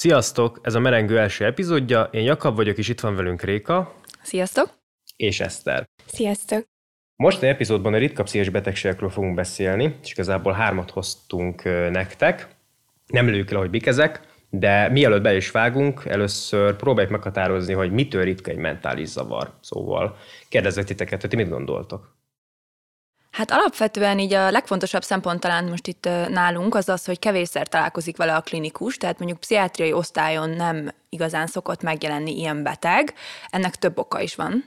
Sziasztok! 0.00 0.60
Ez 0.62 0.74
a 0.74 0.80
Merengő 0.80 1.18
első 1.18 1.44
epizódja. 1.44 2.08
Én 2.12 2.22
Jakab 2.22 2.56
vagyok, 2.56 2.78
és 2.78 2.88
itt 2.88 3.00
van 3.00 3.14
velünk 3.14 3.42
Réka. 3.42 3.94
Sziasztok! 4.22 4.68
És 5.16 5.40
Eszter. 5.40 5.88
Sziasztok! 6.06 6.64
Most 7.16 7.42
a 7.42 7.46
epizódban 7.46 7.94
a 7.94 7.98
ritka 7.98 8.22
pszichés 8.22 8.48
betegségekről 8.48 9.10
fogunk 9.10 9.34
beszélni, 9.34 9.98
és 10.02 10.10
igazából 10.10 10.52
hármat 10.52 10.90
hoztunk 10.90 11.62
nektek. 11.90 12.48
Nem 13.06 13.26
lőjük 13.26 13.50
el, 13.50 13.58
hogy 13.58 13.70
mik 13.70 13.86
ezek, 13.86 14.20
de 14.50 14.88
mielőtt 14.88 15.22
be 15.22 15.36
is 15.36 15.50
vágunk, 15.50 16.04
először 16.04 16.76
próbáljuk 16.76 17.12
meghatározni, 17.12 17.72
hogy 17.72 17.92
mitől 17.92 18.24
ritka 18.24 18.50
egy 18.50 18.56
mentális 18.56 19.08
zavar. 19.08 19.52
Szóval 19.60 20.16
kérdezzek 20.48 20.84
titeket, 20.84 21.20
hogy 21.20 21.30
ti 21.30 21.36
mit 21.36 21.48
gondoltok? 21.48 22.18
Hát 23.30 23.50
alapvetően 23.50 24.18
így 24.18 24.32
a 24.32 24.50
legfontosabb 24.50 25.02
szempont 25.02 25.40
talán 25.40 25.64
most 25.64 25.86
itt 25.86 26.08
nálunk 26.28 26.74
az 26.74 26.88
az, 26.88 27.04
hogy 27.04 27.18
kevésszer 27.18 27.68
találkozik 27.68 28.16
vele 28.16 28.34
a 28.34 28.40
klinikus, 28.40 28.96
tehát 28.96 29.18
mondjuk 29.18 29.40
pszichiátriai 29.40 29.92
osztályon 29.92 30.50
nem 30.50 30.90
igazán 31.08 31.46
szokott 31.46 31.82
megjelenni 31.82 32.38
ilyen 32.38 32.62
beteg, 32.62 33.14
ennek 33.50 33.76
több 33.76 33.98
oka 33.98 34.20
is 34.20 34.34
van. 34.34 34.64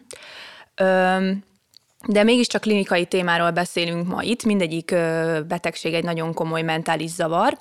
De 2.08 2.24
mégiscsak 2.24 2.62
klinikai 2.62 3.06
témáról 3.06 3.52
beszélünk 3.52 4.08
ma 4.08 4.24
itt, 4.24 4.44
mindegyik 4.44 4.96
betegség 5.48 5.94
egy 5.94 6.04
nagyon 6.04 6.34
komoly 6.34 6.62
mentális 6.62 7.10
zavar, 7.10 7.58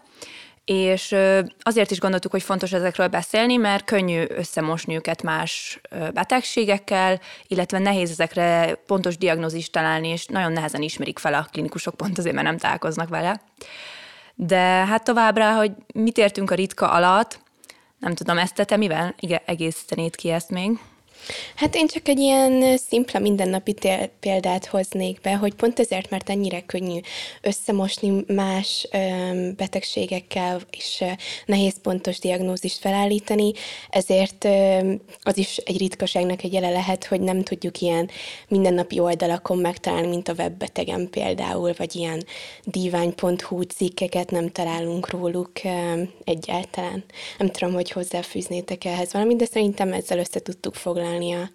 és 0.64 1.14
azért 1.60 1.90
is 1.90 1.98
gondoltuk, 2.00 2.30
hogy 2.30 2.42
fontos 2.42 2.72
ezekről 2.72 3.08
beszélni, 3.08 3.56
mert 3.56 3.84
könnyű 3.84 4.24
összemosni 4.28 4.94
őket 4.94 5.22
más 5.22 5.80
betegségekkel, 6.14 7.20
illetve 7.46 7.78
nehéz 7.78 8.10
ezekre 8.10 8.74
pontos 8.86 9.18
diagnózist 9.18 9.72
találni, 9.72 10.08
és 10.08 10.26
nagyon 10.26 10.52
nehezen 10.52 10.82
ismerik 10.82 11.18
fel 11.18 11.34
a 11.34 11.48
klinikusok 11.52 11.94
pont 11.94 12.18
azért, 12.18 12.34
mert 12.34 12.46
nem 12.46 12.58
találkoznak 12.58 13.08
vele. 13.08 13.40
De 14.34 14.58
hát 14.58 15.04
továbbra, 15.04 15.54
hogy 15.54 15.72
mit 15.94 16.18
értünk 16.18 16.50
a 16.50 16.54
ritka 16.54 16.90
alatt, 16.90 17.40
nem 17.98 18.14
tudom, 18.14 18.38
ezt 18.38 18.66
te 18.66 18.76
mivel 18.76 19.14
egészítenéd 19.44 20.14
ki 20.14 20.30
ezt 20.30 20.50
még? 20.50 20.78
Hát 21.54 21.74
én 21.74 21.86
csak 21.86 22.08
egy 22.08 22.18
ilyen 22.18 22.76
szimpla 22.76 23.18
mindennapi 23.18 23.74
példát 24.20 24.66
hoznék 24.66 25.20
be, 25.20 25.36
hogy 25.36 25.54
pont 25.54 25.78
ezért, 25.78 26.10
mert 26.10 26.30
ennyire 26.30 26.60
könnyű 26.60 26.98
összemosni 27.42 28.24
más 28.26 28.88
betegségekkel, 29.56 30.60
és 30.70 31.04
nehéz 31.46 31.74
pontos 31.82 32.18
diagnózist 32.18 32.78
felállítani, 32.78 33.52
ezért 33.90 34.48
az 35.22 35.38
is 35.38 35.56
egy 35.56 35.78
ritkaságnak 35.78 36.42
egy 36.42 36.52
jele 36.52 36.70
lehet, 36.70 37.04
hogy 37.04 37.20
nem 37.20 37.42
tudjuk 37.42 37.80
ilyen 37.80 38.10
mindennapi 38.48 38.98
oldalakon 38.98 39.58
megtalálni, 39.58 40.06
mint 40.06 40.28
a 40.28 40.32
webbetegen 40.32 41.10
például, 41.10 41.72
vagy 41.76 41.96
ilyen 41.96 42.24
divány.hu 42.64 43.62
cikkeket 43.62 44.30
nem 44.30 44.50
találunk 44.50 45.10
róluk 45.10 45.52
egyáltalán. 46.24 47.04
Nem 47.38 47.50
tudom, 47.50 47.74
hogy 47.74 47.90
hozzáfűznétek 47.90 48.84
ehhez 48.84 49.12
valamit, 49.12 49.36
de 49.36 49.44
szerintem 49.44 49.92
ezzel 49.92 50.18
össze 50.18 50.40
tudtuk 50.40 50.74
foglalni 50.74 51.11
kezelni 51.12 51.32
a 51.32 51.50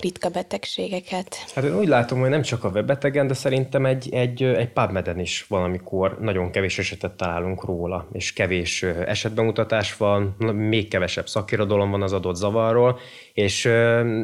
ritka 0.00 0.28
betegségeket. 0.28 1.36
Hát 1.54 1.64
én 1.64 1.78
úgy 1.78 1.88
látom, 1.88 2.20
hogy 2.20 2.28
nem 2.28 2.42
csak 2.42 2.64
a 2.64 2.68
webbetegen, 2.68 3.26
de 3.26 3.34
szerintem 3.34 3.86
egy, 3.86 4.14
egy, 4.14 4.42
egy 4.42 4.72
PubMed-en 4.72 5.18
is 5.18 5.46
valamikor 5.48 6.18
nagyon 6.20 6.50
kevés 6.50 6.78
esetet 6.78 7.12
találunk 7.12 7.64
róla, 7.64 8.08
és 8.12 8.32
kevés 8.32 8.82
esetbemutatás 8.82 9.96
van, 9.96 10.36
még 10.54 10.88
kevesebb 10.88 11.28
szakirodalom 11.28 11.90
van 11.90 12.02
az 12.02 12.12
adott 12.12 12.34
zavarról, 12.34 12.98
és 13.32 13.62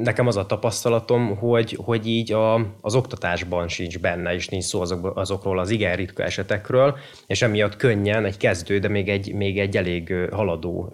nekem 0.02 0.26
az 0.26 0.36
a 0.36 0.46
tapasztalatom, 0.46 1.36
hogy, 1.36 1.78
hogy 1.84 2.06
így 2.06 2.32
a, 2.32 2.54
az 2.80 2.94
oktatásban 2.94 3.68
sincs 3.68 3.98
benne, 3.98 4.34
és 4.34 4.48
nincs 4.48 4.64
szó 4.64 4.80
azok, 4.80 5.16
azokról 5.16 5.58
az 5.58 5.70
igen 5.70 5.96
ritka 5.96 6.22
esetekről, 6.22 6.98
és 7.26 7.42
emiatt 7.42 7.76
könnyen 7.76 8.24
egy 8.24 8.36
kezdő, 8.36 8.78
de 8.78 8.88
még 8.88 9.08
egy, 9.08 9.34
még 9.34 9.58
egy 9.58 9.76
elég 9.76 10.14
haladó 10.30 10.92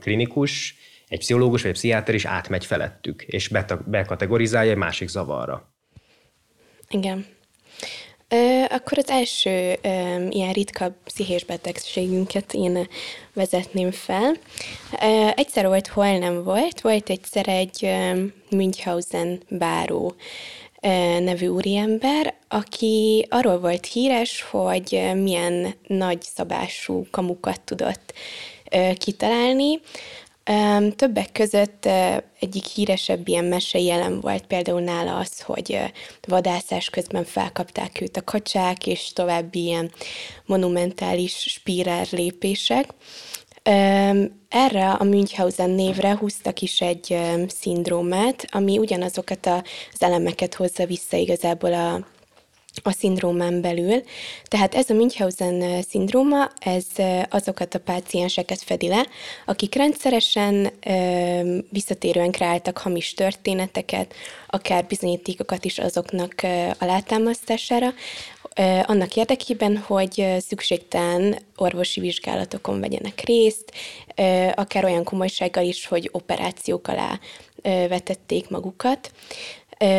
klinikus, 0.00 0.76
egy 1.12 1.18
pszichológus 1.18 1.62
vagy 1.62 1.70
egy 1.70 1.76
pszichiáter 1.76 2.14
is 2.14 2.24
átmegy 2.24 2.66
felettük, 2.66 3.22
és 3.22 3.50
bekategorizálja 3.86 4.70
egy 4.70 4.76
másik 4.76 5.08
zavarra. 5.08 5.72
Igen. 6.88 7.26
Ö, 8.28 8.62
akkor 8.68 8.98
az 8.98 9.08
első 9.08 9.76
ö, 9.82 10.26
ilyen 10.28 10.52
ritka 10.52 10.96
pszichés 11.04 11.44
betegségünket 11.44 12.52
én 12.52 12.88
vezetném 13.32 13.90
fel. 13.90 14.36
Ö, 15.02 15.28
egyszer 15.36 15.66
volt, 15.66 15.86
hol 15.86 16.18
nem 16.18 16.44
volt. 16.44 16.80
Volt 16.80 17.10
egyszer 17.10 17.48
egy 17.48 17.78
ö, 17.82 18.24
Münchhausen 18.50 19.40
báró 19.48 20.14
nevű 21.20 21.46
úriember, 21.46 22.34
aki 22.48 23.26
arról 23.30 23.58
volt 23.58 23.86
híres, 23.86 24.42
hogy 24.42 25.10
milyen 25.14 25.74
nagy 25.86 26.22
szabású 26.22 27.06
kamukat 27.10 27.60
tudott 27.60 28.12
kitalálni, 28.98 29.80
Többek 30.96 31.32
között 31.32 31.88
egyik 32.40 32.64
híresebb 32.64 33.28
ilyen 33.28 33.44
mese 33.44 33.78
jelen 33.78 34.20
volt 34.20 34.46
például 34.46 34.80
nála 34.80 35.16
az, 35.16 35.40
hogy 35.40 35.78
vadászás 36.20 36.90
közben 36.90 37.24
felkapták 37.24 38.00
őt 38.00 38.16
a 38.16 38.24
kacsák, 38.24 38.86
és 38.86 39.12
további 39.12 39.62
ilyen 39.62 39.92
monumentális 40.46 41.36
spírár 41.36 42.06
lépések. 42.10 42.88
Erre 44.48 44.90
a 44.90 45.04
Münchhausen 45.04 45.70
névre 45.70 46.16
húztak 46.16 46.60
is 46.60 46.80
egy 46.80 47.18
szindrómát, 47.48 48.46
ami 48.50 48.78
ugyanazokat 48.78 49.46
az 49.46 50.02
elemeket 50.02 50.54
hozza 50.54 50.86
vissza 50.86 51.16
igazából 51.16 51.72
a 51.72 52.06
a 52.82 52.92
szindrómán 52.92 53.60
belül. 53.60 54.02
Tehát 54.44 54.74
ez 54.74 54.90
a 54.90 54.94
Münchhausen 54.94 55.82
szindróma, 55.82 56.50
ez 56.58 56.86
azokat 57.30 57.74
a 57.74 57.80
pácienseket 57.80 58.62
fedi 58.62 58.88
le, 58.88 59.06
akik 59.46 59.74
rendszeresen 59.74 60.72
visszatérően 61.70 62.30
kreáltak 62.30 62.78
hamis 62.78 63.14
történeteket, 63.14 64.14
akár 64.46 64.86
bizonyítékokat 64.86 65.64
is 65.64 65.78
azoknak 65.78 66.34
alátámasztására, 66.78 67.94
annak 68.86 69.16
érdekében, 69.16 69.76
hogy 69.76 70.26
szükségtelen 70.48 71.38
orvosi 71.56 72.00
vizsgálatokon 72.00 72.80
vegyenek 72.80 73.20
részt, 73.20 73.72
akár 74.54 74.84
olyan 74.84 75.04
komolysággal 75.04 75.64
is, 75.64 75.86
hogy 75.86 76.08
operációk 76.12 76.88
alá 76.88 77.18
vetették 77.62 78.48
magukat. 78.48 79.10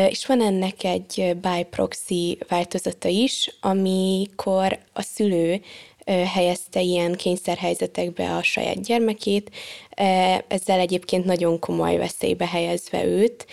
És 0.08 0.26
van 0.26 0.42
ennek 0.42 0.84
egy 0.84 1.36
byproxy 1.40 2.38
változata 2.48 3.08
is, 3.08 3.56
amikor 3.60 4.78
a 4.92 5.02
szülő 5.02 5.60
helyezte 6.06 6.80
ilyen 6.80 7.12
kényszerhelyzetekbe 7.12 8.36
a 8.36 8.42
saját 8.42 8.82
gyermekét, 8.82 9.50
ezzel 10.48 10.78
egyébként 10.78 11.24
nagyon 11.24 11.58
komoly 11.58 11.96
veszélybe 11.96 12.46
helyezve 12.46 13.04
őt, 13.04 13.46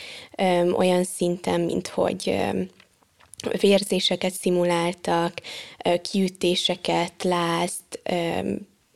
olyan 0.75 1.03
szinten, 1.03 1.61
mint 1.61 1.87
hogy 1.87 2.39
vérzéseket 3.59 4.33
szimuláltak, 4.33 5.33
kiütéseket, 6.01 7.23
lázt, 7.23 8.01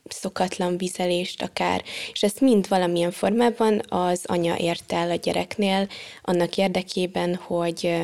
szokatlan 0.08 0.76
vizelést 0.76 1.42
akár, 1.42 1.82
és 2.12 2.22
ezt 2.22 2.40
mind 2.40 2.68
valamilyen 2.68 3.10
formában 3.10 3.80
az 3.88 4.24
anya 4.26 4.56
ért 4.56 4.92
el 4.92 5.10
a 5.10 5.14
gyereknél 5.14 5.88
annak 6.22 6.56
érdekében, 6.56 7.34
hogy 7.34 8.02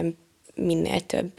minél 0.54 1.00
több 1.00 1.32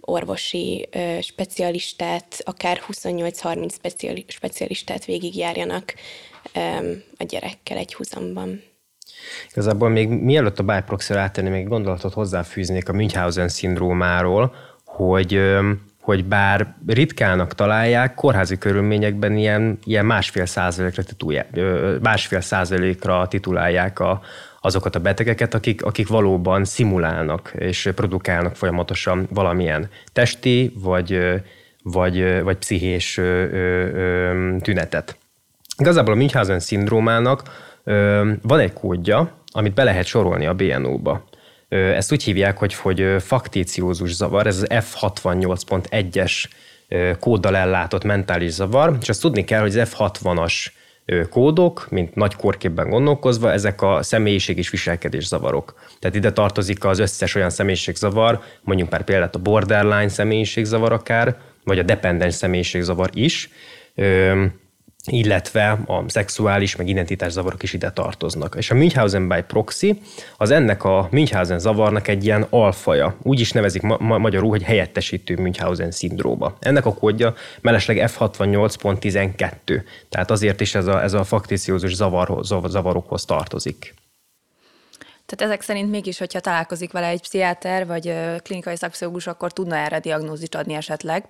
orvosi 0.00 0.88
specialistát, 1.20 2.40
akár 2.44 2.82
28-30 2.92 4.24
specialistát 4.26 5.04
végigjárjanak 5.04 5.94
a 7.16 7.24
gyerekkel 7.24 7.76
egy 7.76 7.94
húzamban. 7.94 8.62
Igazából 9.50 9.88
még 9.88 10.08
mielőtt 10.08 10.58
a 10.58 10.62
biproxy 10.62 11.14
áttenni, 11.14 11.48
még 11.48 11.68
gondolatot 11.68 12.12
hozzáfűznék 12.12 12.88
a 12.88 12.92
Münchhausen 12.92 13.48
szindrómáról, 13.48 14.54
hogy 14.84 15.40
hogy 16.04 16.24
bár 16.24 16.74
ritkának 16.86 17.54
találják, 17.54 18.14
kórházi 18.14 18.58
körülményekben 18.58 19.36
ilyen, 19.36 19.78
ilyen 19.84 20.06
másfél, 20.06 20.46
százalékra 20.46 21.02
titulják, 21.02 21.60
másfél 22.00 22.40
százalékra 22.40 23.28
titulálják 23.28 23.98
a, 24.00 24.20
azokat 24.60 24.94
a 24.94 24.98
betegeket, 24.98 25.54
akik, 25.54 25.84
akik 25.84 26.08
valóban 26.08 26.64
szimulálnak 26.64 27.52
és 27.58 27.90
produkálnak 27.94 28.56
folyamatosan 28.56 29.28
valamilyen 29.30 29.88
testi 30.12 30.72
vagy, 30.74 31.40
vagy, 31.82 32.42
vagy 32.42 32.56
pszichés 32.56 33.20
tünetet. 34.60 35.16
Igazából 35.78 36.12
a 36.12 36.16
Münchhausen 36.16 36.60
szindrómának 36.60 37.42
van 38.42 38.58
egy 38.58 38.72
kódja, 38.72 39.30
amit 39.52 39.74
be 39.74 39.84
lehet 39.84 40.06
sorolni 40.06 40.46
a 40.46 40.54
BNO-ba. 40.54 41.24
Ezt 41.74 42.12
úgy 42.12 42.22
hívják, 42.22 42.58
hogy, 42.58 42.74
hogy 42.74 43.06
faktíciózus 43.18 44.14
zavar, 44.14 44.46
ez 44.46 44.56
az 44.56 44.66
F68.1-es 44.68 46.44
kóddal 47.20 47.56
ellátott 47.56 48.04
mentális 48.04 48.50
zavar, 48.50 48.96
és 49.00 49.08
azt 49.08 49.20
tudni 49.20 49.44
kell, 49.44 49.60
hogy 49.60 49.78
az 49.78 49.90
F60-as 49.96 50.52
kódok, 51.30 51.86
mint 51.90 52.14
nagy 52.14 52.34
korképben 52.34 52.88
gondolkozva, 52.88 53.52
ezek 53.52 53.82
a 53.82 54.02
személyiség 54.02 54.58
és 54.58 54.70
viselkedés 54.70 55.26
zavarok. 55.26 55.74
Tehát 55.98 56.16
ide 56.16 56.32
tartozik 56.32 56.84
az 56.84 56.98
összes 56.98 57.34
olyan 57.34 57.50
személyiségzavar, 57.50 58.40
mondjuk 58.62 58.90
már 58.90 59.04
például 59.04 59.30
a 59.32 59.38
borderline 59.38 60.08
személyiségzavar 60.08 60.92
akár, 60.92 61.36
vagy 61.64 61.78
a 61.78 61.82
dependens 61.82 62.34
személyiségzavar 62.34 63.10
is, 63.12 63.50
illetve 65.06 65.70
a 65.86 66.04
szexuális, 66.06 66.76
meg 66.76 66.88
identitás 66.88 67.32
zavarok 67.32 67.62
is 67.62 67.72
ide 67.72 67.90
tartoznak. 67.90 68.54
És 68.58 68.70
a 68.70 68.74
Münchhausen 68.74 69.28
by 69.28 69.42
proxy 69.46 70.00
az 70.36 70.50
ennek 70.50 70.84
a 70.84 71.08
Münchhausen 71.10 71.58
zavarnak 71.58 72.08
egy 72.08 72.24
ilyen 72.24 72.46
alfaja. 72.50 73.16
Úgy 73.22 73.40
is 73.40 73.52
nevezik 73.52 73.82
ma- 73.82 73.98
ma- 74.00 74.18
magyarul, 74.18 74.50
hogy 74.50 74.62
helyettesítő 74.62 75.36
Münchhausen 75.36 75.90
szindróma. 75.90 76.56
Ennek 76.60 76.86
a 76.86 76.94
kódja 76.94 77.34
mellesleg 77.60 78.10
F68.12, 78.18 79.82
tehát 80.08 80.30
azért 80.30 80.60
is 80.60 80.74
ez 80.74 80.86
a, 80.86 81.02
ez 81.02 81.12
a 81.12 81.24
fakticiózus 81.24 81.94
zavar, 81.94 82.38
zavarokhoz 82.68 83.24
tartozik. 83.24 83.94
Tehát 85.26 85.52
ezek 85.52 85.62
szerint 85.62 85.90
mégis, 85.90 86.18
hogyha 86.18 86.40
találkozik 86.40 86.92
vele 86.92 87.06
egy 87.06 87.20
pszichiáter 87.20 87.86
vagy 87.86 88.14
klinikai 88.42 88.76
szakpszichológus, 88.76 89.26
akkor 89.26 89.52
tudna 89.52 89.76
erre 89.76 89.98
diagnózist 89.98 90.54
adni 90.54 90.74
esetleg. 90.74 91.24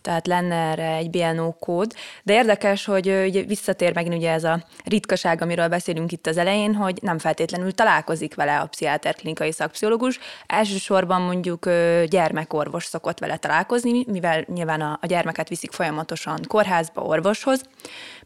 Tehát 0.00 0.26
lenne 0.26 0.54
erre 0.54 0.94
egy 0.94 1.10
BNO 1.10 1.52
kód. 1.52 1.92
De 2.22 2.32
érdekes, 2.32 2.84
hogy 2.84 3.08
ugye 3.08 3.42
visszatér 3.42 3.94
megint 3.94 4.14
ugye 4.14 4.30
ez 4.30 4.44
a 4.44 4.64
ritkaság, 4.84 5.42
amiről 5.42 5.68
beszélünk 5.68 6.12
itt 6.12 6.26
az 6.26 6.36
elején, 6.36 6.74
hogy 6.74 6.98
nem 7.00 7.18
feltétlenül 7.18 7.72
találkozik 7.72 8.34
vele 8.34 8.58
a 8.58 8.66
pszichiáter 8.66 9.14
klinikai 9.14 9.52
szakpszichológus. 9.52 10.18
Elsősorban 10.46 11.22
mondjuk 11.22 11.66
gyermekorvos 12.06 12.84
szokott 12.84 13.18
vele 13.18 13.36
találkozni, 13.36 14.04
mivel 14.06 14.44
nyilván 14.54 14.80
a, 14.80 15.06
gyermeket 15.06 15.48
viszik 15.48 15.72
folyamatosan 15.72 16.40
kórházba, 16.48 17.02
orvoshoz. 17.02 17.62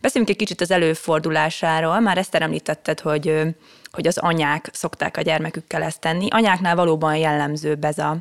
Beszéljünk 0.00 0.32
egy 0.32 0.40
kicsit 0.40 0.60
az 0.60 0.70
előfordulásáról. 0.70 2.00
Már 2.00 2.18
ezt 2.18 2.34
említetted, 2.34 3.00
hogy 3.00 3.54
hogy 3.92 4.06
az 4.06 4.18
anyák 4.18 4.68
szokták 4.72 5.16
a 5.16 5.20
gyermekükkel 5.20 5.82
ezt 5.82 6.00
tenni. 6.00 6.28
Anyáknál 6.30 6.76
valóban 6.76 7.16
jellemzőbb 7.16 7.84
ez 7.84 7.98
a, 7.98 8.16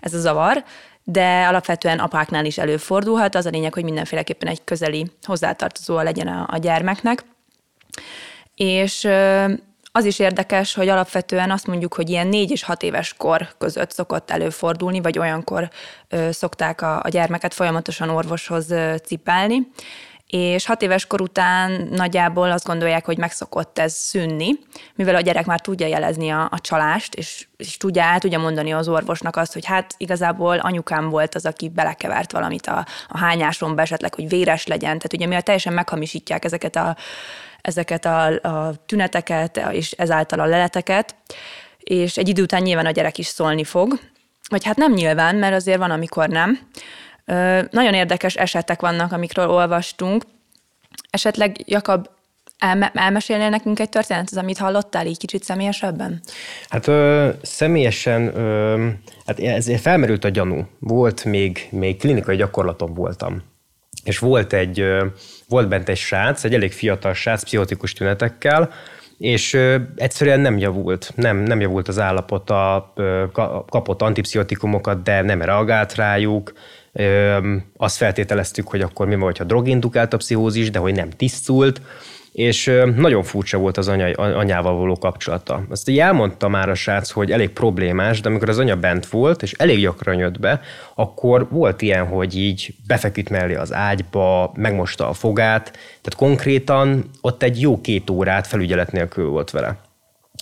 ez 0.00 0.14
a 0.14 0.18
zavar, 0.18 0.64
de 1.04 1.46
alapvetően 1.46 1.98
apáknál 1.98 2.44
is 2.44 2.58
előfordulhat. 2.58 3.34
Az 3.34 3.46
a 3.46 3.50
lényeg, 3.50 3.74
hogy 3.74 3.84
mindenféleképpen 3.84 4.48
egy 4.48 4.64
közeli 4.64 5.10
hozzátartozóa 5.22 6.02
legyen 6.02 6.28
a, 6.28 6.46
a 6.50 6.56
gyermeknek. 6.56 7.24
És 8.54 9.08
az 9.92 10.04
is 10.04 10.18
érdekes, 10.18 10.74
hogy 10.74 10.88
alapvetően 10.88 11.50
azt 11.50 11.66
mondjuk, 11.66 11.94
hogy 11.94 12.10
ilyen 12.10 12.26
négy 12.26 12.50
és 12.50 12.62
hat 12.62 12.82
éves 12.82 13.14
kor 13.14 13.48
között 13.58 13.92
szokott 13.92 14.30
előfordulni, 14.30 15.00
vagy 15.00 15.18
olyankor 15.18 15.70
szokták 16.30 16.82
a, 16.82 17.00
a 17.02 17.08
gyermeket 17.08 17.54
folyamatosan 17.54 18.08
orvoshoz 18.08 18.74
cipelni 19.04 19.68
és 20.36 20.66
hat 20.66 20.82
éves 20.82 21.06
kor 21.06 21.20
után 21.20 21.88
nagyjából 21.90 22.50
azt 22.50 22.64
gondolják, 22.64 23.04
hogy 23.04 23.18
megszokott 23.18 23.78
ez 23.78 23.92
szűnni, 23.92 24.58
mivel 24.94 25.14
a 25.14 25.20
gyerek 25.20 25.46
már 25.46 25.60
tudja 25.60 25.86
jelezni 25.86 26.30
a, 26.30 26.48
a 26.50 26.60
csalást, 26.60 27.14
és, 27.14 27.46
és 27.56 27.76
tudja, 27.76 28.02
el 28.02 28.18
tudja 28.18 28.38
mondani 28.38 28.72
az 28.72 28.88
orvosnak 28.88 29.36
azt, 29.36 29.52
hogy 29.52 29.64
hát 29.64 29.94
igazából 29.96 30.58
anyukám 30.58 31.08
volt 31.08 31.34
az, 31.34 31.46
aki 31.46 31.68
belekevert 31.68 32.32
valamit 32.32 32.66
a, 32.66 32.86
a 33.08 33.18
hányásomba 33.18 33.82
esetleg, 33.82 34.14
hogy 34.14 34.28
véres 34.28 34.66
legyen. 34.66 34.96
Tehát 34.96 35.12
ugye 35.12 35.26
mivel 35.26 35.42
teljesen 35.42 35.72
meghamisítják 35.72 36.44
ezeket 36.44 36.76
a, 36.76 36.96
ezeket 37.60 38.04
a, 38.04 38.26
a 38.26 38.74
tüneteket, 38.86 39.60
és 39.70 39.90
ezáltal 39.90 40.40
a 40.40 40.46
leleteket, 40.46 41.14
és 41.78 42.16
egy 42.16 42.28
idő 42.28 42.42
után 42.42 42.62
nyilván 42.62 42.86
a 42.86 42.90
gyerek 42.90 43.18
is 43.18 43.26
szólni 43.26 43.64
fog, 43.64 43.98
vagy 44.48 44.64
hát 44.64 44.76
nem 44.76 44.92
nyilván, 44.92 45.36
mert 45.36 45.54
azért 45.54 45.78
van, 45.78 45.90
amikor 45.90 46.28
nem. 46.28 46.58
Nagyon 47.70 47.94
érdekes 47.94 48.34
esetek 48.34 48.80
vannak, 48.80 49.12
amikről 49.12 49.48
olvastunk. 49.48 50.24
Esetleg, 51.10 51.56
Jakab, 51.64 52.08
elme- 52.58 52.92
elmesélnél 52.94 53.48
nekünk 53.48 53.78
egy 53.78 53.88
történetet, 53.88 54.38
amit 54.38 54.58
hallottál 54.58 55.06
így 55.06 55.18
kicsit 55.18 55.42
személyesebben? 55.44 56.20
Hát 56.68 56.86
ö, 56.86 57.28
személyesen, 57.42 58.36
ö, 58.36 58.88
hát 59.26 59.40
ez 59.40 59.80
felmerült 59.80 60.24
a 60.24 60.28
gyanú. 60.28 60.66
Volt 60.78 61.24
még, 61.24 61.68
még 61.70 61.96
klinikai 61.98 62.36
gyakorlaton 62.36 62.94
voltam. 62.94 63.42
És 64.04 64.18
volt 64.18 64.52
egy, 64.52 64.80
ö, 64.80 65.06
volt 65.48 65.68
bent 65.68 65.88
egy 65.88 65.96
srác, 65.96 66.44
egy 66.44 66.54
elég 66.54 66.72
fiatal 66.72 67.14
srác, 67.14 67.42
pszichotikus 67.44 67.92
tünetekkel, 67.92 68.70
és 69.18 69.52
ö, 69.52 69.76
egyszerűen 69.96 70.40
nem 70.40 70.58
javult, 70.58 71.12
nem, 71.14 71.36
nem 71.36 71.60
javult 71.60 71.88
az 71.88 71.98
állapota, 71.98 72.92
ö, 72.94 73.24
kapott 73.68 74.02
antipszichotikumokat, 74.02 75.02
de 75.02 75.22
nem 75.22 75.42
reagált 75.42 75.94
rájuk, 75.94 76.52
azt 77.76 77.96
feltételeztük, 77.96 78.68
hogy 78.68 78.80
akkor 78.80 79.06
mi 79.06 79.14
van, 79.14 79.24
hogyha 79.24 79.44
drogindukált 79.44 80.12
a 80.12 80.16
pszichózis, 80.16 80.70
de 80.70 80.78
hogy 80.78 80.94
nem 80.94 81.10
tisztult, 81.10 81.80
és 82.32 82.72
nagyon 82.96 83.22
furcsa 83.22 83.58
volt 83.58 83.76
az 83.76 83.88
anya, 83.88 84.06
anyával 84.16 84.76
való 84.76 84.96
kapcsolata. 84.98 85.64
Azt 85.70 85.88
így 85.88 85.98
elmondta 85.98 86.48
már 86.48 86.68
a 86.68 86.74
srác, 86.74 87.10
hogy 87.10 87.30
elég 87.30 87.50
problémás, 87.50 88.20
de 88.20 88.28
amikor 88.28 88.48
az 88.48 88.58
anya 88.58 88.76
bent 88.76 89.06
volt, 89.06 89.42
és 89.42 89.52
elég 89.52 89.80
gyakran 89.80 90.18
jött 90.18 90.40
be, 90.40 90.60
akkor 90.94 91.46
volt 91.50 91.82
ilyen, 91.82 92.06
hogy 92.06 92.36
így 92.36 92.74
befeküdt 92.86 93.30
mellé 93.30 93.54
az 93.54 93.72
ágyba, 93.72 94.52
megmosta 94.56 95.08
a 95.08 95.12
fogát, 95.12 95.70
tehát 95.72 96.14
konkrétan 96.16 97.10
ott 97.20 97.42
egy 97.42 97.60
jó 97.60 97.80
két 97.80 98.10
órát 98.10 98.46
felügyelet 98.46 98.92
nélkül 98.92 99.28
volt 99.28 99.50
vele. 99.50 99.76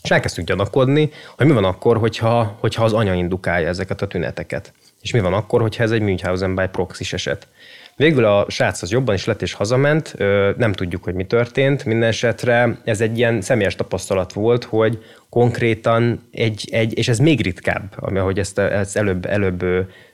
És 0.02 0.10
elkezdtünk 0.10 0.49
gyanakodni, 0.49 1.10
hogy 1.37 1.46
mi 1.46 1.52
van 1.52 1.64
akkor, 1.64 1.99
hogyha, 1.99 2.56
hogyha 2.60 2.84
az 2.84 2.93
anya 2.93 3.14
indukálja 3.14 3.69
ezeket 3.69 4.02
a 4.02 4.06
tüneteket. 4.06 4.72
És 5.02 5.12
mi 5.12 5.20
van 5.20 5.34
akkor, 5.34 5.60
hogyha 5.60 5.82
ez 5.82 5.90
egy 5.90 6.00
Münchhausen 6.00 6.54
by 6.54 6.66
proxy 6.66 7.04
eset? 7.10 7.49
Végül 7.96 8.25
a 8.25 8.46
srác 8.49 8.82
az 8.82 8.90
jobban 8.90 9.14
is 9.14 9.25
lett 9.25 9.43
és 9.43 9.52
hazament, 9.52 10.14
nem 10.56 10.72
tudjuk, 10.72 11.04
hogy 11.04 11.14
mi 11.14 11.25
történt. 11.25 11.84
Minden 11.84 12.08
esetre 12.08 12.81
ez 12.84 13.00
egy 13.00 13.19
ilyen 13.19 13.40
személyes 13.40 13.76
tapasztalat 13.76 14.32
volt, 14.32 14.64
hogy 14.64 15.04
konkrétan 15.31 16.28
egy, 16.31 16.69
egy 16.72 16.99
és 16.99 17.08
ez 17.08 17.19
még 17.19 17.43
ritkább, 17.43 17.94
ahogy 17.99 18.38
ezt, 18.38 18.58
ezt 18.58 18.96
előbb, 18.96 19.26
előbb 19.26 19.64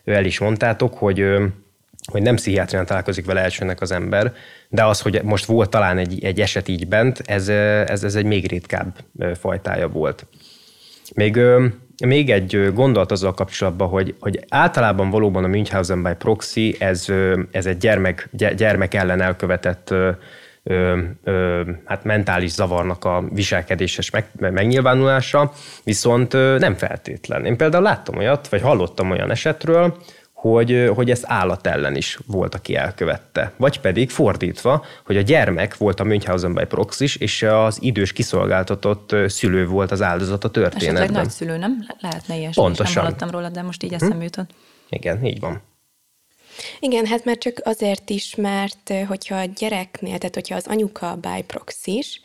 el 0.04 0.24
is 0.24 0.38
mondtátok, 0.38 0.94
hogy 0.94 1.24
hogy 2.10 2.22
nem 2.22 2.34
pszichiátrián 2.34 2.86
találkozik 2.86 3.26
vele 3.26 3.40
elsőnek 3.40 3.80
az 3.80 3.90
ember, 3.90 4.32
de 4.68 4.84
az, 4.84 5.00
hogy 5.00 5.20
most 5.22 5.44
volt 5.44 5.70
talán 5.70 5.98
egy, 5.98 6.24
egy 6.24 6.40
eset 6.40 6.68
így 6.68 6.88
bent, 6.88 7.22
ez, 7.26 7.48
ez, 7.48 8.04
ez 8.04 8.14
egy 8.14 8.24
még 8.24 8.48
ritkább 8.48 8.96
fajtája 9.40 9.88
volt. 9.88 10.26
Még 11.14 11.40
még 12.06 12.30
egy 12.30 12.72
gondolat 12.74 13.12
azzal 13.12 13.34
kapcsolatban, 13.34 13.88
hogy, 13.88 14.14
hogy 14.20 14.44
általában 14.48 15.10
valóban 15.10 15.44
a 15.44 15.46
Münchhausen 15.46 16.02
by 16.02 16.14
proxy, 16.18 16.76
ez, 16.78 17.06
ez 17.50 17.66
egy 17.66 17.76
gyermek, 17.76 18.28
gyermek 18.56 18.94
ellen 18.94 19.20
elkövetett 19.20 19.90
ö, 19.90 20.10
ö, 21.24 21.62
hát 21.84 22.04
mentális 22.04 22.50
zavarnak 22.50 23.04
a 23.04 23.24
viselkedéses 23.32 24.10
meg, 24.10 24.26
megnyilvánulása, 24.38 25.52
viszont 25.84 26.32
nem 26.58 26.74
feltétlen. 26.74 27.44
Én 27.44 27.56
például 27.56 27.82
láttam 27.82 28.16
olyat, 28.16 28.48
vagy 28.48 28.60
hallottam 28.60 29.10
olyan 29.10 29.30
esetről, 29.30 29.96
hogy, 30.40 30.90
hogy 30.94 31.10
ez 31.10 31.22
állat 31.24 31.66
ellen 31.66 31.96
is 31.96 32.18
volt, 32.26 32.54
aki 32.54 32.76
elkövette. 32.76 33.52
Vagy 33.56 33.80
pedig 33.80 34.10
fordítva, 34.10 34.84
hogy 35.04 35.16
a 35.16 35.20
gyermek 35.20 35.76
volt 35.76 36.00
a 36.00 36.04
Münchhausen 36.04 36.54
by 36.54 36.64
proxis, 36.64 37.16
és 37.16 37.42
az 37.42 37.78
idős 37.80 38.12
kiszolgáltatott 38.12 39.14
szülő 39.26 39.66
volt 39.66 39.90
az 39.90 40.02
áldozat 40.02 40.44
a 40.44 40.50
történetben. 40.50 41.02
Esetleg 41.02 41.22
nagyszülő, 41.22 41.56
nem? 41.56 41.86
Lehetne 42.00 42.36
ilyesmi, 42.36 42.62
Pontosan. 42.62 42.94
nem 42.94 43.04
hallottam 43.04 43.30
róla, 43.30 43.48
de 43.48 43.62
most 43.62 43.82
így 43.82 43.92
eszembe 43.92 44.14
hm? 44.14 44.22
jutott. 44.22 44.50
Igen, 44.88 45.24
így 45.24 45.40
van. 45.40 45.62
Igen, 46.80 47.06
hát 47.06 47.24
már 47.24 47.38
csak 47.38 47.60
azért 47.64 48.10
is, 48.10 48.34
mert 48.34 48.92
hogyha 49.08 49.36
a 49.36 49.44
gyereknél, 49.44 50.18
tehát 50.18 50.34
hogyha 50.34 50.56
az 50.56 50.66
anyuka 50.66 51.18
biproxis, 51.20 52.20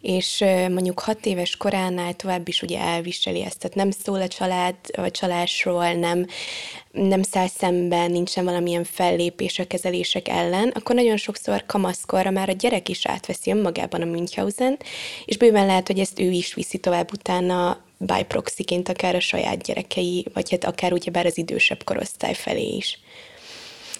és 0.00 0.44
mondjuk 0.68 1.00
hat 1.00 1.26
éves 1.26 1.56
koránál 1.56 2.14
tovább 2.14 2.48
is 2.48 2.62
ugye 2.62 2.80
elviseli 2.80 3.42
ezt, 3.42 3.58
tehát 3.58 3.76
nem 3.76 3.90
szól 3.90 4.20
a 4.20 4.28
család 4.28 4.74
vagy 4.96 5.10
csalásról, 5.10 5.92
nem, 5.92 6.26
nem 6.96 7.22
száll 7.22 7.48
szemben, 7.48 8.10
nincsen 8.10 8.44
valamilyen 8.44 8.84
fellépés 8.84 9.58
a 9.58 9.66
kezelések 9.66 10.28
ellen, 10.28 10.68
akkor 10.74 10.94
nagyon 10.94 11.16
sokszor 11.16 11.66
kamaszkorra 11.66 12.30
már 12.30 12.48
a 12.48 12.52
gyerek 12.52 12.88
is 12.88 13.06
átveszi 13.06 13.50
önmagában 13.50 14.02
a 14.02 14.04
Münchhausen, 14.04 14.78
és 15.24 15.36
bőven 15.36 15.66
lehet, 15.66 15.86
hogy 15.86 15.98
ezt 15.98 16.20
ő 16.20 16.30
is 16.30 16.54
viszi 16.54 16.78
tovább 16.78 17.12
utána 17.12 17.84
biproxiként 17.98 18.88
akár 18.88 19.14
a 19.14 19.20
saját 19.20 19.62
gyerekei, 19.62 20.26
vagy 20.34 20.50
hát 20.50 20.64
akár 20.64 20.92
ugyebár 20.92 21.26
az 21.26 21.38
idősebb 21.38 21.84
korosztály 21.84 22.34
felé 22.34 22.68
is. 22.76 22.98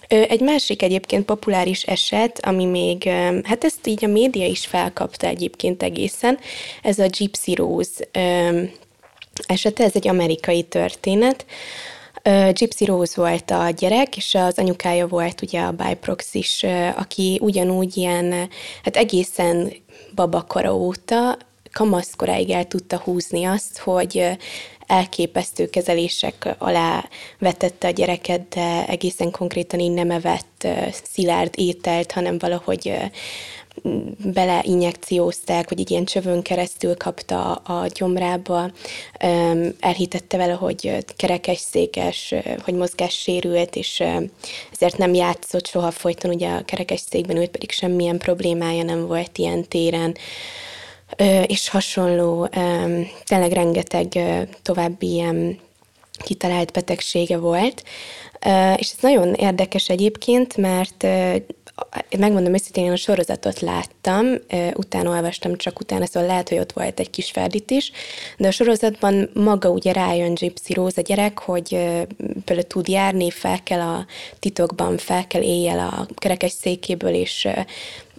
Egy 0.07 0.41
másik 0.41 0.81
egyébként 0.81 1.25
populáris 1.25 1.83
eset, 1.83 2.45
ami 2.45 2.65
még, 2.65 3.03
hát 3.43 3.63
ezt 3.63 3.87
így 3.87 4.05
a 4.05 4.07
média 4.07 4.45
is 4.45 4.65
felkapta 4.65 5.27
egyébként 5.27 5.83
egészen, 5.83 6.39
ez 6.81 6.99
a 6.99 7.05
Gypsy 7.05 7.53
Rose 7.53 8.07
esete, 9.47 9.83
ez 9.83 9.95
egy 9.95 10.07
amerikai 10.07 10.63
történet. 10.63 11.45
Gypsy 12.51 12.85
Rose 12.85 13.21
volt 13.21 13.51
a 13.51 13.69
gyerek, 13.69 14.17
és 14.17 14.35
az 14.35 14.59
anyukája 14.59 15.07
volt 15.07 15.41
ugye 15.41 15.61
a 15.61 15.71
biproxis, 15.71 16.65
aki 16.95 17.39
ugyanúgy 17.41 17.97
ilyen, 17.97 18.49
hát 18.83 18.97
egészen 18.97 19.73
babakora 20.15 20.75
óta 20.75 21.37
kamaszkoráig 21.71 22.49
el 22.49 22.67
tudta 22.67 22.97
húzni 22.97 23.45
azt, 23.45 23.77
hogy 23.77 24.37
elképesztő 24.87 25.69
kezelések 25.69 26.55
alá 26.57 27.09
vetette 27.39 27.87
a 27.87 27.91
gyereket, 27.91 28.47
de 28.47 28.85
egészen 28.87 29.31
konkrétan 29.31 29.79
így 29.79 29.91
nem 29.91 30.11
evett 30.11 30.67
szilárd 31.03 31.53
ételt, 31.55 32.11
hanem 32.11 32.37
valahogy 32.37 32.93
beleinjekciózták, 34.33 35.69
vagy 35.69 35.79
egy 35.79 35.91
ilyen 35.91 36.05
csövön 36.05 36.41
keresztül 36.41 36.97
kapta 36.97 37.53
a 37.53 37.87
gyomrába, 37.87 38.71
elhitette 39.79 40.37
vele, 40.37 40.53
hogy 40.53 41.05
kerekesszékes, 41.15 42.33
hogy 42.63 42.73
mozgássérült, 42.73 43.75
és 43.75 44.03
ezért 44.71 44.97
nem 44.97 45.13
játszott 45.13 45.67
soha 45.67 45.91
folyton 45.91 46.31
ugye 46.31 46.49
a 46.49 46.65
kerekesszékben, 46.65 47.37
őt 47.37 47.49
pedig 47.49 47.71
semmilyen 47.71 48.17
problémája 48.17 48.83
nem 48.83 49.07
volt 49.07 49.37
ilyen 49.37 49.67
téren 49.67 50.15
és 51.45 51.69
hasonló, 51.69 52.49
tényleg 53.23 53.51
rengeteg 53.51 54.07
további 54.61 55.11
ilyen 55.11 55.59
kitalált 56.23 56.71
betegsége 56.71 57.37
volt. 57.37 57.83
És 58.77 58.91
ez 58.91 58.97
nagyon 59.01 59.33
érdekes 59.33 59.89
egyébként, 59.89 60.57
mert 60.57 61.07
megmondom 62.17 62.53
őszintén, 62.53 62.83
én 62.83 62.91
a 62.91 62.95
sorozatot 62.95 63.59
láttam, 63.59 64.25
utána 64.73 65.09
olvastam 65.09 65.55
csak 65.55 65.79
utána, 65.79 66.05
szóval 66.05 66.29
lehet, 66.29 66.49
hogy 66.49 66.57
ott 66.57 66.71
volt 66.71 66.99
egy 66.99 67.09
kis 67.09 67.31
ferdít 67.31 67.71
is, 67.71 67.91
de 68.37 68.47
a 68.47 68.51
sorozatban 68.51 69.29
maga 69.33 69.69
ugye 69.69 69.91
rájön 69.91 70.33
Gypsy 70.33 70.73
Rose 70.73 71.01
a 71.01 71.03
gyerek, 71.03 71.39
hogy 71.39 71.69
például 72.45 72.67
tud 72.67 72.87
járni, 72.87 73.31
fel 73.31 73.63
kell 73.63 73.79
a 73.79 74.05
titokban, 74.39 74.97
fel 74.97 75.27
kell 75.27 75.41
éjjel 75.41 75.79
a 75.79 76.07
kerekes 76.15 76.51
székéből, 76.51 77.13
és 77.13 77.47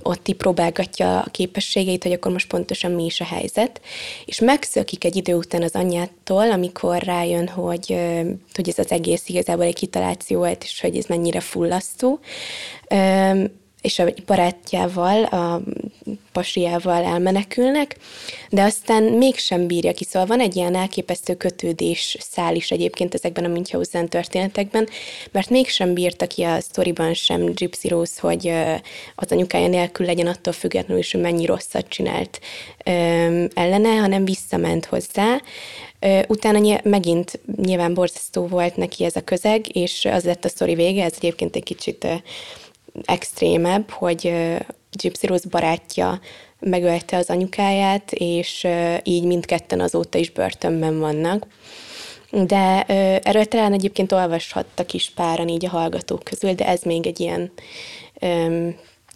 ott 0.03 0.29
így 0.29 0.37
próbálgatja 0.37 1.21
a 1.21 1.31
képességeit, 1.31 2.03
hogy 2.03 2.13
akkor 2.13 2.33
most 2.33 2.49
pontosan 2.49 2.91
mi 2.91 3.05
is 3.05 3.21
a 3.21 3.25
helyzet, 3.25 3.81
és 4.25 4.41
megszökik 4.41 5.05
egy 5.05 5.17
idő 5.17 5.35
után 5.35 5.63
az 5.63 5.75
anyjától, 5.75 6.51
amikor 6.51 7.03
rájön, 7.03 7.49
hogy, 7.49 7.97
hogy 8.55 8.69
ez 8.69 8.79
az 8.79 8.91
egész 8.91 9.29
igazából 9.29 9.65
egy 9.65 9.75
kitaláció 9.75 10.39
volt, 10.39 10.63
és 10.63 10.81
hogy 10.81 10.97
ez 10.97 11.05
mennyire 11.05 11.41
fullasztó. 11.41 12.21
És 13.81 13.99
a 13.99 14.05
barátjával, 14.27 15.25
a 15.25 15.63
pasiával 16.33 17.05
elmenekülnek, 17.05 17.97
de 18.51 18.63
aztán 18.63 19.03
mégsem 19.03 19.67
bírja 19.67 19.93
ki. 19.93 20.05
Szóval 20.05 20.29
van 20.29 20.41
egy 20.41 20.57
ilyen 20.57 20.75
elképesztő 20.75 21.37
kötődés 21.37 22.17
szál 22.21 22.55
is 22.55 22.71
egyébként 22.71 23.15
ezekben 23.15 23.45
a 23.45 23.49
Münchhausen 23.49 24.09
történetekben, 24.09 24.89
mert 25.31 25.51
mégsem 25.51 25.95
bírta 25.95 26.27
ki 26.27 26.43
a 26.43 26.61
sztoriban 26.61 27.15
sem 27.15 27.53
Gypsy 27.53 27.89
Rose, 27.89 28.21
hogy 28.21 28.53
az 29.15 29.33
anyukája 29.33 29.69
nélkül 29.69 30.07
legyen 30.07 30.27
attól 30.27 30.53
függetlenül 30.53 31.03
is, 31.03 31.13
hogy 31.13 31.21
mennyi 31.21 31.47
rosszat 31.47 31.89
csinált 31.89 32.41
ellene, 33.55 33.97
hanem 33.97 34.25
visszament 34.25 34.85
hozzá, 34.85 35.41
Utána 36.29 36.81
megint 36.83 37.41
nyilván 37.57 37.95
borzasztó 37.95 38.47
volt 38.47 38.77
neki 38.77 39.05
ez 39.05 39.17
a 39.17 39.25
közeg, 39.25 39.77
és 39.77 40.05
az 40.05 40.25
lett 40.25 40.45
a 40.45 40.49
sztori 40.49 40.75
vége, 40.75 41.05
ez 41.05 41.15
egyébként 41.17 41.57
egy 41.57 41.63
kicsit 41.63 42.07
extrémebb, 43.05 43.91
hogy 43.91 44.33
Gypsy 44.91 45.27
Rose 45.27 45.49
barátja 45.49 46.21
megölte 46.61 47.17
az 47.17 47.31
anyukáját, 47.31 48.13
és 48.13 48.67
így 49.03 49.25
mindketten 49.25 49.81
azóta 49.81 50.19
is 50.19 50.31
börtönben 50.31 50.99
vannak. 50.99 51.47
De 52.31 52.83
erről 53.23 53.45
talán 53.45 53.73
egyébként 53.73 54.13
olvashattak 54.13 54.93
is 54.93 55.11
páran 55.11 55.49
így 55.49 55.65
a 55.65 55.69
hallgatók 55.69 56.23
közül, 56.23 56.53
de 56.53 56.67
ez 56.67 56.83
még 56.83 57.07
egy 57.07 57.21
ilyen 57.21 57.53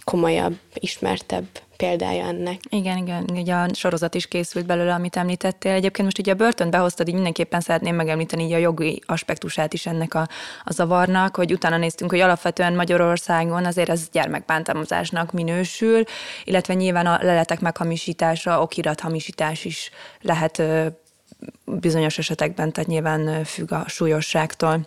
komolyabb, 0.05 0.59
ismertebb 0.75 1.47
példája 1.83 2.27
ennek. 2.27 2.61
Igen, 2.69 2.97
igen, 2.97 3.25
ugye 3.33 3.55
a 3.55 3.67
sorozat 3.75 4.15
is 4.15 4.27
készült 4.27 4.67
belőle, 4.67 4.95
amit 4.95 5.17
említettél. 5.17 5.73
Egyébként 5.73 6.05
most 6.05 6.19
ugye 6.19 6.33
a 6.33 6.35
börtön 6.35 6.71
behoztad, 6.71 7.09
így 7.09 7.15
mindenképpen 7.15 7.61
szeretném 7.61 7.95
megemlíteni 7.95 8.45
így 8.45 8.53
a 8.53 8.57
jogi 8.57 9.03
aspektusát 9.07 9.73
is 9.73 9.87
ennek 9.87 10.15
a, 10.15 10.29
a 10.65 10.73
zavarnak, 10.73 11.37
hogy 11.37 11.53
utána 11.53 11.77
néztünk, 11.77 12.11
hogy 12.11 12.21
alapvetően 12.21 12.75
Magyarországon 12.75 13.65
azért 13.65 13.89
ez 13.89 14.09
gyermekbántalmazásnak 14.13 15.33
minősül, 15.33 16.03
illetve 16.45 16.75
nyilván 16.75 17.07
a 17.07 17.19
leletek 17.23 17.61
meghamisítása, 17.61 18.63
okirathamisítás 18.63 19.65
is 19.65 19.91
lehet 20.21 20.63
bizonyos 21.65 22.19
esetekben, 22.19 22.73
tehát 22.73 22.89
nyilván 22.89 23.45
függ 23.45 23.73
a 23.73 23.85
súlyosságtól. 23.87 24.87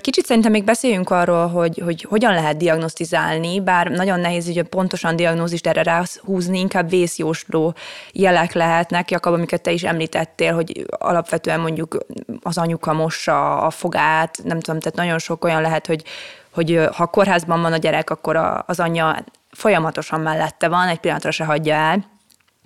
Kicsit 0.00 0.24
szerintem 0.26 0.52
még 0.52 0.64
beszéljünk 0.64 1.10
arról, 1.10 1.46
hogy, 1.46 1.80
hogy 1.84 2.02
hogyan 2.02 2.34
lehet 2.34 2.56
diagnosztizálni, 2.56 3.60
bár 3.60 3.86
nagyon 3.86 4.20
nehéz 4.20 4.48
ugye 4.48 4.62
pontosan 4.62 5.16
diagnózist 5.16 5.66
erre 5.66 5.82
ráhúzni, 5.82 6.58
inkább 6.58 6.88
vészjósló 6.88 7.74
jelek 8.12 8.52
lehetnek, 8.52 9.10
Jakab, 9.10 9.32
amiket 9.32 9.62
te 9.62 9.70
is 9.70 9.82
említettél, 9.82 10.54
hogy 10.54 10.86
alapvetően 10.98 11.60
mondjuk 11.60 11.98
az 12.42 12.58
anyuka 12.58 12.92
mossa 12.92 13.60
a 13.60 13.70
fogát, 13.70 14.40
nem 14.44 14.60
tudom, 14.60 14.80
tehát 14.80 14.98
nagyon 14.98 15.18
sok 15.18 15.44
olyan 15.44 15.62
lehet, 15.62 15.86
hogy, 15.86 16.04
hogy 16.50 16.80
ha 16.92 17.06
kórházban 17.06 17.60
van 17.60 17.72
a 17.72 17.76
gyerek, 17.76 18.10
akkor 18.10 18.62
az 18.66 18.80
anyja 18.80 19.24
folyamatosan 19.50 20.20
mellette 20.20 20.68
van, 20.68 20.88
egy 20.88 21.00
pillanatra 21.00 21.30
se 21.30 21.44
hagyja 21.44 21.74
el, 21.74 22.04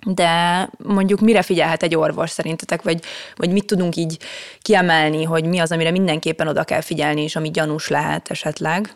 de 0.05 0.69
mondjuk 0.77 1.19
mire 1.19 1.41
figyelhet 1.41 1.83
egy 1.83 1.95
orvos 1.95 2.29
szerintetek, 2.29 2.81
vagy, 2.81 2.99
vagy 3.35 3.51
mit 3.51 3.65
tudunk 3.65 3.95
így 3.95 4.17
kiemelni, 4.61 5.23
hogy 5.23 5.45
mi 5.45 5.59
az, 5.59 5.71
amire 5.71 5.91
mindenképpen 5.91 6.47
oda 6.47 6.63
kell 6.63 6.81
figyelni, 6.81 7.21
és 7.21 7.35
ami 7.35 7.51
gyanús 7.51 7.87
lehet 7.87 8.29
esetleg? 8.29 8.93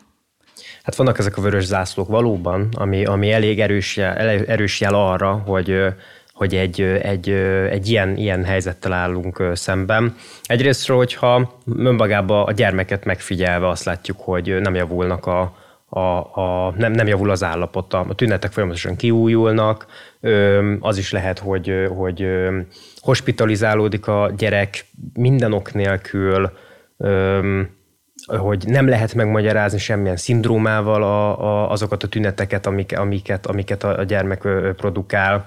Hát 0.83 0.95
vannak 0.95 1.17
ezek 1.19 1.37
a 1.37 1.41
vörös 1.41 1.65
zászlók 1.65 2.07
valóban, 2.07 2.69
ami, 2.71 3.05
ami 3.05 3.31
elég 3.31 3.59
erős 3.59 3.97
jel, 3.97 4.17
erős 4.27 4.81
jel 4.81 4.93
arra, 4.93 5.31
hogy, 5.45 5.85
hogy 6.33 6.55
egy, 6.55 6.81
egy, 6.81 7.29
egy 7.69 7.89
ilyen, 7.89 8.17
ilyen 8.17 8.43
helyzettel 8.43 8.93
állunk 8.93 9.43
szemben. 9.53 10.15
Egyrésztről, 10.43 10.97
hogyha 10.97 11.61
önmagában 11.77 12.47
a 12.47 12.51
gyermeket 12.51 13.05
megfigyelve 13.05 13.67
azt 13.67 13.83
látjuk, 13.83 14.19
hogy 14.19 14.59
nem 14.61 14.75
javulnak 14.75 15.25
a, 15.25 15.60
a, 15.93 16.39
a, 16.41 16.73
nem, 16.77 16.91
nem 16.91 17.07
javul 17.07 17.29
az 17.29 17.43
állapota, 17.43 17.99
a 17.99 18.13
tünetek 18.15 18.51
folyamatosan 18.51 18.95
kiújulnak, 18.95 19.85
az 20.79 20.97
is 20.97 21.11
lehet, 21.11 21.39
hogy, 21.39 21.73
hogy 21.97 22.27
hospitalizálódik 22.99 24.07
a 24.07 24.31
gyerek 24.37 24.85
minden 25.13 25.53
ok 25.53 25.73
nélkül, 25.73 26.51
hogy 28.25 28.63
nem 28.67 28.87
lehet 28.87 29.13
megmagyarázni 29.13 29.77
semmilyen 29.77 30.15
szindrómával 30.15 31.03
a, 31.03 31.41
a, 31.41 31.71
azokat 31.71 32.03
a 32.03 32.07
tüneteket, 32.07 32.65
amik, 32.65 32.97
amiket, 32.97 33.45
amiket 33.45 33.83
a 33.83 34.03
gyermek 34.03 34.47
produkál, 34.75 35.45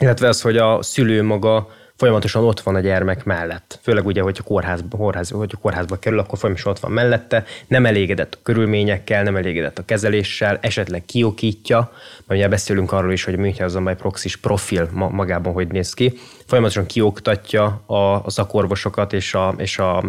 illetve 0.00 0.28
az, 0.28 0.40
hogy 0.40 0.56
a 0.56 0.82
szülő 0.82 1.22
maga 1.22 1.68
folyamatosan 1.96 2.44
ott 2.44 2.60
van 2.60 2.74
a 2.74 2.80
gyermek 2.80 3.24
mellett. 3.24 3.78
Főleg 3.82 4.06
ugye, 4.06 4.22
hogyha 4.22 4.42
kórházba, 4.42 4.96
kórház, 4.96 5.30
hogyha 5.30 5.58
kórházba 5.58 5.98
kerül, 5.98 6.18
akkor 6.18 6.38
folyamatosan 6.38 6.72
ott 6.72 6.80
van 6.80 6.90
mellette, 6.92 7.44
nem 7.66 7.86
elégedett 7.86 8.34
a 8.34 8.38
körülményekkel, 8.42 9.22
nem 9.22 9.36
elégedett 9.36 9.78
a 9.78 9.84
kezeléssel, 9.84 10.58
esetleg 10.60 11.04
kiokítja, 11.04 11.92
mert 12.26 12.40
ugye 12.40 12.48
beszélünk 12.48 12.92
arról 12.92 13.12
is, 13.12 13.24
hogy 13.24 13.34
a 13.34 13.36
Münchhausen 13.36 13.84
by 13.84 13.94
proxis 13.94 14.36
profil 14.36 14.88
magában 14.92 15.52
hogy 15.52 15.68
néz 15.68 15.94
ki, 15.94 16.18
folyamatosan 16.46 16.86
kioktatja 16.86 17.82
a, 17.86 17.94
a 17.94 18.30
szakorvosokat 18.30 19.12
és, 19.12 19.34
a, 19.34 19.54
és 19.56 19.78
a, 19.78 20.02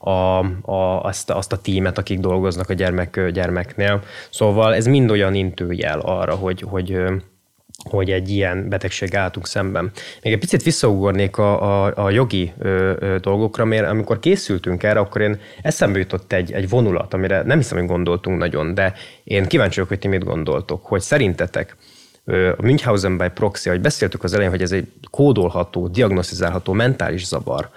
a, 0.00 0.38
a, 0.62 1.02
azt, 1.02 1.30
azt 1.30 1.52
a 1.52 1.56
tímet, 1.56 1.98
akik 1.98 2.18
dolgoznak 2.18 2.70
a 2.70 2.72
gyermek, 2.72 3.30
gyermeknél. 3.30 4.02
Szóval 4.30 4.74
ez 4.74 4.86
mind 4.86 5.10
olyan 5.10 5.34
intőjel 5.34 6.00
arra, 6.00 6.34
hogy, 6.34 6.60
hogy 6.60 6.98
hogy 7.84 8.10
egy 8.10 8.28
ilyen 8.28 8.68
betegség 8.68 9.14
álltunk 9.14 9.46
szemben. 9.46 9.90
Még 10.22 10.32
egy 10.32 10.38
picit 10.38 10.62
visszaugornék 10.62 11.36
a, 11.36 11.84
a, 11.84 11.92
a 12.04 12.10
jogi 12.10 12.52
ö, 12.58 12.92
ö, 12.98 13.18
dolgokra, 13.18 13.64
mert 13.64 13.88
amikor 13.88 14.18
készültünk 14.18 14.82
erre, 14.82 14.98
akkor 14.98 15.20
én 15.20 15.40
eszembe 15.62 15.98
jutott 15.98 16.32
egy, 16.32 16.52
egy 16.52 16.68
vonulat, 16.68 17.14
amire 17.14 17.42
nem 17.42 17.58
hiszem, 17.58 17.78
hogy 17.78 17.86
gondoltunk 17.86 18.38
nagyon, 18.38 18.74
de 18.74 18.94
én 19.24 19.46
kíváncsi 19.46 19.74
vagyok, 19.74 19.88
hogy 19.88 19.98
ti 19.98 20.08
mit 20.08 20.24
gondoltok, 20.24 20.86
hogy 20.86 21.00
szerintetek 21.00 21.76
a 22.56 22.62
Münchhausen 22.62 23.18
by 23.18 23.28
proxy, 23.28 23.68
ahogy 23.68 23.80
beszéltük 23.80 24.24
az 24.24 24.32
elején, 24.32 24.50
hogy 24.50 24.62
ez 24.62 24.72
egy 24.72 24.92
kódolható, 25.10 25.88
diagnosztizálható 25.88 26.72
mentális 26.72 27.26
zavar, 27.26 27.70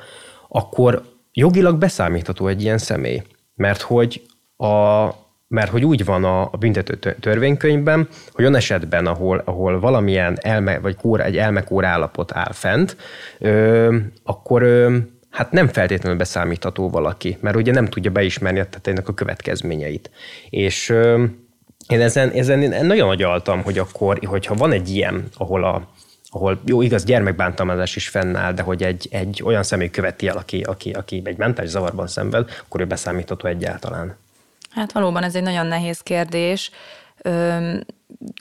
akkor 0.47 1.03
jogilag 1.33 1.77
beszámítható 1.77 2.47
egy 2.47 2.61
ilyen 2.61 2.77
személy. 2.77 3.21
Mert 3.55 3.81
hogy 3.81 4.21
a, 4.57 5.05
mert 5.51 5.71
hogy 5.71 5.85
úgy 5.85 6.05
van 6.05 6.23
a, 6.23 6.41
a 6.41 6.57
büntető 6.59 7.15
törvénykönyvben, 7.19 8.07
hogy 8.31 8.43
olyan 8.43 8.55
esetben, 8.55 9.05
ahol, 9.07 9.41
ahol 9.45 9.79
valamilyen 9.79 10.37
elme, 10.41 10.79
vagy 10.79 10.95
kóra, 10.95 11.23
egy 11.23 11.37
elmekóra 11.37 11.87
állapot 11.87 12.31
áll 12.33 12.51
fent, 12.51 12.97
ö, 13.39 13.95
akkor 14.23 14.61
ö, 14.61 14.97
hát 15.29 15.51
nem 15.51 15.67
feltétlenül 15.67 16.17
beszámítható 16.17 16.89
valaki, 16.89 17.37
mert 17.39 17.55
ugye 17.55 17.71
nem 17.71 17.85
tudja 17.85 18.11
beismerni 18.11 18.59
a 18.59 18.65
tetejének 18.69 19.07
a 19.07 19.13
következményeit. 19.13 20.11
És 20.49 20.89
ö, 20.89 21.23
én 21.87 22.01
ezen, 22.01 22.29
ezen 22.29 22.61
én 22.61 22.85
nagyon 22.85 23.09
agyaltam, 23.09 23.63
hogy 23.63 23.77
akkor, 23.77 24.19
hogyha 24.23 24.55
van 24.55 24.71
egy 24.71 24.89
ilyen, 24.89 25.23
ahol 25.37 25.63
a, 25.63 25.87
ahol 26.29 26.59
jó, 26.65 26.81
igaz, 26.81 27.03
gyermekbántalmazás 27.03 27.95
is 27.95 28.07
fennáll, 28.07 28.53
de 28.53 28.61
hogy 28.61 28.83
egy, 28.83 29.07
egy 29.11 29.41
olyan 29.45 29.63
személy 29.63 29.89
követi 29.89 30.27
el, 30.27 30.37
aki, 30.37 30.61
aki, 30.61 30.91
aki 30.91 31.21
egy 31.23 31.37
mentális 31.37 31.71
zavarban 31.71 32.07
szenved, 32.07 32.49
akkor 32.65 32.81
ő 32.81 32.85
beszámítható 32.85 33.47
egyáltalán. 33.47 34.15
Hát 34.71 34.91
valóban 34.91 35.23
ez 35.23 35.35
egy 35.35 35.43
nagyon 35.43 35.65
nehéz 35.65 35.99
kérdés. 35.99 36.71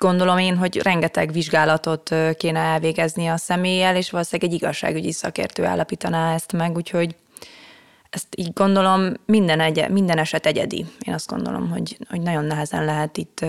gondolom 0.01 0.39
én, 0.39 0.57
hogy 0.57 0.83
rengeteg 0.83 1.33
vizsgálatot 1.33 2.15
kéne 2.37 2.61
elvégezni 2.61 3.27
a 3.27 3.37
személlyel, 3.37 3.97
és 3.97 4.11
valószínűleg 4.11 4.51
egy 4.51 4.57
igazságügyi 4.57 5.13
szakértő 5.13 5.65
állapítaná 5.65 6.35
ezt 6.35 6.53
meg, 6.53 6.77
úgyhogy 6.77 7.17
ezt 8.11 8.27
így 8.37 8.53
gondolom 8.53 9.13
minden, 9.27 9.61
egy, 9.61 9.89
minden 9.89 10.19
eset 10.19 10.47
egyedi. 10.47 10.87
Én 11.07 11.15
azt 11.15 11.29
gondolom, 11.29 11.71
hogy, 11.71 11.99
hogy 12.09 12.21
nagyon 12.21 12.45
nehezen 12.45 12.85
lehet 12.85 13.17
itt 13.17 13.45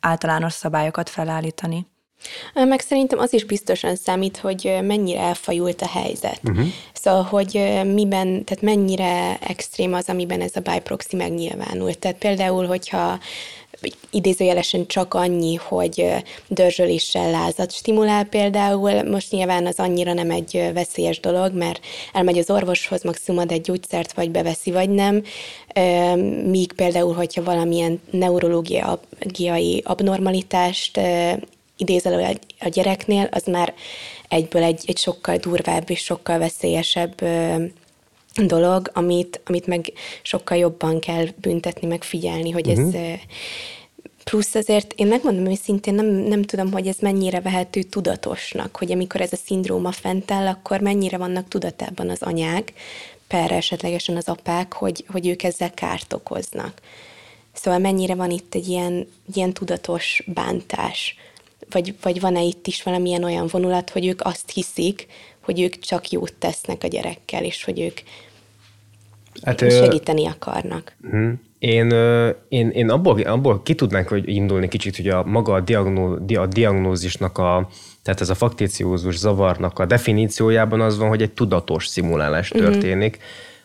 általános 0.00 0.52
szabályokat 0.52 1.08
felállítani. 1.08 1.86
Meg 2.54 2.80
szerintem 2.80 3.18
az 3.18 3.32
is 3.32 3.44
biztosan 3.44 3.96
számít, 3.96 4.36
hogy 4.36 4.78
mennyire 4.82 5.20
elfajult 5.20 5.82
a 5.82 5.88
helyzet. 5.88 6.40
Uh-huh. 6.44 6.66
Szóval, 6.92 7.22
hogy 7.22 7.54
miben, 7.94 8.44
tehát 8.44 8.62
mennyire 8.62 9.38
extrém 9.40 9.92
az, 9.92 10.08
amiben 10.08 10.40
ez 10.40 10.52
a 10.54 10.60
biproxy 10.60 11.16
megnyilvánult. 11.16 11.98
Tehát 11.98 12.18
például, 12.18 12.66
hogyha 12.66 13.18
idézőjelesen 14.10 14.86
csak 14.86 15.14
annyi, 15.14 15.54
hogy 15.54 16.06
dörzsöléssel 16.48 17.30
lázat 17.30 17.72
stimulál 17.72 18.24
például. 18.24 19.02
Most 19.02 19.30
nyilván 19.30 19.66
az 19.66 19.78
annyira 19.78 20.12
nem 20.12 20.30
egy 20.30 20.70
veszélyes 20.74 21.20
dolog, 21.20 21.54
mert 21.54 21.80
elmegy 22.12 22.38
az 22.38 22.50
orvoshoz, 22.50 23.02
maximum 23.02 23.40
ad 23.40 23.52
egy 23.52 23.60
gyógyszert, 23.60 24.12
vagy 24.12 24.30
beveszi, 24.30 24.70
vagy 24.70 24.90
nem. 24.90 25.22
Míg 26.44 26.72
például, 26.72 27.14
hogyha 27.14 27.42
valamilyen 27.42 28.00
neurológiai 28.10 29.82
abnormalitást 29.84 31.00
idézel 31.80 32.38
a 32.60 32.68
gyereknél, 32.68 33.28
az 33.30 33.44
már 33.44 33.74
egyből 34.28 34.62
egy, 34.62 34.82
egy 34.86 34.98
sokkal 34.98 35.36
durvább 35.36 35.90
és 35.90 36.00
sokkal 36.00 36.38
veszélyesebb 36.38 37.22
dolog, 38.34 38.90
amit, 38.94 39.40
amit 39.44 39.66
meg 39.66 39.92
sokkal 40.22 40.56
jobban 40.56 41.00
kell 41.00 41.26
büntetni, 41.36 41.86
meg 41.88 42.02
figyelni, 42.02 42.50
hogy 42.50 42.66
uh-huh. 42.66 42.86
ez 42.86 42.92
mhm. 42.92 43.12
plusz 44.24 44.54
azért 44.54 44.92
én 44.96 45.06
megmondom 45.06 45.46
őszintén, 45.46 45.94
nem, 45.94 46.06
nem 46.06 46.42
tudom, 46.42 46.72
hogy 46.72 46.86
ez 46.86 46.96
mennyire 47.00 47.40
vehető 47.40 47.82
tudatosnak, 47.82 48.76
hogy 48.76 48.92
amikor 48.92 49.20
ez 49.20 49.32
a 49.32 49.36
szindróma 49.44 49.92
fent 49.92 50.30
áll, 50.30 50.46
akkor 50.46 50.80
mennyire 50.80 51.16
vannak 51.16 51.48
tudatában 51.48 52.08
az 52.10 52.22
anyák, 52.22 52.72
per 53.28 53.50
esetlegesen 53.50 54.16
az 54.16 54.28
apák, 54.28 54.72
hogy, 54.72 55.04
hogy 55.08 55.26
ők 55.26 55.42
ezzel 55.42 55.74
kárt 55.74 56.12
okoznak. 56.12 56.80
Szóval 57.52 57.80
mennyire 57.80 58.14
van 58.14 58.30
itt 58.30 58.54
egy 58.54 58.68
ilyen, 58.68 59.08
ilyen 59.34 59.52
tudatos 59.52 60.22
bántás, 60.26 61.16
vagy, 61.70 61.94
vagy 62.02 62.20
van-e 62.20 62.42
itt 62.42 62.66
is 62.66 62.82
valamilyen 62.82 63.24
olyan 63.24 63.46
vonulat, 63.50 63.90
hogy 63.90 64.06
ők 64.06 64.20
azt 64.22 64.50
hiszik, 64.50 65.06
hogy 65.40 65.60
ők 65.60 65.78
csak 65.78 66.10
jót 66.10 66.34
tesznek 66.38 66.84
a 66.84 66.86
gyerekkel, 66.86 67.44
és 67.44 67.64
hogy 67.64 67.80
ők 67.80 68.00
hát, 69.42 69.58
segíteni 69.58 70.26
akarnak. 70.26 70.96
Uh-huh. 71.02 71.32
Én, 71.58 71.90
én, 72.48 72.70
én 72.70 72.90
abból, 72.90 73.20
abból 73.20 73.62
ki 73.62 73.74
tudnánk 73.74 74.08
hogy 74.08 74.28
indulni 74.28 74.68
kicsit, 74.68 74.96
hogy 74.96 75.08
a 75.08 75.24
maga 75.24 75.52
a, 75.52 75.60
diagnó, 75.60 76.18
a 76.34 76.46
diagnózisnak, 76.46 77.38
a, 77.38 77.68
tehát 78.02 78.20
ez 78.20 78.30
a 78.30 78.34
faktéciózus 78.34 79.16
zavarnak 79.16 79.78
a 79.78 79.86
definíciójában 79.86 80.80
az 80.80 80.98
van, 80.98 81.08
hogy 81.08 81.22
egy 81.22 81.32
tudatos 81.32 81.86
szimulálás 81.86 82.50
uh-huh. 82.50 82.70
történik. 82.70 83.18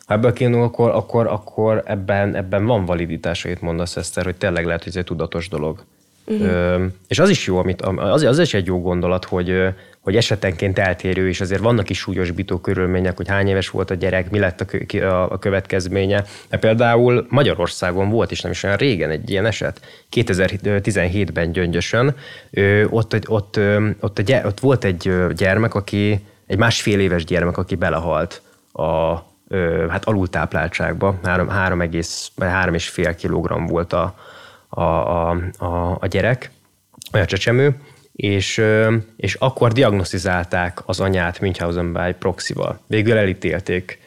Ha 0.06 0.14
ebből 0.14 0.32
kiindul, 0.32 0.62
akkor, 0.62 0.90
akkor, 0.90 1.26
akkor 1.26 1.82
ebben, 1.86 2.34
ebben 2.34 2.66
van 2.66 2.84
validitása, 2.84 3.48
itt 3.48 3.60
mondasz, 3.60 3.96
Eszter, 3.96 4.24
hogy 4.24 4.36
tényleg 4.36 4.64
lehet, 4.64 4.82
hogy 4.82 4.92
ez 4.92 4.98
egy 4.98 5.04
tudatos 5.04 5.48
dolog. 5.48 5.84
Uh-huh. 6.26 6.46
Ö, 6.46 6.84
és 7.08 7.18
az 7.18 7.28
is 7.28 7.46
jó, 7.46 7.58
amit, 7.58 7.82
az, 7.82 8.22
az 8.22 8.38
is 8.38 8.54
egy 8.54 8.66
jó 8.66 8.80
gondolat, 8.80 9.24
hogy, 9.24 9.62
hogy 10.00 10.16
esetenként 10.16 10.78
eltérő, 10.78 11.28
és 11.28 11.40
azért 11.40 11.60
vannak 11.60 11.90
is 11.90 11.98
súlyosbító 11.98 12.58
körülmények, 12.58 13.16
hogy 13.16 13.28
hány 13.28 13.48
éves 13.48 13.70
volt 13.70 13.90
a 13.90 13.94
gyerek, 13.94 14.30
mi 14.30 14.38
lett 14.38 14.60
a, 14.60 14.96
a, 14.96 15.32
a 15.32 15.38
következménye. 15.38 16.24
De 16.48 16.58
például 16.58 17.26
Magyarországon 17.28 18.10
volt 18.10 18.30
is 18.30 18.40
nem 18.40 18.52
is 18.52 18.62
olyan 18.62 18.76
régen 18.76 19.10
egy 19.10 19.30
ilyen 19.30 19.46
eset, 19.46 19.80
2017-ben 20.12 21.52
Gyöngyösön, 21.52 22.14
ö, 22.50 22.84
ott, 22.84 23.14
ott, 23.14 23.28
ott, 23.28 23.58
ott, 24.00 24.44
ott 24.44 24.60
volt 24.60 24.84
egy 24.84 25.12
gyermek, 25.34 25.74
aki, 25.74 26.20
egy 26.46 26.58
másfél 26.58 27.00
éves 27.00 27.24
gyermek, 27.24 27.56
aki 27.56 27.74
belehalt 27.74 28.42
a 28.72 29.14
hát 29.88 30.04
alultápláltságba, 30.04 31.18
3, 31.22 31.48
3, 31.48 31.80
3,5 31.80 33.14
kg 33.22 33.68
volt 33.70 33.92
a, 33.92 34.14
a, 34.76 35.30
a, 35.30 35.36
a, 35.58 35.96
a 36.00 36.06
gyerek, 36.06 36.50
a 37.12 37.24
csecsemő, 37.24 37.76
és, 38.12 38.62
és 39.16 39.34
akkor 39.34 39.72
diagnosztizálták 39.72 40.82
az 40.84 41.00
anyát 41.00 41.40
Münchhausen 41.40 41.92
by 41.92 42.12
proxival. 42.18 42.80
Végül 42.86 43.16
elítélték 43.16 43.98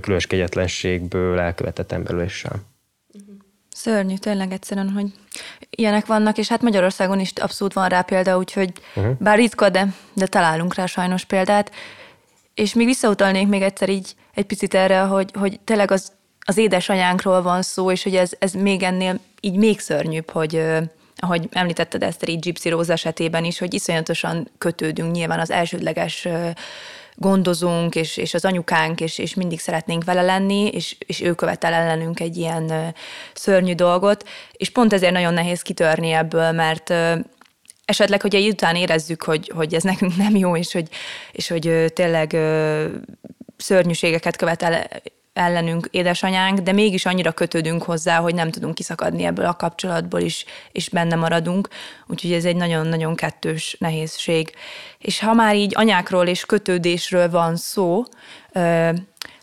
különös 0.00 0.26
kegyetlenségből 0.26 1.38
elkövetett 1.38 1.92
emberüléssel. 1.92 2.62
Szörnyű, 3.68 4.14
tényleg 4.16 4.52
egyszerűen, 4.52 4.90
hogy 4.90 5.06
ilyenek 5.70 6.06
vannak, 6.06 6.38
és 6.38 6.48
hát 6.48 6.62
Magyarországon 6.62 7.20
is 7.20 7.32
abszolút 7.34 7.72
van 7.72 7.88
rá 7.88 8.00
példa, 8.00 8.36
úgyhogy 8.36 8.72
uh-huh. 8.94 9.16
bár 9.18 9.36
ritka, 9.36 9.68
de, 9.68 9.86
de 10.12 10.26
találunk 10.26 10.74
rá 10.74 10.86
sajnos 10.86 11.24
példát. 11.24 11.70
És 12.54 12.74
még 12.74 12.86
visszautalnék 12.86 13.48
még 13.48 13.62
egyszer 13.62 13.88
így 13.88 14.14
egy 14.34 14.44
picit 14.44 14.74
erre, 14.74 15.00
hogy, 15.00 15.30
hogy 15.38 15.60
tényleg 15.64 15.90
az, 15.90 16.12
az 16.44 16.56
édesanyánkról 16.56 17.42
van 17.42 17.62
szó, 17.62 17.90
és 17.90 18.02
hogy 18.02 18.16
ez, 18.16 18.32
ez 18.38 18.52
még 18.52 18.82
ennél 18.82 19.20
így 19.40 19.56
még 19.56 19.80
szörnyűbb, 19.80 20.30
hogy 20.30 20.62
ahogy 21.16 21.48
említetted 21.52 22.02
ezt 22.02 22.28
így 22.28 22.38
Gypsy 22.38 22.68
Rose 22.68 22.92
esetében 22.92 23.44
is, 23.44 23.58
hogy 23.58 23.74
iszonyatosan 23.74 24.48
kötődünk 24.58 25.12
nyilván 25.12 25.40
az 25.40 25.50
elsődleges 25.50 26.28
gondozunk, 27.14 27.94
és, 27.94 28.16
és 28.16 28.34
az 28.34 28.44
anyukánk, 28.44 29.00
és, 29.00 29.18
és 29.18 29.34
mindig 29.34 29.60
szeretnénk 29.60 30.04
vele 30.04 30.22
lenni, 30.22 30.66
és, 30.66 30.96
és 30.98 31.20
ő 31.20 31.34
követel 31.34 31.72
ellenünk 31.72 32.20
egy 32.20 32.36
ilyen 32.36 32.94
szörnyű 33.34 33.74
dolgot, 33.74 34.28
és 34.52 34.70
pont 34.70 34.92
ezért 34.92 35.12
nagyon 35.12 35.34
nehéz 35.34 35.62
kitörni 35.62 36.10
ebből, 36.10 36.52
mert 36.52 36.94
esetleg, 37.84 38.20
hogy 38.20 38.34
egy 38.34 38.48
után 38.48 38.76
érezzük, 38.76 39.22
hogy, 39.22 39.52
hogy 39.54 39.74
ez 39.74 39.82
nekünk 39.82 40.16
nem 40.16 40.36
jó, 40.36 40.56
és 40.56 40.72
hogy, 40.72 40.88
és 41.32 41.48
hogy 41.48 41.92
tényleg 41.94 42.36
szörnyűségeket 43.56 44.36
követel 44.36 44.88
ellenünk 45.34 45.88
édesanyánk, 45.90 46.58
de 46.58 46.72
mégis 46.72 47.06
annyira 47.06 47.32
kötődünk 47.32 47.82
hozzá, 47.82 48.18
hogy 48.18 48.34
nem 48.34 48.50
tudunk 48.50 48.74
kiszakadni 48.74 49.24
ebből 49.24 49.44
a 49.46 49.56
kapcsolatból 49.56 50.20
is, 50.20 50.44
és 50.72 50.88
benne 50.88 51.14
maradunk. 51.14 51.68
Úgyhogy 52.06 52.32
ez 52.32 52.44
egy 52.44 52.56
nagyon-nagyon 52.56 53.14
kettős 53.14 53.76
nehézség. 53.78 54.52
És 54.98 55.20
ha 55.20 55.32
már 55.32 55.56
így 55.56 55.72
anyákról 55.76 56.26
és 56.26 56.44
kötődésről 56.44 57.30
van 57.30 57.56
szó, 57.56 58.04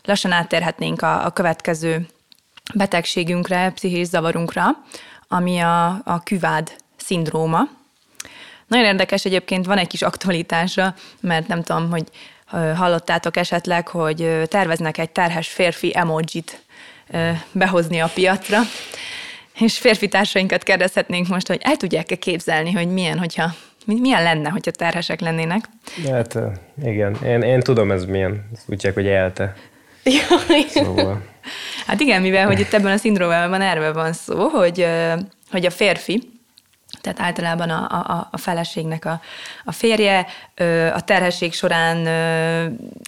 lassan 0.02 0.32
áttérhetnénk 0.32 1.02
a, 1.02 1.24
a 1.24 1.30
következő 1.30 2.06
betegségünkre, 2.74 3.70
pszichés 3.70 4.06
zavarunkra, 4.06 4.64
ami 5.28 5.58
a, 5.58 5.86
a 5.88 6.22
küvád 6.24 6.76
szindróma. 6.96 7.60
Nagyon 8.66 8.86
érdekes 8.86 9.24
egyébként, 9.24 9.66
van 9.66 9.78
egy 9.78 9.86
kis 9.86 10.02
aktualitása, 10.02 10.94
mert 11.20 11.46
nem 11.46 11.62
tudom, 11.62 11.90
hogy 11.90 12.08
hallottátok 12.76 13.36
esetleg, 13.36 13.88
hogy 13.88 14.42
terveznek 14.48 14.98
egy 14.98 15.10
terhes 15.10 15.48
férfi 15.48 15.92
emojit 15.96 16.62
behozni 17.52 18.00
a 18.00 18.10
piacra, 18.14 18.58
és 19.58 19.78
férfi 19.78 20.08
társainkat 20.08 20.62
kérdezhetnénk 20.62 21.28
most, 21.28 21.46
hogy 21.46 21.60
el 21.62 21.76
tudják-e 21.76 22.16
képzelni, 22.16 22.72
hogy 22.72 22.88
milyen, 22.88 23.18
hogyha 23.18 23.54
milyen 23.86 24.22
lenne, 24.22 24.48
hogyha 24.48 24.70
terhesek 24.70 25.20
lennének? 25.20 25.64
Hát 26.10 26.38
igen, 26.84 27.16
én, 27.24 27.42
én 27.42 27.60
tudom 27.60 27.90
ez 27.90 28.04
milyen, 28.04 28.48
ezt 28.54 28.64
úgy 28.66 28.90
hogy 28.94 29.06
elte. 29.06 29.54
Szóval. 30.68 31.22
Hát 31.86 32.00
igen, 32.00 32.22
mivel 32.22 32.46
hogy 32.46 32.60
itt 32.60 32.72
ebben 32.72 32.92
a 32.92 32.96
szindrómában 32.96 33.60
erről 33.60 33.92
van 33.92 34.12
szó, 34.12 34.48
hogy, 34.48 34.86
hogy 35.50 35.66
a 35.66 35.70
férfi 35.70 36.31
tehát 37.02 37.20
általában 37.20 37.70
a, 37.70 37.86
a, 37.90 38.28
a 38.30 38.38
feleségnek 38.38 39.04
a, 39.04 39.20
a 39.64 39.72
férje 39.72 40.26
a 40.94 41.00
terhesség 41.04 41.52
során 41.52 42.06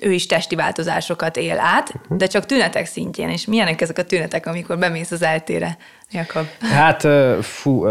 ő 0.02 0.12
is 0.12 0.26
testi 0.26 0.54
változásokat 0.54 1.36
él 1.36 1.58
át, 1.58 1.92
mhm. 1.92 2.16
de 2.16 2.26
csak 2.26 2.46
tünetek 2.46 2.86
szintjén. 2.86 3.28
És 3.28 3.46
milyenek 3.46 3.80
ezek 3.80 3.98
a 3.98 4.04
tünetek, 4.04 4.46
amikor 4.46 4.78
bemész 4.78 5.10
az 5.10 5.22
eltére, 5.22 5.76
Jakob? 6.10 6.46
Hát, 6.60 7.06
fú, 7.42 7.84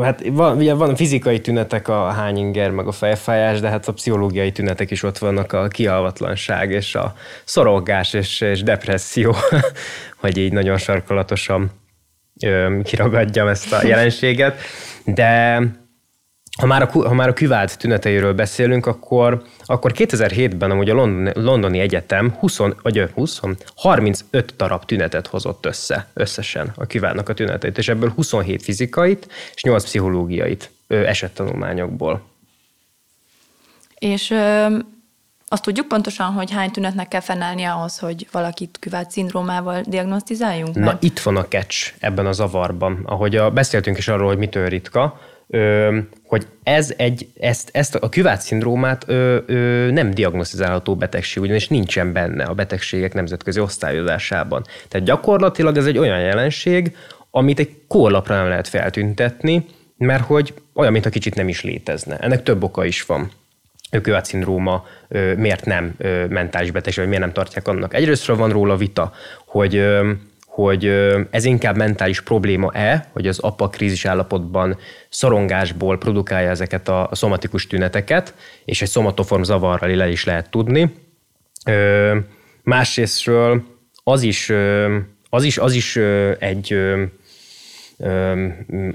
hát 0.00 0.22
van, 0.30 0.56
ugye 0.56 0.74
van 0.74 0.96
fizikai 0.96 1.40
tünetek, 1.40 1.88
a 1.88 2.10
hányinger, 2.10 2.70
meg 2.70 2.86
a 2.86 2.92
fejfájás, 2.92 3.60
de 3.60 3.68
hát 3.68 3.88
a 3.88 3.92
pszichológiai 3.92 4.52
tünetek 4.52 4.90
is 4.90 5.02
ott 5.02 5.18
vannak, 5.18 5.52
a 5.52 5.68
kialvatlanság 5.68 6.70
és 6.70 6.94
a 6.94 7.14
szorongás 7.44 8.12
és, 8.12 8.40
és 8.40 8.62
depresszió, 8.62 9.34
hogy 10.20 10.36
így 10.36 10.52
nagyon 10.52 10.78
sarkalatosan 10.78 11.70
kiragadjam 12.82 13.48
ezt 13.48 13.72
a 13.72 13.86
jelenséget. 13.92 14.60
De 15.04 15.60
ha 16.58 16.66
már, 16.66 16.82
a, 16.82 17.08
ha 17.08 17.14
már 17.14 17.28
a 17.28 17.32
küvált 17.32 17.78
tüneteiről 17.78 18.34
beszélünk, 18.34 18.86
akkor, 18.86 19.42
akkor 19.64 19.92
2007-ben 19.94 20.70
amúgy 20.70 20.90
a 20.90 20.94
London, 20.94 21.44
Londoni 21.44 21.78
Egyetem 21.78 22.34
20, 22.38 22.58
vagy 22.82 23.08
20, 23.14 23.40
35 23.74 24.54
darab 24.56 24.84
tünetet 24.84 25.26
hozott 25.26 25.66
össze 25.66 26.06
összesen 26.14 26.72
a 26.76 26.86
küváltnak 26.86 27.28
a 27.28 27.34
tüneteit, 27.34 27.78
és 27.78 27.88
ebből 27.88 28.12
27 28.14 28.62
fizikait 28.62 29.28
és 29.54 29.62
8 29.62 29.84
pszichológiait 29.84 30.70
esettanulmányokból. 30.88 32.22
És 33.98 34.30
ö, 34.30 34.66
Azt 35.50 35.62
tudjuk 35.62 35.88
pontosan, 35.88 36.32
hogy 36.32 36.50
hány 36.50 36.70
tünetnek 36.70 37.08
kell 37.08 37.20
fennállnia 37.20 37.74
ahhoz, 37.74 37.98
hogy 37.98 38.28
valakit 38.32 38.76
küvát 38.80 39.10
szindrómával 39.10 39.82
diagnosztizáljunk? 39.86 40.74
Na, 40.74 40.98
itt 41.00 41.18
van 41.18 41.36
a 41.36 41.44
catch 41.48 41.92
ebben 41.98 42.26
a 42.26 42.32
zavarban. 42.32 43.02
Ahogy 43.04 43.36
a, 43.36 43.50
beszéltünk 43.50 43.98
is 43.98 44.08
arról, 44.08 44.26
hogy 44.26 44.38
mitől 44.38 44.68
ritka, 44.68 45.20
ö, 45.48 45.98
hogy 46.26 46.46
ez 46.62 46.94
egy, 46.96 47.28
ezt, 47.40 47.70
ezt 47.72 47.94
a 47.94 48.08
küvát 48.08 48.40
szindrómát 48.40 49.04
ö, 49.06 49.38
ö, 49.46 49.90
nem 49.90 50.10
diagnosztizálható 50.10 50.96
betegség, 50.96 51.42
ugyanis 51.42 51.68
nincsen 51.68 52.12
benne 52.12 52.44
a 52.44 52.54
betegségek 52.54 53.14
nemzetközi 53.14 53.60
osztályozásában. 53.60 54.64
Tehát 54.88 55.06
gyakorlatilag 55.06 55.76
ez 55.76 55.86
egy 55.86 55.98
olyan 55.98 56.20
jelenség, 56.20 56.96
amit 57.30 57.58
egy 57.58 57.82
kórlapra 57.88 58.36
nem 58.36 58.48
lehet 58.48 58.68
feltüntetni, 58.68 59.66
mert 59.96 60.24
hogy 60.24 60.54
olyan, 60.74 60.92
mintha 60.92 61.10
kicsit 61.10 61.34
nem 61.34 61.48
is 61.48 61.62
létezne. 61.62 62.16
Ennek 62.16 62.42
több 62.42 62.62
oka 62.62 62.84
is 62.84 63.02
van. 63.02 63.30
Küvát 64.02 64.24
szindróma 64.24 64.84
miért 65.36 65.64
nem 65.64 65.94
mentális 66.28 66.70
betegség, 66.70 66.98
vagy 66.98 67.08
miért 67.08 67.24
nem 67.24 67.32
tartják 67.32 67.68
annak. 67.68 67.94
Egyrésztről 67.94 68.36
van 68.36 68.50
róla 68.50 68.76
vita, 68.76 69.12
hogy 69.46 69.84
hogy 70.46 70.84
ez 71.30 71.44
inkább 71.44 71.76
mentális 71.76 72.20
probléma-e, 72.20 73.08
hogy 73.12 73.26
az 73.26 73.38
apa 73.38 73.68
krízis 73.68 74.04
állapotban 74.04 74.78
szorongásból 75.08 75.98
produkálja 75.98 76.50
ezeket 76.50 76.88
a 76.88 77.08
szomatikus 77.12 77.66
tüneteket, 77.66 78.34
és 78.64 78.82
egy 78.82 78.88
szomatoform 78.88 79.42
zavarral 79.42 79.90
le 79.90 80.08
is 80.08 80.24
lehet 80.24 80.50
tudni. 80.50 80.94
Másrésztről 82.62 83.62
az 84.04 84.22
is, 84.22 84.52
az 85.30 85.44
is, 85.44 85.58
az 85.58 85.72
is 85.72 85.96
egy 86.38 86.78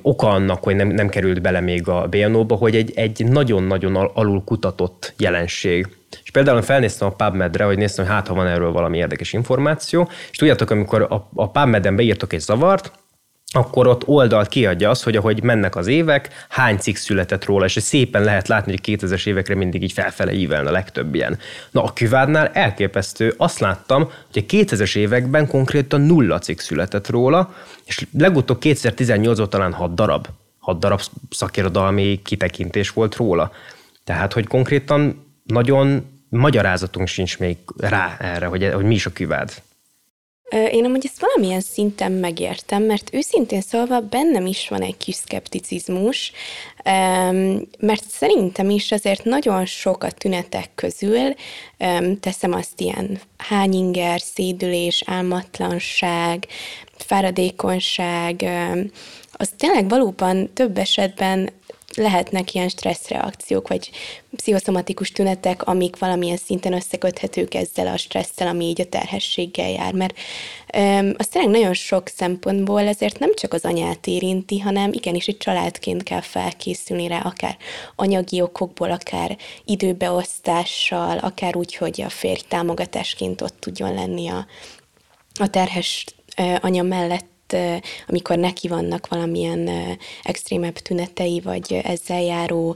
oka 0.01 0.29
annak, 0.29 0.63
hogy 0.63 0.75
nem, 0.75 0.87
nem 0.87 1.09
került 1.09 1.41
bele 1.41 1.59
még 1.59 1.87
a 1.87 2.07
BNO-ba, 2.07 2.55
hogy 2.55 2.75
egy, 2.75 2.91
egy 2.95 3.25
nagyon-nagyon 3.25 3.95
alul 3.95 4.43
kutatott 4.43 5.13
jelenség. 5.17 5.87
És 6.23 6.31
például 6.31 6.61
felnéztem 6.61 7.07
a 7.07 7.11
PubMed-re, 7.11 7.63
hogy 7.63 7.77
néztem, 7.77 8.05
hogy 8.05 8.13
hát 8.13 8.27
ha 8.27 8.33
van 8.33 8.47
erről 8.47 8.71
valami 8.71 8.97
érdekes 8.97 9.33
információ, 9.33 10.09
és 10.31 10.37
tudjátok, 10.37 10.69
amikor 10.69 11.01
a, 11.01 11.29
a 11.35 11.51
PubMed-en 11.51 11.95
beírtok 11.95 12.33
egy 12.33 12.39
zavart, 12.39 12.91
akkor 13.55 13.87
ott 13.87 14.07
oldalt 14.07 14.47
kiadja 14.47 14.89
azt, 14.89 15.03
hogy 15.03 15.15
ahogy 15.15 15.43
mennek 15.43 15.75
az 15.75 15.87
évek, 15.87 16.45
hány 16.49 16.77
cikk 16.77 16.95
született 16.95 17.45
róla, 17.45 17.65
és 17.65 17.77
szépen 17.81 18.23
lehet 18.23 18.47
látni, 18.47 18.71
hogy 18.71 18.97
2000-es 18.99 19.27
évekre 19.27 19.55
mindig 19.55 19.83
így 19.83 19.91
felfele 19.91 20.33
ívelne 20.33 20.69
a 20.69 20.71
legtöbb 20.71 21.15
ilyen. 21.15 21.39
Na 21.71 21.83
a 21.83 21.93
Küvádnál 21.93 22.47
elképesztő, 22.47 23.33
azt 23.37 23.59
láttam, 23.59 24.11
hogy 24.33 24.45
a 24.47 24.53
2000-es 24.53 24.95
években 24.95 25.47
konkrétan 25.47 26.01
nulla 26.01 26.39
cikk 26.39 26.59
született 26.59 27.09
róla, 27.09 27.53
és 27.85 28.05
legutóbb 28.17 28.57
2018-ban 28.61 29.49
talán 29.49 29.73
6 29.73 29.93
darab, 29.93 30.27
6 30.59 30.79
darab 30.79 31.01
szakirodalmi 31.29 32.21
kitekintés 32.23 32.89
volt 32.89 33.15
róla. 33.15 33.51
Tehát, 34.03 34.33
hogy 34.33 34.47
konkrétan 34.47 35.25
nagyon 35.43 36.11
magyarázatunk 36.29 37.07
sincs 37.07 37.39
még 37.39 37.57
rá 37.77 38.17
erre, 38.19 38.45
hogy, 38.45 38.71
hogy 38.73 38.85
mi 38.85 38.93
is 38.93 39.05
a 39.05 39.11
Küvád. 39.13 39.51
Én 40.71 40.85
amúgy 40.85 41.05
ezt 41.05 41.19
valamilyen 41.19 41.61
szinten 41.61 42.11
megértem, 42.11 42.83
mert 42.83 43.13
őszintén 43.13 43.61
szólva 43.61 43.99
bennem 43.99 44.45
is 44.45 44.67
van 44.67 44.81
egy 44.81 44.97
kis 44.97 45.15
szkepticizmus, 45.15 46.31
mert 47.79 48.03
szerintem 48.09 48.69
is 48.69 48.91
azért 48.91 49.23
nagyon 49.23 49.65
sok 49.65 50.03
a 50.03 50.11
tünetek 50.11 50.69
közül, 50.75 51.33
teszem 52.19 52.53
azt 52.53 52.81
ilyen 52.81 53.19
hányinger, 53.37 54.21
szédülés, 54.21 55.03
álmatlanság, 55.05 56.47
fáradékonyság, 56.97 58.45
az 59.31 59.49
tényleg 59.57 59.89
valóban 59.89 60.53
több 60.53 60.77
esetben 60.77 61.49
lehetnek 61.95 62.53
ilyen 62.53 62.69
stresszreakciók, 62.69 63.67
vagy 63.67 63.89
pszichoszomatikus 64.36 65.12
tünetek, 65.12 65.63
amik 65.63 65.97
valamilyen 65.97 66.38
szinten 66.38 66.73
összeköthetők 66.73 67.53
ezzel 67.53 67.88
a 67.88 67.97
stresszel, 67.97 68.47
ami 68.47 68.65
így 68.65 68.82
a 68.82 68.86
terhességgel 68.86 69.69
jár, 69.69 69.93
mert 69.93 70.17
öm, 70.73 71.13
az 71.17 71.27
tényleg 71.27 71.51
nagyon 71.51 71.73
sok 71.73 72.08
szempontból 72.08 72.82
ezért 72.82 73.19
nem 73.19 73.34
csak 73.36 73.53
az 73.53 73.65
anyát 73.65 74.08
érinti, 74.08 74.60
hanem 74.60 74.93
igenis 74.93 75.27
egy 75.27 75.38
családként 75.38 76.03
kell 76.03 76.21
felkészülni 76.21 77.08
rá, 77.08 77.19
akár 77.19 77.58
anyagi 77.95 78.41
okokból, 78.41 78.91
akár 78.91 79.38
időbeosztással, 79.65 81.17
akár 81.17 81.56
úgy, 81.56 81.75
hogy 81.75 82.01
a 82.01 82.10
férj 82.10 82.41
támogatásként 82.47 83.41
ott 83.41 83.60
tudjon 83.60 83.93
lenni 83.93 84.27
a, 84.27 84.45
a 85.39 85.47
terhes 85.47 86.06
anya 86.62 86.84
mellett 86.84 87.32
amikor 88.07 88.37
neki 88.37 88.67
vannak 88.67 89.07
valamilyen 89.07 89.69
extrémebb 90.23 90.77
tünetei, 90.77 91.39
vagy 91.39 91.79
ezzel 91.83 92.21
járó 92.21 92.75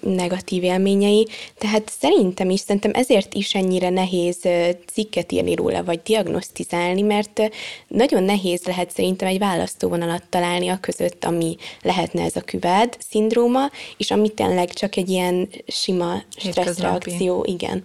negatív 0.00 0.62
élményei, 0.62 1.26
tehát 1.58 1.92
szerintem 2.00 2.50
is, 2.50 2.60
szerintem 2.60 2.90
ezért 2.94 3.34
is 3.34 3.54
ennyire 3.54 3.88
nehéz 3.90 4.38
cikket 4.92 5.32
írni 5.32 5.54
róla, 5.54 5.84
vagy 5.84 6.00
diagnosztizálni, 6.04 7.02
mert 7.02 7.40
nagyon 7.88 8.22
nehéz 8.22 8.62
lehet 8.64 8.90
szerintem 8.90 9.28
egy 9.28 9.38
választóvonalat 9.38 10.24
találni 10.28 10.68
a 10.68 10.78
között, 10.80 11.24
ami 11.24 11.56
lehetne 11.82 12.22
ez 12.22 12.36
a 12.36 12.40
küvád 12.40 12.96
szindróma, 13.08 13.70
és 13.96 14.10
ami 14.10 14.28
tényleg 14.28 14.72
csak 14.72 14.96
egy 14.96 15.08
ilyen 15.08 15.48
sima 15.66 16.22
stresszreakció, 16.36 17.44
igen 17.48 17.82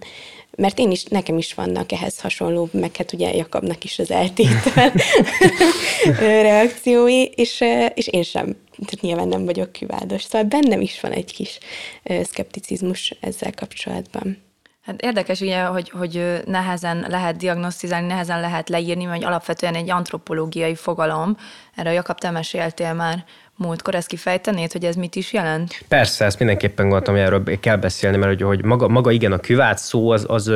mert 0.58 0.78
én 0.78 0.90
is, 0.90 1.04
nekem 1.04 1.38
is 1.38 1.54
vannak 1.54 1.92
ehhez 1.92 2.20
hasonló, 2.20 2.68
meg 2.72 2.96
hát 2.96 3.12
ugye 3.12 3.34
Jakabnak 3.34 3.84
is 3.84 3.98
az 3.98 4.10
eltétel 4.10 4.92
reakciói, 6.48 7.24
és, 7.24 7.64
és 7.94 8.06
én 8.06 8.22
sem, 8.22 8.44
tehát 8.76 9.00
nyilván 9.00 9.28
nem 9.28 9.44
vagyok 9.44 9.72
kivádos. 9.72 10.22
Szóval 10.22 10.48
bennem 10.48 10.80
is 10.80 11.00
van 11.00 11.12
egy 11.12 11.32
kis 11.32 11.58
szkepticizmus 12.22 13.14
ezzel 13.20 13.52
kapcsolatban. 13.54 14.46
Hát 14.88 15.02
érdekes 15.02 15.40
ugye, 15.40 15.62
hogy, 15.62 15.90
hogy 15.90 16.42
nehezen 16.46 17.04
lehet 17.08 17.36
diagnosztizálni, 17.36 18.06
nehezen 18.06 18.40
lehet 18.40 18.68
leírni, 18.68 19.04
mert 19.04 19.24
alapvetően 19.24 19.74
egy 19.74 19.90
antropológiai 19.90 20.74
fogalom. 20.74 21.36
Erre 21.74 21.92
Jakab, 21.92 22.18
te 22.18 22.30
meséltél 22.30 22.94
már 22.94 23.24
múltkor, 23.58 23.94
ezt 23.94 24.06
kifejtenéd, 24.06 24.72
hogy 24.72 24.84
ez 24.84 24.96
mit 24.96 25.16
is 25.16 25.32
jelent? 25.32 25.84
Persze, 25.88 26.24
ezt 26.24 26.38
mindenképpen 26.38 26.84
gondoltam, 26.84 27.14
hogy 27.14 27.22
erről 27.22 27.60
kell 27.60 27.76
beszélni, 27.76 28.16
mert 28.16 28.28
hogy, 28.28 28.42
hogy 28.42 28.64
maga, 28.64 28.88
maga 28.88 29.10
igen, 29.10 29.32
a 29.32 29.38
küvát 29.38 29.78
szó 29.78 30.10
az, 30.10 30.24
az, 30.28 30.52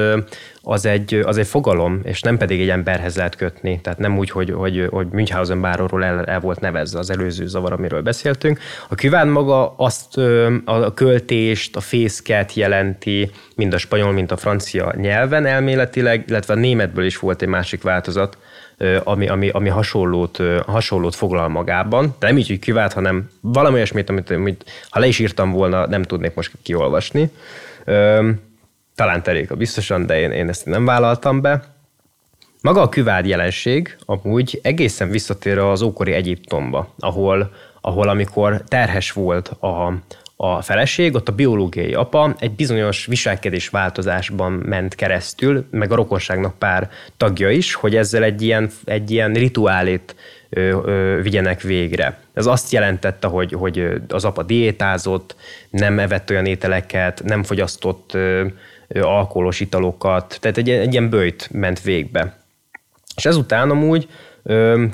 az, 0.62 0.86
egy, 0.86 1.14
az 1.14 1.38
egy 1.38 1.46
fogalom, 1.46 2.00
és 2.04 2.20
nem 2.20 2.36
pedig 2.36 2.60
egy 2.60 2.68
emberhez 2.68 3.16
lehet 3.16 3.36
kötni. 3.36 3.80
Tehát 3.80 3.98
nem 3.98 4.18
úgy, 4.18 4.30
hogy, 4.30 4.50
hogy, 4.50 4.86
hogy 4.90 5.06
Münchhausen 5.10 5.60
báróról 5.60 6.04
el, 6.04 6.24
el 6.24 6.40
volt 6.40 6.60
nevezve 6.60 6.98
az 6.98 7.10
előző 7.10 7.46
zavar, 7.46 7.72
amiről 7.72 8.02
beszéltünk. 8.02 8.58
A 8.88 8.94
küván 8.94 9.28
maga 9.28 9.74
azt 9.76 10.18
a 10.64 10.94
költést, 10.94 11.76
a 11.76 11.80
fészket 11.80 12.54
jelenti, 12.54 13.30
mind 13.56 13.74
a 13.74 13.78
spanyol, 13.78 14.12
mind 14.12 14.32
a 14.32 14.36
francia 14.36 14.94
nyelven 14.96 15.46
elméletileg, 15.46 16.24
illetve 16.28 16.54
a 16.54 16.56
németből 16.56 17.04
is 17.04 17.18
volt 17.18 17.42
egy 17.42 17.48
másik 17.48 17.82
változat, 17.82 18.38
ami, 19.04 19.28
ami, 19.28 19.48
ami 19.48 19.68
hasonlót, 19.68 20.38
hasonlót 20.66 21.14
foglal 21.14 21.48
magában. 21.48 22.14
De 22.18 22.26
nem 22.26 22.38
így, 22.38 22.48
hogy 22.48 22.58
kivált, 22.58 22.92
hanem 22.92 23.30
valami 23.40 23.74
olyasmit, 23.74 24.08
amit, 24.08 24.30
amit 24.30 24.64
ha 24.90 24.98
le 25.00 25.06
is 25.06 25.18
írtam 25.18 25.50
volna, 25.50 25.86
nem 25.86 26.02
tudnék 26.02 26.34
most 26.34 26.52
kiolvasni. 26.62 27.30
Talán 28.94 29.22
a 29.48 29.54
biztosan, 29.54 30.06
de 30.06 30.20
én, 30.20 30.30
én 30.30 30.48
ezt 30.48 30.66
nem 30.66 30.84
vállaltam 30.84 31.40
be. 31.40 31.62
Maga 32.62 32.80
a 32.80 32.88
küvád 32.88 33.26
jelenség 33.26 33.96
amúgy 34.04 34.60
egészen 34.62 35.10
visszatér 35.10 35.58
az 35.58 35.82
ókori 35.82 36.12
Egyiptomba, 36.12 36.94
ahol, 36.98 37.52
ahol 37.80 38.08
amikor 38.08 38.62
terhes 38.68 39.12
volt 39.12 39.48
a, 39.48 39.92
a 40.36 40.62
feleség, 40.62 41.14
ott 41.14 41.28
a 41.28 41.32
biológiai 41.32 41.94
apa 41.94 42.34
egy 42.38 42.50
bizonyos 42.50 43.06
viselkedés 43.06 43.68
változásban 43.68 44.52
ment 44.52 44.94
keresztül, 44.94 45.66
meg 45.70 45.92
a 45.92 45.94
rokonságnak 45.94 46.58
pár 46.58 46.90
tagja 47.16 47.50
is, 47.50 47.74
hogy 47.74 47.96
ezzel 47.96 48.22
egy 48.22 48.42
ilyen, 48.42 48.70
egy 48.84 49.10
ilyen 49.10 49.32
rituálét 49.32 50.16
ö, 50.48 50.60
ö, 50.84 51.22
vigyenek 51.22 51.60
végre. 51.60 52.20
Ez 52.34 52.46
azt 52.46 52.72
jelentette, 52.72 53.26
hogy, 53.26 53.52
hogy 53.52 53.90
az 54.08 54.24
apa 54.24 54.42
diétázott, 54.42 55.36
nem 55.70 55.98
evett 55.98 56.30
olyan 56.30 56.46
ételeket, 56.46 57.22
nem 57.24 57.42
fogyasztott 57.42 58.14
ö, 58.14 58.46
alkoholos 59.00 59.60
italokat, 59.60 60.38
tehát 60.40 60.56
egy, 60.56 60.70
egy 60.70 60.92
ilyen 60.92 61.08
bőjt 61.08 61.48
ment 61.52 61.80
végbe. 61.82 62.36
És 63.16 63.24
ezután 63.24 63.70
amúgy 63.70 64.08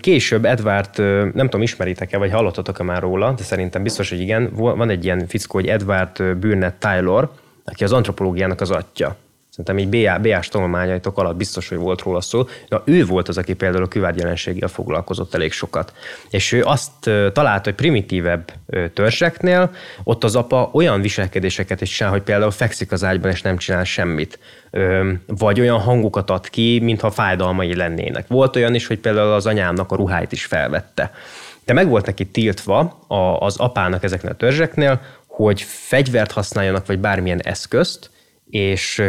Később 0.01 0.45
Edward, 0.45 0.99
nem 1.35 1.45
tudom, 1.45 1.63
ismeritek-e, 1.63 2.19
vagy 2.19 2.31
hallottatok-e 2.31 2.83
már 2.83 3.03
róla, 3.03 3.33
de 3.33 3.43
szerintem 3.43 3.83
biztos, 3.83 4.09
hogy 4.09 4.21
igen, 4.21 4.51
van 4.55 4.91
egy 4.91 5.05
ilyen 5.05 5.27
fickó, 5.27 5.59
hogy 5.59 5.67
Edward 5.67 6.37
Burnett 6.37 6.81
Taylor, 6.81 7.33
aki 7.65 7.85
az 7.85 7.93
antropológiának 7.93 8.61
az 8.61 8.71
atya. 8.71 9.17
Szerintem 9.59 9.79
így 9.79 10.05
BA, 10.05 10.19
BA-s 10.19 10.49
tanulmányaitok 10.49 11.19
alatt 11.19 11.37
biztos, 11.37 11.69
hogy 11.69 11.79
volt 11.79 12.03
róla 12.03 12.21
szó. 12.21 12.45
Na, 12.69 12.83
ő 12.85 13.05
volt 13.05 13.29
az, 13.29 13.39
aki 13.39 13.55
például 13.55 13.85
a 13.85 13.89
küvád 13.89 14.17
jelenséggel 14.17 14.69
foglalkozott 14.69 15.35
elég 15.35 15.53
sokat. 15.53 15.93
És 16.31 16.53
ő 16.53 16.63
azt 16.65 16.93
találta, 17.33 17.61
hogy 17.63 17.75
primitívebb 17.75 18.53
törzseknél 18.95 19.71
ott 20.05 20.25
az 20.25 20.37
apa 20.37 20.71
olyan 20.73 21.01
viselkedéseket 21.01 21.81
is 21.81 21.91
csinál, 21.91 22.13
hogy 22.13 22.23
például 22.23 22.51
fekszik 22.51 22.93
az 22.93 23.05
ágyban 23.05 23.31
és 23.31 23.43
nem 23.43 23.57
csinál 23.57 23.85
semmit. 23.85 24.39
Vagy 25.27 25.61
olyan 25.61 25.81
hangokat 25.81 26.31
ad 26.31 26.51
ki, 26.51 26.81
mintha 26.83 27.11
fájdalmai 27.11 27.77
lennének. 27.77 28.27
Volt 28.29 28.57
olyan 28.57 28.75
is, 28.75 28.87
hogy 28.87 28.99
például 28.99 29.33
az 29.33 29.47
anyámnak 29.47 29.93
a 29.93 29.97
ruháit 29.97 30.33
is 30.33 30.45
felvette. 30.45 31.11
De 31.65 31.73
meg 31.73 31.89
volt 31.89 32.07
neki 32.07 32.27
tiltva 32.27 33.07
az 33.39 33.57
apának 33.57 34.05
ezeknél 34.05 34.31
a 34.31 34.37
törzseknél, 34.37 35.01
hogy 35.27 35.63
fegyvert 35.63 36.33
használjanak, 36.33 36.87
vagy 36.87 36.99
bármilyen 36.99 37.41
eszközt, 37.41 38.11
és 38.51 39.03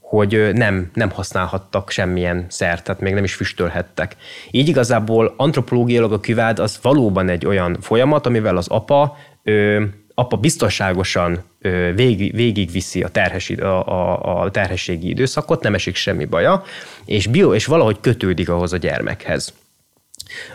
hogy 0.00 0.50
nem, 0.52 0.90
nem 0.94 1.10
használhattak 1.10 1.90
semmilyen 1.90 2.46
szert, 2.48 2.84
tehát 2.84 3.00
még 3.00 3.14
nem 3.14 3.24
is 3.24 3.34
füstölhettek. 3.34 4.16
Így 4.50 4.68
igazából 4.68 5.34
antropológiailag 5.36 6.12
a 6.12 6.20
küvád 6.20 6.58
az 6.58 6.78
valóban 6.82 7.28
egy 7.28 7.46
olyan 7.46 7.76
folyamat, 7.80 8.26
amivel 8.26 8.56
az 8.56 8.68
apa 8.68 9.16
ö, 9.42 9.82
apa 10.14 10.36
biztonságosan 10.36 11.42
ö, 11.60 11.92
végig, 11.94 12.34
végigviszi 12.34 13.02
a, 13.02 13.08
terhes, 13.08 13.50
a, 13.50 13.88
a, 13.88 14.42
a 14.42 14.50
terhességi 14.50 15.08
időszakot, 15.08 15.62
nem 15.62 15.74
esik 15.74 15.94
semmi 15.94 16.24
baja, 16.24 16.62
és, 17.04 17.26
bio, 17.26 17.54
és 17.54 17.66
valahogy 17.66 17.96
kötődik 18.00 18.48
ahhoz 18.48 18.72
a 18.72 18.76
gyermekhez. 18.76 19.54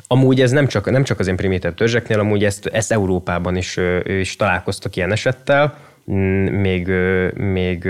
Amúgy 0.07 0.41
ez 0.41 0.51
nem 0.51 0.67
csak, 0.67 0.89
nem 0.89 1.03
csak 1.03 1.19
az 1.19 1.27
én 1.27 1.35
primitebb 1.35 1.75
törzseknél, 1.75 2.19
amúgy 2.19 2.43
ezt, 2.43 2.65
ezt 2.65 2.91
Európában 2.91 3.55
is, 3.55 3.77
is 4.05 4.35
találkoztak 4.35 4.95
ilyen 4.95 5.11
esettel, 5.11 5.77
még, 6.51 6.87
még 7.33 7.87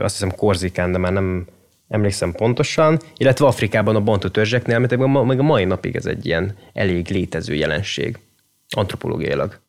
azt 0.00 0.14
hiszem 0.14 0.34
Korzikán, 0.36 0.92
de 0.92 0.98
már 0.98 1.12
nem 1.12 1.46
emlékszem 1.88 2.32
pontosan, 2.32 3.00
illetve 3.16 3.46
Afrikában 3.46 3.96
a 3.96 4.00
bontó 4.00 4.28
törzseknél, 4.28 4.78
mert 4.78 4.96
még 5.26 5.38
a 5.38 5.42
mai 5.42 5.64
napig 5.64 5.96
ez 5.96 6.06
egy 6.06 6.26
ilyen 6.26 6.56
elég 6.72 7.10
létező 7.10 7.54
jelenség, 7.54 8.18
antropológiailag. 8.68 9.60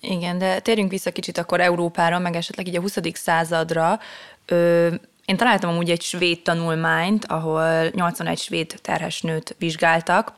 Igen, 0.00 0.38
de 0.38 0.60
térjünk 0.60 0.90
vissza 0.90 1.12
kicsit 1.12 1.38
akkor 1.38 1.60
Európára, 1.60 2.18
meg 2.18 2.36
esetleg 2.36 2.66
így 2.66 2.76
a 2.76 2.80
20. 2.80 2.96
századra. 3.12 3.98
Ö, 4.46 4.88
én 5.24 5.36
találtam 5.36 5.70
amúgy 5.70 5.90
egy 5.90 6.02
svéd 6.02 6.42
tanulmányt, 6.42 7.24
ahol 7.24 7.88
81 7.94 8.38
svéd 8.38 8.74
terhes 8.82 9.22
nőt 9.22 9.54
vizsgáltak, 9.58 10.32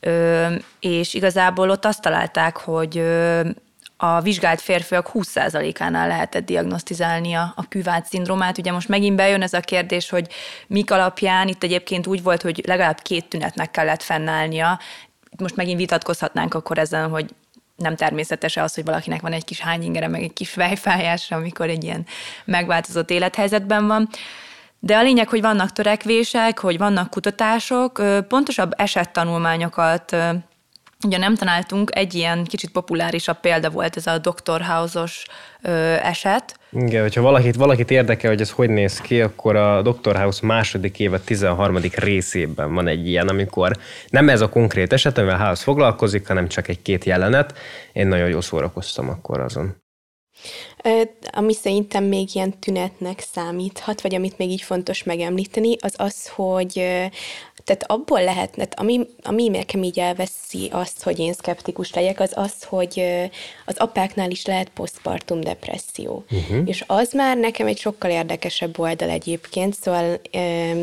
ö, 0.00 0.46
és 0.80 1.14
igazából 1.14 1.70
ott 1.70 1.84
azt 1.84 2.02
találták, 2.02 2.56
hogy 2.56 2.98
ö, 2.98 3.48
a 4.02 4.20
vizsgált 4.20 4.60
férfiak 4.60 5.10
20%-ánál 5.14 6.08
lehetett 6.08 6.44
diagnosztizálni 6.44 7.34
a, 7.34 7.52
a 7.56 7.68
küvád 7.68 8.04
szindrómát. 8.04 8.58
Ugye 8.58 8.72
most 8.72 8.88
megint 8.88 9.16
bejön 9.16 9.42
ez 9.42 9.52
a 9.52 9.60
kérdés, 9.60 10.10
hogy 10.10 10.26
mik 10.66 10.90
alapján, 10.90 11.48
itt 11.48 11.62
egyébként 11.62 12.06
úgy 12.06 12.22
volt, 12.22 12.42
hogy 12.42 12.62
legalább 12.66 13.00
két 13.00 13.28
tünetnek 13.28 13.70
kellett 13.70 14.02
fennállnia, 14.02 14.78
most 15.38 15.56
megint 15.56 15.78
vitatkozhatnánk 15.78 16.54
akkor 16.54 16.78
ezen, 16.78 17.08
hogy 17.08 17.34
nem 17.76 17.96
természetes 17.96 18.56
az, 18.56 18.74
hogy 18.74 18.84
valakinek 18.84 19.20
van 19.20 19.32
egy 19.32 19.44
kis 19.44 19.60
hányingere, 19.60 20.08
meg 20.08 20.22
egy 20.22 20.32
kis 20.32 20.50
fejfájása, 20.50 21.36
amikor 21.36 21.68
egy 21.68 21.84
ilyen 21.84 22.06
megváltozott 22.44 23.10
élethelyzetben 23.10 23.86
van. 23.86 24.08
De 24.78 24.96
a 24.96 25.02
lényeg, 25.02 25.28
hogy 25.28 25.40
vannak 25.40 25.72
törekvések, 25.72 26.58
hogy 26.58 26.78
vannak 26.78 27.10
kutatások, 27.10 28.02
pontosabb 28.28 28.72
esettanulmányokat 28.76 30.16
Ugye 31.06 31.18
nem 31.18 31.34
találtunk, 31.34 31.90
egy 31.94 32.14
ilyen 32.14 32.44
kicsit 32.44 32.70
populárisabb 32.70 33.40
példa 33.40 33.70
volt 33.70 33.96
ez 33.96 34.06
a 34.06 34.18
Dr. 34.18 34.60
House-os 34.62 35.26
ö, 35.62 35.70
eset. 36.02 36.58
Igen, 36.72 37.02
hogyha 37.02 37.22
valakit, 37.22 37.54
valakit 37.56 37.90
érdekel, 37.90 38.30
hogy 38.30 38.40
ez 38.40 38.50
hogy 38.50 38.70
néz 38.70 39.00
ki, 39.00 39.20
akkor 39.20 39.56
a 39.56 39.82
Dr. 39.82 40.16
House 40.16 40.46
második 40.46 40.98
éve 40.98 41.18
13. 41.18 41.78
részében 41.94 42.74
van 42.74 42.86
egy 42.86 43.08
ilyen, 43.08 43.28
amikor 43.28 43.76
nem 44.08 44.28
ez 44.28 44.40
a 44.40 44.48
konkrét 44.48 44.92
eset, 44.92 45.18
amivel 45.18 45.38
House 45.38 45.62
foglalkozik, 45.62 46.26
hanem 46.26 46.48
csak 46.48 46.68
egy-két 46.68 47.04
jelenet. 47.04 47.58
Én 47.92 48.06
nagyon 48.06 48.28
jól 48.28 48.42
szórakoztam 48.42 49.08
akkor 49.08 49.40
azon. 49.40 49.76
Ami 51.32 51.52
szerintem 51.52 52.04
még 52.04 52.28
ilyen 52.34 52.58
tünetnek 52.58 53.24
számíthat, 53.32 54.00
vagy 54.00 54.14
amit 54.14 54.38
még 54.38 54.50
így 54.50 54.62
fontos 54.62 55.02
megemlíteni, 55.02 55.76
az 55.80 55.94
az, 55.96 56.28
hogy 56.28 56.72
tehát 57.64 57.84
abból 57.86 58.24
lehetne, 58.24 58.68
ami, 58.76 59.06
ami 59.22 59.48
nekem 59.48 59.82
így 59.82 59.98
elveszi 59.98 60.68
azt, 60.72 61.02
hogy 61.02 61.18
én 61.18 61.32
szkeptikus 61.32 61.94
legyek, 61.94 62.20
az 62.20 62.32
az, 62.34 62.62
hogy 62.62 63.04
az 63.66 63.76
apáknál 63.76 64.30
is 64.30 64.46
lehet 64.46 64.68
posztpartum 64.68 65.40
depresszió. 65.40 66.24
Uh-huh. 66.30 66.68
És 66.68 66.84
az 66.86 67.12
már 67.12 67.36
nekem 67.36 67.66
egy 67.66 67.78
sokkal 67.78 68.10
érdekesebb 68.10 68.78
oldal 68.78 69.08
egyébként, 69.08 69.74
szóval 69.74 70.20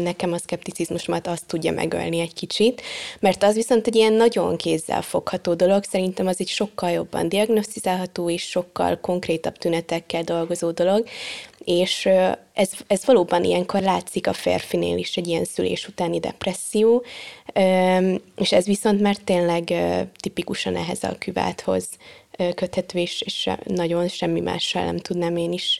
nekem 0.04 0.34
a 0.34 0.38
szkepticizmusomat 0.38 1.28
azt 1.28 1.46
tudja 1.46 1.72
megölni 1.72 2.20
egy 2.20 2.34
kicsit, 2.34 2.82
mert 3.20 3.44
az 3.44 3.56
viszont 3.56 3.88
egy 3.88 3.96
ilyen 3.96 4.14
nagyon 4.14 4.58
kézzel 4.58 5.02
fogható 5.02 5.54
dolog, 5.54 5.84
szerintem 5.84 6.28
az 6.28 6.36
egy 6.40 6.48
sokkal 6.48 6.90
jobban 6.90 7.30
diagnosztizálható 7.30 8.30
és 8.30 8.44
sokkal 8.44 9.00
konkrétabb 9.00 9.58
tünetekkel 9.88 10.24
dolgozó 10.24 10.72
dolog, 10.72 11.08
és 11.58 12.06
ez, 12.54 12.72
ez 12.88 13.06
valóban 13.06 13.44
ilyenkor 13.44 13.82
látszik 13.82 14.28
a 14.28 14.34
férfinél 14.34 14.98
is 14.98 15.18
egy 15.18 15.28
ilyen 15.28 15.46
szülés 15.46 15.88
utáni 15.88 16.20
depresszió, 16.20 17.04
és 18.36 18.52
ez 18.52 18.66
viszont 18.66 19.02
már 19.02 19.16
tényleg 19.16 19.74
tipikusan 20.20 20.76
ehhez 20.76 21.04
a 21.04 21.16
küváthoz 21.20 21.90
köthető, 22.56 23.00
és, 23.00 23.22
és 23.22 23.50
nagyon 23.64 24.08
semmi 24.08 24.40
mással 24.40 24.84
nem 24.84 24.98
tudnám 24.98 25.38
én 25.38 25.52
is 25.52 25.80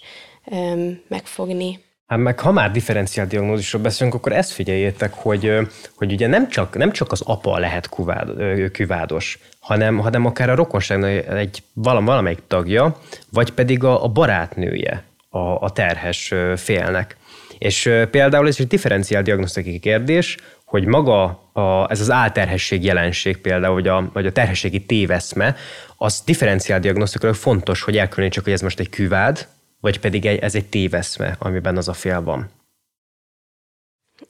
megfogni. 1.08 1.80
Hát 2.08 2.20
meg 2.20 2.40
ha 2.40 2.52
már 2.52 2.72
differenciált 2.72 3.30
diagnózisról 3.30 3.82
beszélünk, 3.82 4.16
akkor 4.16 4.32
ezt 4.32 4.52
figyeljétek, 4.52 5.14
hogy, 5.14 5.54
hogy 5.96 6.12
ugye 6.12 6.28
nem 6.28 6.50
csak, 6.50 6.78
nem 6.78 6.92
csak 6.92 7.12
az 7.12 7.22
apa 7.22 7.60
lehet 7.60 7.90
kuvád, 7.90 8.30
küvádos, 8.72 9.40
hanem, 9.60 9.98
hanem 9.98 10.26
akár 10.26 10.50
a 10.50 10.56
rokonságnak 10.56 11.10
egy 11.38 11.64
valamelyik 11.74 12.40
tagja, 12.48 13.00
vagy 13.32 13.52
pedig 13.52 13.84
a, 13.84 14.04
a 14.04 14.08
barátnője 14.08 15.04
a, 15.30 15.40
a 15.40 15.70
terhes 15.70 16.34
félnek. 16.56 17.18
És 17.58 17.90
például 18.12 18.48
ez 18.48 18.56
egy 18.60 18.68
differenciál 18.68 19.22
diagnosztikai 19.22 19.80
kérdés, 19.80 20.38
hogy 20.66 20.86
maga 20.86 21.24
a, 21.54 21.92
ez 21.92 22.00
az 22.00 22.12
álterhesség 22.12 22.84
jelenség 22.84 23.38
például, 23.38 23.74
vagy 23.74 23.88
a, 23.88 24.10
vagy 24.14 24.26
a 24.26 24.32
terhességi 24.32 24.86
téveszme, 24.86 25.56
az 25.98 26.22
differenciál 26.26 26.80
diagnosztikailag 26.80 27.40
fontos, 27.40 27.82
hogy 27.82 27.98
elkülönítsük, 27.98 28.44
hogy 28.44 28.54
ez 28.54 28.62
most 28.62 28.80
egy 28.80 28.90
küvád, 28.90 29.48
vagy 29.80 30.00
pedig 30.00 30.26
ez 30.26 30.56
egy 30.56 30.66
téveszme, 30.66 31.36
amiben 31.40 31.78
az 31.78 31.88
a 31.88 31.94
fél 31.94 32.22
van. 32.22 32.50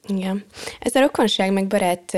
Igen. 0.08 0.46
Ez 0.80 0.96
a 0.96 1.00
rokonság 1.00 1.54
meg 1.54 1.68
barát 1.68 2.18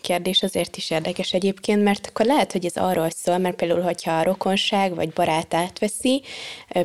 kérdés 0.00 0.42
azért 0.42 0.76
is 0.76 0.90
érdekes 0.90 1.32
egyébként, 1.32 1.82
mert 1.82 2.06
akkor 2.06 2.26
lehet, 2.26 2.52
hogy 2.52 2.64
ez 2.64 2.76
arról 2.76 3.10
szól, 3.10 3.38
mert 3.38 3.56
például, 3.56 3.80
hogyha 3.80 4.18
a 4.18 4.22
rokonság 4.22 4.94
vagy 4.94 5.08
barát 5.08 5.54
átveszi, 5.54 6.22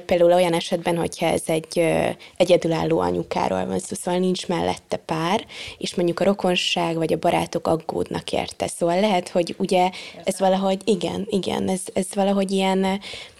például 0.06 0.34
olyan 0.34 0.54
esetben, 0.54 0.98
hogyha 0.98 1.26
ez 1.26 1.44
egy 1.46 1.80
egyedülálló 2.38 3.00
anyukáról 3.00 3.66
van 3.66 3.80
szó, 3.80 3.96
szóval 3.96 4.20
nincs 4.20 4.48
mellette 4.48 4.98
pár, 4.98 5.46
és 5.78 5.96
mondjuk 5.96 6.20
a 6.20 6.24
rokonság 6.24 6.96
vagy 6.96 7.14
a 7.14 7.18
barátok 7.18 7.68
aggódnak 7.68 8.32
érte. 8.32 8.68
Szóval 8.68 9.00
lehet, 9.00 9.30
hogy 9.30 9.56
ugye 9.58 9.90
ez 10.24 10.40
valahogy, 10.40 10.82
igen, 10.84 11.28
igen, 11.30 11.70
ez, 11.70 11.82
ez 11.94 12.08
valahogy 12.14 12.52
ilyen 12.52 13.00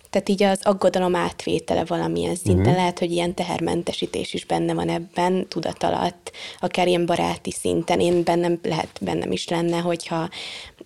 tehát 0.10 0.30
így 0.30 0.44
az 0.44 0.60
aggodalom 0.64 1.16
átvétele 1.16 1.86
valamilyen 1.86 2.36
szinten. 2.36 2.60
Uh-huh. 2.60 2.76
Lehet, 2.76 3.00
hogy 3.00 3.12
ilyen 3.12 3.34
tehermentesítés 3.34 4.34
is 4.34 4.46
benne 4.46 4.74
van 4.74 4.90
ebben, 4.90 5.48
tudat 5.48 5.84
alatt, 5.84 6.32
akár 6.60 6.88
ilyen 6.88 7.06
baráti 7.06 7.52
szinten. 7.52 8.00
Én 8.00 8.24
bennem, 8.24 8.60
lehet 8.64 9.00
bennem 9.02 9.32
is 9.32 9.48
lenne, 9.48 9.78
hogyha 9.78 10.30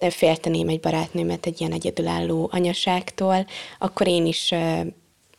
félteném 0.09 0.67
egy 0.67 0.79
barátnőmet 0.79 1.45
egy 1.45 1.59
ilyen 1.59 1.73
egyedülálló 1.73 2.49
anyaságtól, 2.51 3.45
akkor 3.79 4.07
én 4.07 4.25
is, 4.25 4.51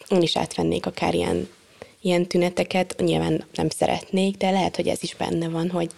én 0.08 0.22
is 0.22 0.36
átvennék 0.36 0.86
akár 0.86 1.14
ilyen, 1.14 1.48
ilyen 2.00 2.26
tüneteket. 2.26 2.94
Nyilván 2.98 3.44
nem 3.54 3.68
szeretnék, 3.68 4.36
de 4.36 4.50
lehet, 4.50 4.76
hogy 4.76 4.88
ez 4.88 5.02
is 5.02 5.14
benne 5.14 5.48
van, 5.48 5.70
hogy, 5.70 5.90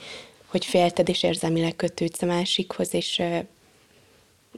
hogy 0.47 0.65
félted 0.65 1.09
és 1.09 1.23
érzelmileg 1.23 1.77
kötődsz 1.77 2.23
a 2.23 2.27
másikhoz, 2.27 2.95
és 2.95 3.23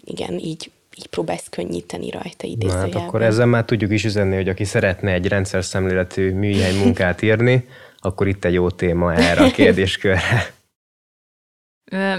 igen, 0.04 0.38
így 0.38 0.70
így 0.98 1.06
próbálsz 1.06 1.48
könnyíteni 1.48 2.10
rajta 2.10 2.46
idézőjelben. 2.46 2.90
Na, 2.90 2.98
hát 2.98 3.08
akkor 3.08 3.22
ezzel 3.22 3.46
már 3.46 3.64
tudjuk 3.64 3.90
is 3.90 4.04
üzenni, 4.04 4.34
hogy 4.34 4.48
aki 4.48 4.64
szeretne 4.64 5.12
egy 5.12 5.26
rendszer 5.26 5.64
szemléletű 5.64 6.32
műhely 6.32 6.76
munkát 6.82 7.22
írni, 7.22 7.68
akkor 7.98 8.26
itt 8.26 8.44
egy 8.44 8.52
jó 8.52 8.70
téma 8.70 9.14
erre 9.14 9.44
a 9.44 9.50
kérdéskörre. 9.50 10.46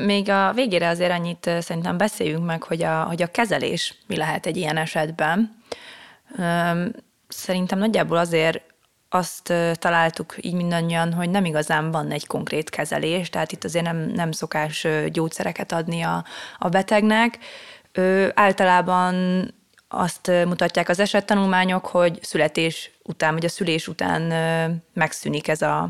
Még 0.05 0.29
a 0.29 0.53
végére 0.53 0.87
azért 0.87 1.11
annyit 1.11 1.49
szerintem 1.59 1.97
beszéljünk 1.97 2.45
meg, 2.45 2.63
hogy 2.63 2.83
a, 2.83 3.03
hogy 3.03 3.21
a 3.21 3.27
kezelés 3.27 3.95
mi 4.07 4.15
lehet 4.17 4.45
egy 4.45 4.57
ilyen 4.57 4.77
esetben. 4.77 5.63
Szerintem 7.27 7.79
nagyjából 7.79 8.17
azért 8.17 8.61
azt 9.09 9.53
találtuk 9.73 10.35
így 10.41 10.53
mindannyian, 10.53 11.13
hogy 11.13 11.29
nem 11.29 11.45
igazán 11.45 11.91
van 11.91 12.11
egy 12.11 12.27
konkrét 12.27 12.69
kezelés, 12.69 13.29
tehát 13.29 13.51
itt 13.51 13.63
azért 13.63 13.85
nem, 13.85 13.97
nem 13.97 14.31
szokás 14.31 14.87
gyógyszereket 15.11 15.71
adni 15.71 16.01
a, 16.01 16.25
a 16.57 16.69
betegnek, 16.69 17.37
Ö, 17.97 18.27
általában 18.33 19.15
azt 19.88 20.27
mutatják 20.27 20.89
az 20.89 20.99
esettanulmányok, 20.99 21.86
hogy 21.86 22.19
születés 22.21 22.91
után, 23.03 23.33
vagy 23.33 23.45
a 23.45 23.49
szülés 23.49 23.88
után 23.88 24.31
ö, 24.31 24.73
megszűnik 24.93 25.47
ez 25.47 25.62
a, 25.62 25.89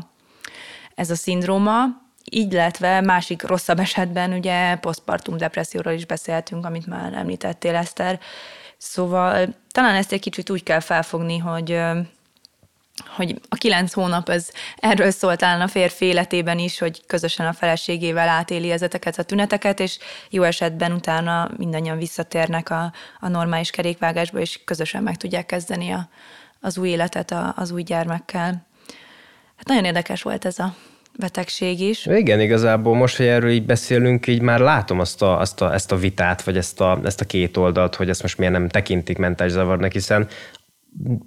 ez 0.94 1.10
a 1.10 1.14
szindróma, 1.14 1.84
így 2.30 2.52
illetve 2.52 3.00
másik 3.00 3.42
rosszabb 3.42 3.78
esetben 3.78 4.32
ugye 4.32 4.76
posztpartum 4.76 5.36
depresszióról 5.36 5.92
is 5.92 6.06
beszéltünk, 6.06 6.64
amit 6.64 6.86
már 6.86 7.12
említettél, 7.12 7.74
Eszter. 7.74 8.20
Szóval 8.76 9.54
talán 9.72 9.94
ezt 9.94 10.12
egy 10.12 10.20
kicsit 10.20 10.50
úgy 10.50 10.62
kell 10.62 10.80
felfogni, 10.80 11.38
hogy 11.38 11.80
hogy 13.06 13.40
a 13.48 13.56
kilenc 13.56 13.92
hónap 13.92 14.28
ez 14.28 14.50
erről 14.76 15.10
szólt 15.10 15.38
talán 15.38 15.60
a 15.60 15.68
férfi 15.68 16.04
életében 16.04 16.58
is, 16.58 16.78
hogy 16.78 17.06
közösen 17.06 17.46
a 17.46 17.52
feleségével 17.52 18.28
átéli 18.28 18.70
ezeket 18.70 19.18
a 19.18 19.22
tüneteket, 19.22 19.80
és 19.80 19.98
jó 20.30 20.42
esetben 20.42 20.92
utána 20.92 21.50
mindannyian 21.56 21.98
visszatérnek 21.98 22.70
a, 22.70 22.92
a 23.20 23.28
normális 23.28 23.70
kerékvágásba, 23.70 24.38
és 24.38 24.60
közösen 24.64 25.02
meg 25.02 25.16
tudják 25.16 25.46
kezdeni 25.46 25.90
a, 25.90 26.08
az 26.60 26.78
új 26.78 26.88
életet 26.88 27.30
a, 27.30 27.52
az 27.56 27.70
új 27.70 27.82
gyermekkel. 27.82 28.66
hát 29.56 29.66
nagyon 29.66 29.84
érdekes 29.84 30.22
volt 30.22 30.44
ez 30.44 30.58
a 30.58 30.74
betegség 31.18 31.80
is. 31.80 32.06
Igen, 32.06 32.40
igazából 32.40 32.96
most, 32.96 33.16
hogy 33.16 33.26
erről 33.26 33.50
így 33.50 33.66
beszélünk, 33.66 34.26
így 34.26 34.40
már 34.40 34.60
látom 34.60 35.00
azt 35.00 35.22
a, 35.22 35.38
azt 35.38 35.60
a, 35.60 35.74
ezt 35.74 35.92
a 35.92 35.96
vitát, 35.96 36.42
vagy 36.42 36.56
ezt 36.56 36.80
a, 36.80 37.00
ezt 37.04 37.20
a 37.20 37.24
két 37.24 37.56
oldalt, 37.56 37.94
hogy 37.94 38.08
ezt 38.08 38.22
most 38.22 38.38
miért 38.38 38.52
nem 38.52 38.68
tekintik 38.68 39.18
mentális 39.18 39.52
zavarnak, 39.52 39.92
hiszen 39.92 40.28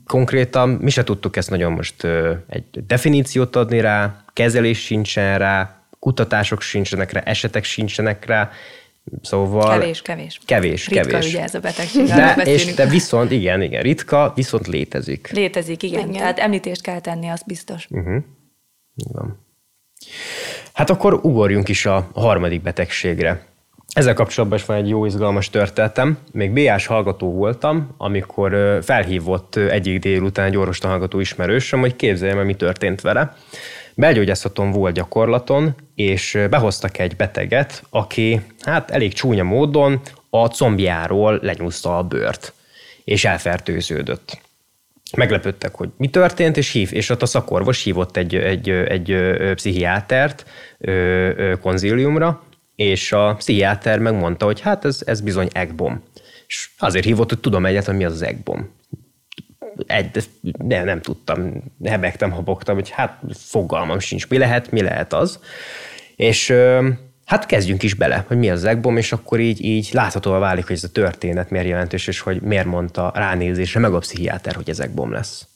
konkrétan 0.05 0.69
mi 0.69 0.89
se 0.89 1.03
tudtuk 1.03 1.35
ezt 1.35 1.49
nagyon 1.49 1.71
most 1.71 2.03
egy 2.47 2.85
definíciót 2.85 3.55
adni 3.55 3.79
rá, 3.79 4.23
kezelés 4.33 4.79
sincsen 4.83 5.37
rá, 5.37 5.83
kutatások 5.99 6.61
sincsenek 6.61 7.11
rá, 7.11 7.21
esetek 7.21 7.63
sincsenek 7.63 8.25
rá, 8.25 8.51
Szóval... 9.21 9.79
Kevés, 9.79 10.01
kevés. 10.01 10.39
Kevés, 10.45 10.87
ritka 10.87 11.09
kevés. 11.09 11.27
ugye 11.27 11.41
ez 11.43 11.55
a 11.55 11.59
betegség. 11.59 12.05
De, 12.05 12.41
és 12.43 12.73
de 12.73 12.85
viszont, 12.85 13.31
igen, 13.31 13.61
igen, 13.61 13.81
ritka, 13.81 14.31
viszont 14.35 14.67
létezik. 14.67 15.29
Létezik, 15.31 15.83
igen. 15.83 15.99
igen. 15.99 16.11
Tehát 16.11 16.39
említést 16.39 16.81
kell 16.81 16.99
tenni, 16.99 17.27
az 17.27 17.43
biztos. 17.45 17.87
Uh-huh. 17.89 18.23
Van. 19.11 19.45
Hát 20.73 20.89
akkor 20.89 21.13
ugorjunk 21.13 21.69
is 21.69 21.85
a 21.85 22.09
harmadik 22.13 22.61
betegségre. 22.61 23.45
Ezzel 23.93 24.13
kapcsolatban 24.13 24.57
is 24.57 24.65
van 24.65 24.77
egy 24.77 24.89
jó 24.89 25.05
izgalmas 25.05 25.49
történetem. 25.49 26.17
Még 26.31 26.51
BS 26.51 26.85
hallgató 26.85 27.31
voltam, 27.33 27.93
amikor 27.97 28.79
felhívott 28.83 29.55
egyik 29.55 29.99
délután 29.99 30.45
egy 30.45 30.57
orvosta 30.57 30.87
hallgató 30.87 31.19
ismerősöm, 31.19 31.79
hogy 31.79 31.95
képzeljem 31.95 32.37
el, 32.37 32.43
mi 32.43 32.55
történt 32.55 33.01
vele. 33.01 33.35
Belgyógyászaton 33.95 34.71
volt 34.71 34.93
gyakorlaton, 34.93 35.75
és 35.95 36.39
behoztak 36.49 36.97
egy 36.97 37.15
beteget, 37.15 37.83
aki 37.89 38.41
hát 38.61 38.91
elég 38.91 39.13
csúnya 39.13 39.43
módon 39.43 40.01
a 40.29 40.47
combjáról 40.47 41.39
lenyúzta 41.41 41.97
a 41.97 42.03
bőrt, 42.03 42.53
és 43.03 43.25
elfertőződött. 43.25 44.41
Meglepődtek, 45.17 45.75
hogy 45.75 45.89
mi 45.97 46.09
történt, 46.09 46.57
és 46.57 46.71
hív, 46.71 46.89
és 46.93 47.09
ott 47.09 47.21
a 47.21 47.25
szakorvos 47.25 47.83
hívott 47.83 48.17
egy, 48.17 48.35
egy, 48.35 48.69
egy, 48.69 49.11
egy 49.11 49.53
pszichiátert 49.53 50.45
konzíliumra, 51.61 52.41
és 52.81 53.11
a 53.11 53.35
pszichiáter 53.35 53.99
megmondta, 53.99 54.45
hogy 54.45 54.59
hát 54.59 54.85
ez, 54.85 55.01
ez 55.05 55.21
bizony 55.21 55.47
egbom. 55.51 56.03
És 56.47 56.69
azért 56.77 57.05
hívott, 57.05 57.29
hogy 57.29 57.39
tudom 57.39 57.65
egyet, 57.65 57.91
mi 57.91 58.05
az 58.05 58.13
az 58.13 58.21
egbom. 58.21 58.69
Egy, 59.85 60.29
de 60.41 60.83
nem 60.83 61.01
tudtam, 61.01 61.63
hebegtem, 61.83 62.31
habogtam, 62.31 62.75
hogy 62.75 62.89
hát 62.89 63.21
fogalmam 63.33 63.99
sincs, 63.99 64.29
mi 64.29 64.37
lehet, 64.37 64.71
mi 64.71 64.81
lehet 64.81 65.13
az. 65.13 65.39
És 66.15 66.53
hát 67.25 67.45
kezdjünk 67.45 67.83
is 67.83 67.93
bele, 67.93 68.25
hogy 68.27 68.37
mi 68.37 68.49
az 68.49 68.65
egbom, 68.65 68.97
és 68.97 69.11
akkor 69.11 69.39
így, 69.39 69.63
így 69.63 69.89
láthatóvá 69.91 70.37
válik, 70.37 70.67
hogy 70.67 70.75
ez 70.75 70.83
a 70.83 70.91
történet 70.91 71.49
miért 71.49 71.67
jelentős, 71.67 72.07
és 72.07 72.19
hogy 72.19 72.41
miért 72.41 72.65
mondta 72.65 73.11
ránézésre 73.15 73.79
meg 73.79 73.93
a 73.93 73.99
pszichiáter, 73.99 74.55
hogy 74.55 74.69
ez 74.69 74.79
egbom 74.79 75.11
lesz. 75.11 75.47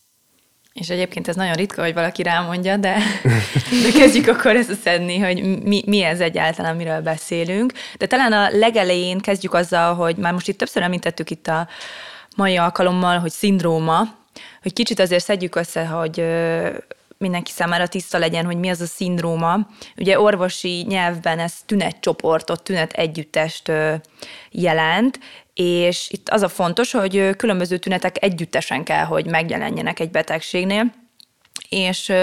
És 0.80 0.90
egyébként 0.90 1.28
ez 1.28 1.36
nagyon 1.36 1.54
ritka, 1.54 1.82
hogy 1.82 1.94
valaki 1.94 2.24
rámondja, 2.24 2.78
de, 2.78 2.98
de 3.84 3.92
kezdjük 3.98 4.28
akkor 4.28 4.56
ezt 4.56 4.82
szedni, 4.82 5.20
hogy 5.20 5.62
mi, 5.64 5.84
mi 5.86 6.02
ez 6.02 6.20
egyáltalán, 6.20 6.76
miről 6.76 7.02
beszélünk. 7.02 7.74
De 7.98 8.06
talán 8.06 8.32
a 8.32 8.50
legelején 8.52 9.20
kezdjük 9.20 9.54
azzal, 9.54 9.94
hogy 9.94 10.16
már 10.16 10.34
most 10.34 10.48
itt 10.48 10.58
többször 10.58 10.84
említettük 10.84 11.30
itt 11.30 11.48
a 11.48 11.68
mai 12.36 12.58
alkalommal, 12.58 13.20
hogy 13.20 13.32
szindróma, 13.32 14.02
hogy 14.62 14.74
kicsit 14.74 15.00
azért 15.00 15.24
szedjük 15.24 15.56
össze, 15.56 15.86
hogy 15.86 16.24
mindenki 17.18 17.52
számára 17.52 17.88
tiszta 17.88 18.18
legyen, 18.18 18.46
hogy 18.46 18.58
mi 18.58 18.70
az 18.70 18.82
a 18.82 18.86
szindróma. 18.86 19.68
Ugye 19.98 20.20
orvosi 20.20 20.86
nyelvben 20.88 21.40
ez 21.40 21.54
tünetcsoportot, 21.66 22.64
tünet 22.64 22.94
együttest 22.94 23.72
jelent, 24.52 25.20
és 25.56 26.10
itt 26.10 26.30
az 26.30 26.42
a 26.42 26.50
fontos, 26.50 26.92
hogy 26.92 27.36
különböző 27.36 27.78
tünetek 27.78 28.24
együttesen 28.24 28.84
kell, 28.84 29.04
hogy 29.04 29.26
megjelenjenek 29.26 30.00
egy 30.00 30.12
betegségnél, 30.12 30.94
és 31.70 32.14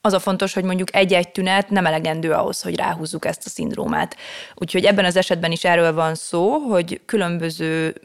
az 0.00 0.12
a 0.12 0.18
fontos, 0.18 0.54
hogy 0.54 0.64
mondjuk 0.64 0.94
egy-egy 0.94 1.28
tünet 1.28 1.70
nem 1.70 1.86
elegendő 1.86 2.32
ahhoz, 2.32 2.62
hogy 2.62 2.76
ráhúzzuk 2.76 3.24
ezt 3.24 3.46
a 3.46 3.48
szindrómát. 3.48 4.16
Úgyhogy 4.54 4.84
ebben 4.84 5.04
az 5.04 5.16
esetben 5.16 5.52
is 5.52 5.64
erről 5.64 5.92
van 5.92 6.14
szó, 6.14 6.58
hogy 6.58 7.00
különböző 7.06 8.00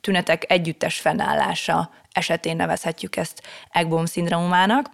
tünetek 0.00 0.52
együttes 0.52 1.00
fennállása 1.00 1.90
esetén 2.12 2.56
nevezhetjük 2.56 3.16
ezt 3.16 3.42
Egbom 3.70 4.04
szindrómának. 4.04 4.90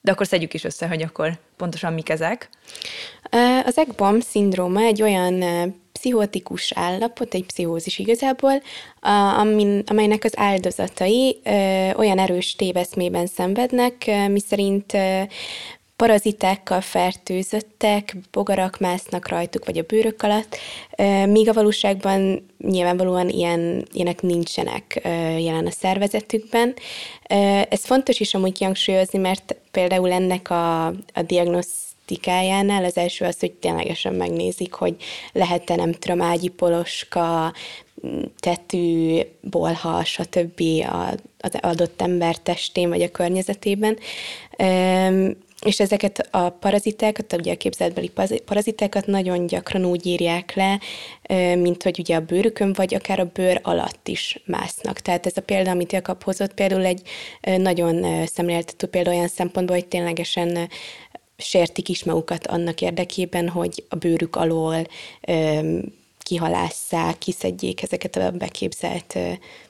De 0.00 0.10
akkor 0.10 0.26
szedjük 0.26 0.54
is 0.54 0.64
össze, 0.64 0.88
hogy 0.88 1.02
akkor 1.02 1.38
pontosan 1.56 1.92
mik 1.92 2.08
ezek. 2.08 2.48
Az 3.64 3.78
EGBOM 3.78 4.20
szindróma 4.20 4.80
egy 4.80 5.02
olyan 5.02 5.44
pszichotikus 6.02 6.72
állapot, 6.72 7.34
egy 7.34 7.44
pszichózis 7.44 7.98
igazából, 7.98 8.62
amin, 9.38 9.82
amelynek 9.86 10.24
az 10.24 10.32
áldozatai 10.38 11.40
olyan 11.96 12.18
erős 12.18 12.56
téveszmében 12.56 13.26
szenvednek, 13.26 14.10
miszerint 14.28 14.96
parazitákkal 15.96 16.80
fertőzöttek, 16.80 18.16
bogarak 18.30 18.78
másznak 18.78 19.28
rajtuk, 19.28 19.64
vagy 19.64 19.78
a 19.78 19.84
bőrök 19.86 20.22
alatt, 20.22 20.56
míg 21.26 21.48
a 21.48 21.52
valóságban 21.52 22.46
nyilvánvalóan 22.58 23.28
ilyen, 23.28 23.86
ilyenek 23.92 24.22
nincsenek 24.22 25.00
jelen 25.38 25.66
a 25.66 25.70
szervezetükben. 25.70 26.74
Ez 27.68 27.84
fontos 27.84 28.20
is 28.20 28.34
amúgy 28.34 28.52
kihangsúlyozni, 28.52 29.18
mert 29.18 29.56
például 29.70 30.12
ennek 30.12 30.50
a, 30.50 30.86
a 30.86 31.22
diagnosztikájánál 32.06 32.84
az 32.84 32.96
első 32.96 33.24
az, 33.24 33.38
hogy 33.40 33.52
ténylegesen 33.52 34.14
megnézik, 34.14 34.72
hogy 34.72 34.96
lehet-e 35.32 35.74
nem 35.74 35.92
tudom, 35.92 36.20
ágyi 36.20 36.48
poloska, 36.48 37.52
tetű, 38.38 39.20
bolha, 39.40 40.04
stb. 40.04 40.62
az 41.38 41.52
adott 41.60 42.02
ember 42.02 42.36
testén 42.36 42.88
vagy 42.88 43.02
a 43.02 43.10
környezetében 43.10 43.98
és 45.64 45.80
ezeket 45.80 46.28
a 46.30 46.48
parazitákat, 46.48 47.32
ugye 47.32 47.52
a 47.52 47.56
képzeletbeli 47.56 48.10
parazitákat 48.44 49.06
nagyon 49.06 49.46
gyakran 49.46 49.84
úgy 49.84 50.06
írják 50.06 50.54
le, 50.54 50.80
mint 51.54 51.82
hogy 51.82 51.98
ugye 51.98 52.16
a 52.16 52.20
bőrükön, 52.20 52.72
vagy 52.72 52.94
akár 52.94 53.20
a 53.20 53.30
bőr 53.32 53.60
alatt 53.62 54.08
is 54.08 54.42
másznak. 54.44 55.00
Tehát 55.00 55.26
ez 55.26 55.36
a 55.36 55.40
példa, 55.40 55.70
amit 55.70 55.92
Jakab 55.92 56.22
hozott, 56.22 56.54
például 56.54 56.84
egy 56.84 57.02
nagyon 57.40 58.26
szemléltető 58.26 58.86
példa 58.86 59.10
olyan 59.10 59.28
szempontból, 59.28 59.76
hogy 59.76 59.86
ténylegesen 59.86 60.68
sértik 61.36 61.88
is 61.88 62.04
magukat 62.04 62.46
annak 62.46 62.80
érdekében, 62.80 63.48
hogy 63.48 63.84
a 63.88 63.96
bőrük 63.96 64.36
alól 64.36 64.86
kihalásszák, 66.18 67.18
kiszedjék 67.18 67.82
ezeket 67.82 68.16
a 68.16 68.30
beképzelt 68.30 69.18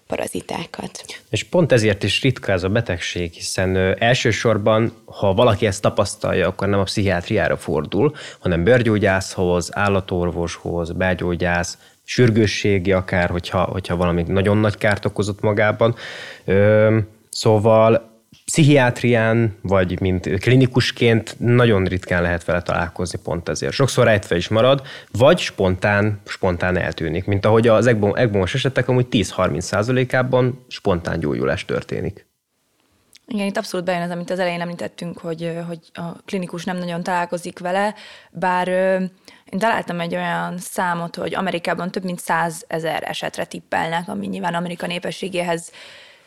parazitákat. 0.07 1.05
És 1.31 1.44
pont 1.44 1.72
ezért 1.72 2.03
is 2.03 2.22
ritka 2.22 2.53
ez 2.53 2.62
a 2.62 2.68
betegség, 2.68 3.33
hiszen 3.33 3.77
elsősorban, 3.98 4.92
ha 5.05 5.35
valaki 5.35 5.66
ezt 5.66 5.83
tapasztalja, 5.83 6.48
akkor 6.48 6.68
nem 6.68 6.81
a 6.81 6.83
pszichiátriára 6.83 7.57
fordul, 7.57 8.14
hanem 8.38 8.64
bőrgyógyászhoz, 8.64 9.77
állatorvoshoz, 9.77 10.92
belgyógyász, 10.92 11.79
sürgősségi 12.05 12.92
akár, 12.92 13.31
hogyha, 13.31 13.62
hogyha 13.62 13.96
valami 13.96 14.22
nagyon 14.22 14.57
nagy 14.57 14.77
kárt 14.77 15.05
okozott 15.05 15.40
magában. 15.40 15.94
Szóval 17.31 18.12
pszichiátrián, 18.52 19.56
vagy 19.62 20.00
mint 20.00 20.28
klinikusként 20.38 21.36
nagyon 21.38 21.84
ritkán 21.84 22.22
lehet 22.22 22.44
vele 22.44 22.62
találkozni 22.62 23.18
pont 23.22 23.48
ezért. 23.48 23.72
Sokszor 23.72 24.04
rejtve 24.04 24.36
is 24.36 24.48
marad, 24.48 24.82
vagy 25.10 25.38
spontán, 25.38 26.20
spontán 26.26 26.76
eltűnik, 26.76 27.24
mint 27.24 27.44
ahogy 27.44 27.68
az 27.68 27.86
egbomos 27.86 28.54
esetek 28.54 28.88
amúgy 28.88 29.06
10-30 29.10 29.60
százalékában 29.60 30.64
spontán 30.68 31.20
gyógyulás 31.20 31.64
történik. 31.64 32.26
Igen, 33.26 33.46
itt 33.46 33.56
abszolút 33.56 33.86
bejön 33.86 34.02
az, 34.02 34.10
amit 34.10 34.30
az 34.30 34.38
elején 34.38 34.60
említettünk, 34.60 35.18
hogy, 35.18 35.52
hogy 35.66 35.78
a 35.94 36.22
klinikus 36.26 36.64
nem 36.64 36.76
nagyon 36.76 37.02
találkozik 37.02 37.58
vele, 37.58 37.94
bár 38.30 38.68
én 39.50 39.58
találtam 39.58 40.00
egy 40.00 40.14
olyan 40.14 40.58
számot, 40.58 41.16
hogy 41.16 41.34
Amerikában 41.34 41.90
több 41.90 42.04
mint 42.04 42.20
100 42.20 42.64
ezer 42.66 43.02
esetre 43.06 43.44
tippelnek, 43.44 44.08
ami 44.08 44.26
nyilván 44.26 44.54
Amerika 44.54 44.86
népességéhez 44.86 45.70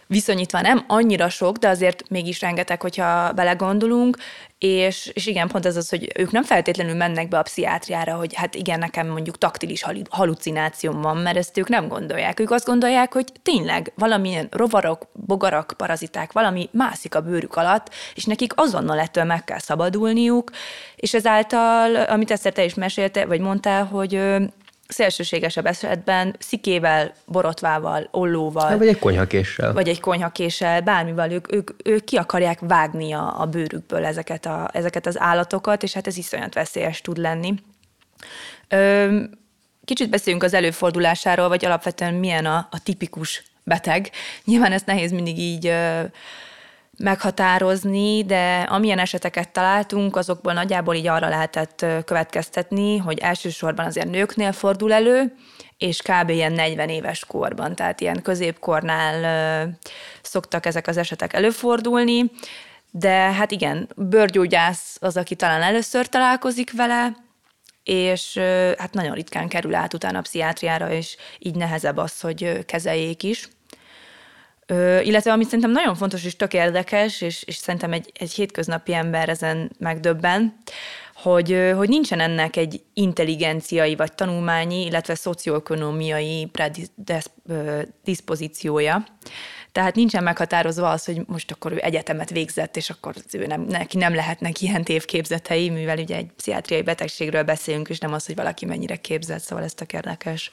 viszonyítva 0.07 0.61
nem 0.61 0.83
annyira 0.87 1.29
sok, 1.29 1.57
de 1.57 1.67
azért 1.67 2.09
mégis 2.09 2.41
rengeteg, 2.41 2.81
hogyha 2.81 3.31
belegondolunk, 3.31 4.17
és, 4.57 5.11
és 5.13 5.25
igen, 5.25 5.47
pont 5.47 5.65
ez 5.65 5.77
az, 5.77 5.89
hogy 5.89 6.11
ők 6.17 6.31
nem 6.31 6.43
feltétlenül 6.43 6.95
mennek 6.95 7.27
be 7.27 7.37
a 7.37 7.41
pszichiátriára, 7.41 8.15
hogy 8.15 8.33
hát 8.33 8.55
igen, 8.55 8.79
nekem 8.79 9.07
mondjuk 9.07 9.37
taktilis 9.37 9.85
halucinációm 10.09 11.01
van, 11.01 11.17
mert 11.17 11.37
ezt 11.37 11.57
ők 11.57 11.67
nem 11.67 11.87
gondolják. 11.87 12.39
Ők 12.39 12.51
azt 12.51 12.65
gondolják, 12.65 13.13
hogy 13.13 13.25
tényleg 13.43 13.91
valamilyen 13.95 14.47
rovarok, 14.51 15.07
bogarak, 15.13 15.73
paraziták, 15.77 16.31
valami 16.31 16.69
mászik 16.71 17.15
a 17.15 17.21
bőrük 17.21 17.55
alatt, 17.55 17.89
és 18.15 18.23
nekik 18.25 18.51
azonnal 18.55 18.99
ettől 18.99 19.23
meg 19.23 19.43
kell 19.43 19.59
szabadulniuk, 19.59 20.51
és 20.95 21.13
ezáltal, 21.13 21.95
amit 21.95 22.31
ezt 22.31 22.53
te 22.53 22.63
is 22.63 22.73
mesélte, 22.73 23.25
vagy 23.25 23.39
mondtál, 23.39 23.85
hogy 23.85 24.19
szélsőségesebb 24.87 25.65
esetben 25.65 26.35
szikével, 26.39 27.13
borotvával, 27.25 28.07
ollóval. 28.11 28.77
Vagy 28.77 28.87
egy 28.87 28.99
konyhakéssel. 28.99 29.73
Vagy 29.73 29.87
egy 29.87 29.99
konyhakéssel, 29.99 30.81
bármival 30.81 31.31
ők, 31.31 31.53
ők, 31.53 31.69
ők 31.83 32.03
ki 32.03 32.17
akarják 32.17 32.59
vágni 32.59 33.11
a, 33.11 33.41
a 33.41 33.45
bőrükből 33.45 34.05
ezeket, 34.05 34.45
a, 34.45 34.69
ezeket 34.73 35.05
az 35.05 35.19
állatokat, 35.19 35.83
és 35.83 35.93
hát 35.93 36.07
ez 36.07 36.17
iszonyat 36.17 36.53
veszélyes 36.53 37.01
tud 37.01 37.17
lenni. 37.17 37.53
Ö, 38.67 39.19
kicsit 39.85 40.09
beszéljünk 40.09 40.43
az 40.43 40.53
előfordulásáról, 40.53 41.47
vagy 41.47 41.65
alapvetően 41.65 42.13
milyen 42.13 42.45
a, 42.45 42.67
a 42.71 42.83
tipikus 42.83 43.43
beteg. 43.63 44.09
Nyilván 44.43 44.71
ezt 44.71 44.85
nehéz 44.85 45.11
mindig 45.11 45.39
így 45.39 45.67
ö, 45.67 46.01
meghatározni, 46.97 48.23
de 48.23 48.59
amilyen 48.69 48.99
eseteket 48.99 49.49
találtunk, 49.49 50.15
azokból 50.15 50.53
nagyjából 50.53 50.95
így 50.95 51.07
arra 51.07 51.29
lehetett 51.29 51.85
következtetni, 52.05 52.97
hogy 52.97 53.19
elsősorban 53.19 53.85
azért 53.85 54.09
nőknél 54.09 54.51
fordul 54.51 54.93
elő, 54.93 55.35
és 55.77 56.01
kb. 56.01 56.29
ilyen 56.29 56.51
40 56.51 56.89
éves 56.89 57.25
korban, 57.25 57.75
tehát 57.75 58.01
ilyen 58.01 58.21
középkornál 58.21 59.77
szoktak 60.21 60.65
ezek 60.65 60.87
az 60.87 60.97
esetek 60.97 61.33
előfordulni, 61.33 62.31
de 62.91 63.11
hát 63.11 63.51
igen, 63.51 63.89
bőrgyógyász 63.95 64.97
az, 64.99 65.17
aki 65.17 65.35
talán 65.35 65.61
először 65.61 66.07
találkozik 66.07 66.71
vele, 66.71 67.15
és 67.83 68.37
hát 68.77 68.93
nagyon 68.93 69.13
ritkán 69.13 69.47
kerül 69.47 69.75
át 69.75 69.93
utána 69.93 70.17
a 70.17 70.21
pszichiátriára, 70.21 70.91
és 70.91 71.17
így 71.39 71.55
nehezebb 71.55 71.97
az, 71.97 72.19
hogy 72.19 72.65
kezeljék 72.65 73.23
is. 73.23 73.49
Ö, 74.67 74.99
illetve 74.99 75.31
ami 75.31 75.43
szerintem 75.43 75.71
nagyon 75.71 75.95
fontos 75.95 76.23
és 76.23 76.35
tök 76.35 76.53
érdekes, 76.53 77.21
és, 77.21 77.43
és 77.43 77.55
szerintem 77.55 77.93
egy, 77.93 78.11
egy 78.19 78.31
hétköznapi 78.31 78.93
ember 78.93 79.29
ezen 79.29 79.71
megdöbben, 79.79 80.57
hogy, 81.15 81.71
hogy 81.75 81.89
nincsen 81.89 82.19
ennek 82.19 82.55
egy 82.55 82.81
intelligenciai 82.93 83.95
vagy 83.95 84.13
tanulmányi, 84.13 84.85
illetve 84.85 85.15
szocioekonomiai 85.15 86.51
predispozíciója. 86.51 89.05
Tehát 89.71 89.95
nincsen 89.95 90.23
meghatározva 90.23 90.89
az, 90.89 91.05
hogy 91.05 91.21
most 91.27 91.51
akkor 91.51 91.71
ő 91.71 91.79
egyetemet 91.81 92.29
végzett, 92.29 92.75
és 92.75 92.89
akkor 92.89 93.15
ő 93.31 93.45
nem, 93.45 93.61
neki 93.61 93.97
nem 93.97 94.15
lehetnek 94.15 94.61
ilyen 94.61 94.83
tévképzetei, 94.83 95.69
mivel 95.69 95.97
ugye 95.97 96.15
egy 96.15 96.29
pszichiátriai 96.35 96.81
betegségről 96.81 97.43
beszélünk, 97.43 97.89
és 97.89 97.99
nem 97.99 98.13
az, 98.13 98.25
hogy 98.25 98.35
valaki 98.35 98.65
mennyire 98.65 98.95
képzett, 98.95 99.41
szóval 99.41 99.63
ez 99.63 99.73
tök 99.73 99.93
érdekes. 99.93 100.51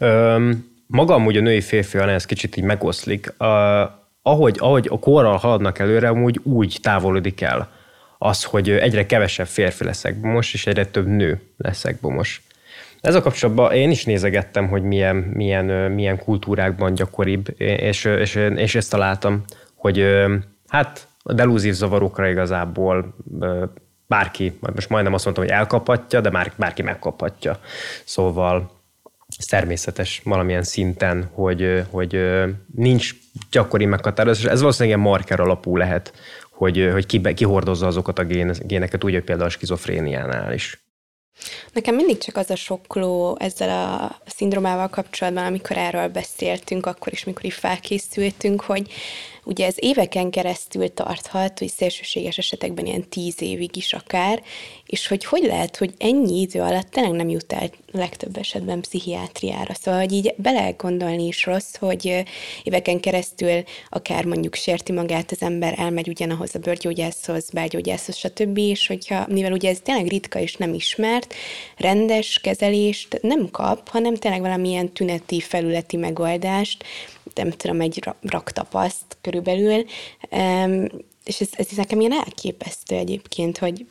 Um 0.00 0.71
maga 0.92 1.14
amúgy 1.14 1.36
a 1.36 1.40
női 1.40 1.60
férfi 1.60 1.98
ez 1.98 2.24
kicsit 2.24 2.56
így 2.56 2.64
megoszlik. 2.64 3.34
Uh, 3.38 3.46
ahogy, 4.22 4.56
ahogy 4.58 4.88
a 4.90 4.98
korral 4.98 5.36
haladnak 5.36 5.78
előre, 5.78 6.08
amúgy 6.08 6.40
úgy 6.42 6.78
távolodik 6.82 7.40
el 7.40 7.70
az, 8.18 8.44
hogy 8.44 8.70
egyre 8.70 9.06
kevesebb 9.06 9.46
férfi 9.46 9.84
leszek 9.84 10.20
bomos, 10.20 10.54
és 10.54 10.66
egyre 10.66 10.86
több 10.86 11.06
nő 11.06 11.40
leszek 11.56 12.00
bomos. 12.00 12.42
Ez 13.00 13.14
a 13.14 13.22
kapcsolatban 13.22 13.72
én 13.72 13.90
is 13.90 14.04
nézegettem, 14.04 14.68
hogy 14.68 14.82
milyen, 14.82 15.16
milyen, 15.16 15.92
milyen 15.92 16.18
kultúrákban 16.18 16.94
gyakoribb, 16.94 17.60
és, 17.60 18.04
és, 18.04 18.34
és 18.34 18.74
ezt 18.74 18.90
találtam, 18.90 19.44
hogy 19.74 20.04
hát 20.68 21.06
a 21.22 21.32
delúzív 21.32 21.72
zavarokra 21.72 22.28
igazából 22.28 23.14
bárki, 24.06 24.58
most 24.74 24.88
majdnem 24.88 25.14
azt 25.14 25.24
mondtam, 25.24 25.46
hogy 25.46 25.54
elkaphatja, 25.54 26.20
de 26.20 26.30
már 26.30 26.52
bárki 26.56 26.82
megkaphatja. 26.82 27.58
Szóval 28.04 28.81
természetes 29.46 30.20
valamilyen 30.24 30.62
szinten, 30.62 31.30
hogy, 31.32 31.84
hogy 31.90 32.20
nincs 32.74 33.14
gyakori 33.50 33.84
meghatározás. 33.84 34.44
Ez 34.44 34.60
valószínűleg 34.60 34.98
ilyen 34.98 35.10
marker 35.10 35.40
alapú 35.40 35.76
lehet, 35.76 36.12
hogy, 36.50 36.88
hogy 36.92 37.06
ki, 37.06 37.34
ki 37.34 37.44
azokat 37.44 38.18
a 38.18 38.24
gén, 38.24 38.54
géneket, 38.62 39.04
úgy, 39.04 39.12
hogy 39.12 39.24
például 39.24 39.48
a 39.48 39.52
skizofréniánál 39.52 40.52
is. 40.52 40.82
Nekem 41.72 41.94
mindig 41.94 42.18
csak 42.18 42.36
az 42.36 42.50
a 42.50 42.56
sokkoló 42.56 43.36
ezzel 43.40 43.70
a 43.70 44.20
szindromával 44.26 44.88
kapcsolatban, 44.88 45.44
amikor 45.44 45.76
erről 45.76 46.08
beszéltünk, 46.08 46.86
akkor 46.86 47.12
is, 47.12 47.24
mikor 47.24 47.44
is 47.44 47.54
felkészültünk, 47.54 48.60
hogy 48.60 48.92
Ugye 49.44 49.66
ez 49.66 49.74
éveken 49.76 50.30
keresztül 50.30 50.94
tarthat, 50.94 51.58
hogy 51.58 51.68
szélsőséges 51.68 52.38
esetekben 52.38 52.86
ilyen 52.86 53.08
tíz 53.08 53.42
évig 53.42 53.76
is 53.76 53.92
akár, 53.92 54.42
és 54.86 55.08
hogy 55.08 55.24
hogy 55.24 55.42
lehet, 55.42 55.76
hogy 55.76 55.94
ennyi 55.98 56.40
idő 56.40 56.60
alatt 56.60 56.90
tényleg 56.90 57.12
nem 57.12 57.28
jut 57.28 57.52
el 57.52 57.70
legtöbb 57.92 58.36
esetben 58.36 58.80
pszichiátriára. 58.80 59.74
Szóval, 59.74 60.00
hogy 60.00 60.12
így 60.12 60.34
bele 60.36 60.70
gondolni 60.70 61.26
is 61.26 61.44
rossz, 61.44 61.76
hogy 61.76 62.24
éveken 62.62 63.00
keresztül 63.00 63.62
akár 63.90 64.24
mondjuk 64.24 64.54
sérti 64.54 64.92
magát 64.92 65.30
az 65.30 65.42
ember, 65.42 65.74
elmegy 65.78 66.08
ugyanahoz 66.08 66.54
a 66.54 66.58
bőrgyógyászhoz, 66.58 67.50
belgyógyászhoz, 67.50 68.16
stb., 68.16 68.58
és 68.58 68.86
hogyha, 68.86 69.26
mivel 69.28 69.52
ugye 69.52 69.68
ez 69.70 69.78
tényleg 69.82 70.06
ritka 70.06 70.38
és 70.38 70.56
nem 70.56 70.74
ismert, 70.74 71.34
rendes 71.76 72.38
kezelést 72.38 73.18
nem 73.22 73.50
kap, 73.50 73.88
hanem 73.88 74.14
tényleg 74.14 74.40
valamilyen 74.40 74.92
tüneti, 74.92 75.40
felületi 75.40 75.96
megoldást, 75.96 76.84
nem 77.34 77.50
tudom, 77.50 77.80
egy 77.80 78.04
raktapaszt 78.20 79.16
körülbelül, 79.20 79.84
és 81.24 81.40
ez, 81.40 81.48
ez 81.56 81.68
nekem 81.76 82.00
ilyen 82.00 82.12
elképesztő 82.12 82.96
egyébként, 82.96 83.58
hogy 83.58 83.86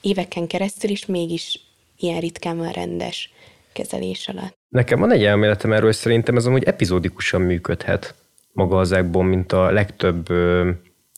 éveken 0.00 0.46
keresztül 0.46 0.90
is 0.90 1.06
mégis 1.06 1.60
ilyen 1.98 2.20
ritkán 2.20 2.56
van 2.56 2.70
rendes 2.70 3.32
kezelés 3.72 4.28
alatt. 4.28 4.56
Nekem 4.68 5.00
van 5.00 5.12
egy 5.12 5.24
elméletem 5.24 5.72
erről, 5.72 5.88
és 5.88 5.96
szerintem 5.96 6.36
ez 6.36 6.46
amúgy 6.46 6.64
epizódikusan 6.64 7.40
működhet 7.40 8.14
maga 8.52 8.78
az 8.78 8.92
ekbon, 8.92 9.24
mint 9.24 9.52
a 9.52 9.70
legtöbb 9.70 10.30
ö, 10.30 10.70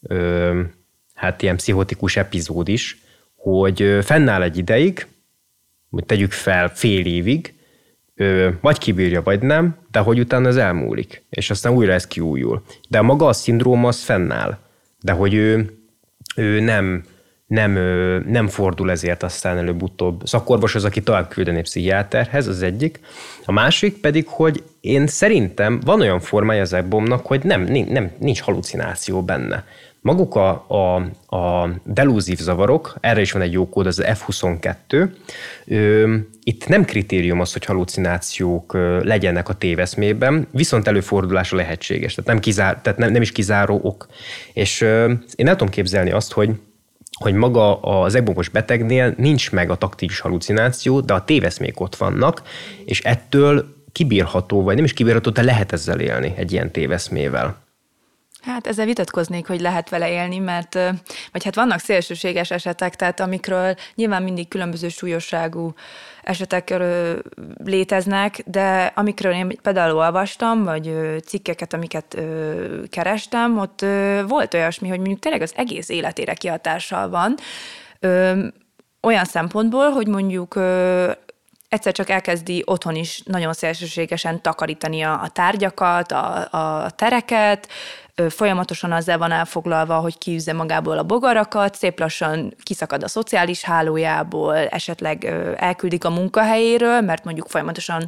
ö, 0.03 0.61
hát 1.15 1.43
ilyen 1.43 1.57
pszichotikus 1.57 2.17
epizód 2.17 2.69
is, 2.69 3.03
hogy 3.35 3.99
fennáll 4.03 4.43
egy 4.43 4.57
ideig, 4.57 5.07
hogy 5.91 6.05
tegyük 6.05 6.33
fel 6.33 6.69
fél 6.69 7.07
évig, 7.07 7.55
vagy 8.61 8.79
kibírja, 8.79 9.23
vagy 9.23 9.43
nem, 9.43 9.77
de 9.91 9.99
hogy 9.99 10.21
utána 10.21 10.49
ez 10.49 10.57
elmúlik, 10.57 11.25
és 11.31 11.51
aztán 11.51 11.73
újra 11.73 11.93
ez 11.93 12.07
kiújul. 12.07 12.63
De 12.89 13.01
maga 13.01 13.27
a 13.27 13.33
szindróma 13.33 13.89
az 13.89 14.03
fennáll, 14.03 14.59
de 15.01 15.13
hogy 15.13 15.35
ő, 15.35 15.79
ő 16.37 16.61
nem, 16.61 17.05
nem, 17.47 17.73
nem 18.27 18.49
fordul 18.49 18.91
ezért 18.91 19.23
aztán 19.23 19.57
előbb-utóbb. 19.59 20.27
Szakorvos 20.27 20.75
az, 20.75 20.85
aki 20.85 21.03
tovább 21.03 21.29
küldeni 21.29 21.61
pszichiáterhez, 21.61 22.47
az 22.47 22.63
egyik. 22.63 23.01
A 23.45 23.53
másik 23.53 24.01
pedig, 24.01 24.27
hogy 24.27 24.63
én 24.81 25.07
szerintem 25.07 25.81
van 25.85 26.01
olyan 26.01 26.21
formája 26.21 26.61
az 26.61 26.73
ebbomnak, 26.73 27.27
hogy 27.27 27.45
nem, 27.45 27.63
nem, 27.89 28.11
nincs 28.19 28.41
halucináció 28.41 29.23
benne. 29.23 29.65
Maguk 30.03 30.35
a, 30.35 30.65
a, 30.69 30.95
a 31.37 31.71
delúzív 31.85 32.39
zavarok, 32.39 32.97
erre 33.01 33.21
is 33.21 33.33
van 33.33 33.43
egy 33.43 33.53
jó 33.53 33.69
kód, 33.69 33.87
az 33.87 34.03
F22, 34.05 35.09
ö, 35.67 36.17
itt 36.43 36.67
nem 36.67 36.85
kritérium 36.85 37.41
az, 37.41 37.53
hogy 37.53 37.65
halucinációk 37.65 38.73
legyenek 39.03 39.49
a 39.49 39.55
téveszmében, 39.55 40.47
viszont 40.51 40.87
előfordulása 40.87 41.57
lehetséges, 41.57 42.15
tehát 42.15 42.31
nem, 42.31 42.41
kizár, 42.41 42.81
tehát 42.81 42.99
nem, 42.99 43.13
nem 43.13 43.23
is 43.23 43.33
kizáró 43.33 43.81
ok. 43.83 44.07
És 44.53 44.81
én 45.35 45.49
el 45.49 45.57
tudom 45.57 45.69
képzelni 45.69 46.11
azt, 46.11 46.33
hogy 46.33 46.51
hogy 47.21 47.35
maga 47.35 47.81
az 47.81 48.15
egbomos 48.15 48.49
betegnél 48.49 49.15
nincs 49.17 49.53
meg 49.53 49.71
a 49.71 49.77
taktilis 49.77 50.21
halucináció, 50.21 51.01
de 51.01 51.13
a 51.13 51.25
téveszmék 51.25 51.81
ott 51.81 51.97
vannak, 51.97 52.43
és 52.85 53.01
ettől 53.01 53.75
kibírható, 53.93 54.63
vagy 54.63 54.75
nem 54.75 54.85
is 54.85 54.93
kibírható, 54.93 55.31
de 55.31 55.43
lehet 55.43 55.73
ezzel 55.73 56.01
élni 56.01 56.33
egy 56.37 56.53
ilyen 56.53 56.71
téveszmével. 56.71 57.57
Hát 58.43 58.67
ezzel 58.67 58.87
vitatkoznék, 58.87 59.47
hogy 59.47 59.61
lehet 59.61 59.89
vele 59.89 60.11
élni, 60.11 60.39
mert 60.39 60.75
vagy 61.33 61.45
hát 61.45 61.55
vannak 61.55 61.79
szélsőséges 61.79 62.51
esetek, 62.51 62.97
tehát 62.97 63.21
amikről 63.21 63.75
nyilván 63.95 64.23
mindig 64.23 64.49
különböző 64.49 64.89
súlyosságú 64.89 65.75
esetek 66.23 66.75
léteznek, 67.65 68.43
de 68.47 68.93
amikről 68.95 69.33
én 69.33 69.59
például 69.63 69.97
olvastam, 69.97 70.65
vagy 70.65 70.95
cikkeket, 71.27 71.73
amiket 71.73 72.19
kerestem, 72.91 73.59
ott 73.59 73.85
volt 74.29 74.55
olyasmi, 74.55 74.89
hogy 74.89 74.99
mondjuk 74.99 75.19
tényleg 75.19 75.43
az 75.43 75.53
egész 75.57 75.89
életére 75.89 76.35
kihatással 76.35 77.09
van, 77.09 77.35
olyan 79.03 79.25
szempontból, 79.25 79.91
hogy 79.91 80.07
mondjuk 80.07 80.57
egyszer 81.71 81.93
csak 81.93 82.09
elkezdi 82.09 82.63
otthon 82.67 82.95
is 82.95 83.23
nagyon 83.25 83.53
szélsőségesen 83.53 84.43
takarítani 84.43 85.03
a, 85.03 85.23
a 85.23 85.29
tárgyakat, 85.29 86.13
a, 86.13 86.49
a 86.51 86.91
tereket, 86.91 87.69
folyamatosan 88.29 88.93
azzal 88.93 89.19
van 89.19 89.33
elfoglalva, 89.33 89.95
hogy 89.95 90.19
kiűzze 90.19 90.53
magából 90.53 90.99
a 90.99 91.03
bogarakat, 91.03 91.75
szép 91.75 91.99
lassan 91.99 92.55
kiszakad 92.63 93.03
a 93.03 93.09
szociális 93.09 93.63
hálójából, 93.63 94.57
esetleg 94.57 95.25
elküldik 95.57 96.05
a 96.05 96.11
munkahelyéről, 96.11 97.01
mert 97.01 97.25
mondjuk 97.25 97.49
folyamatosan 97.49 98.05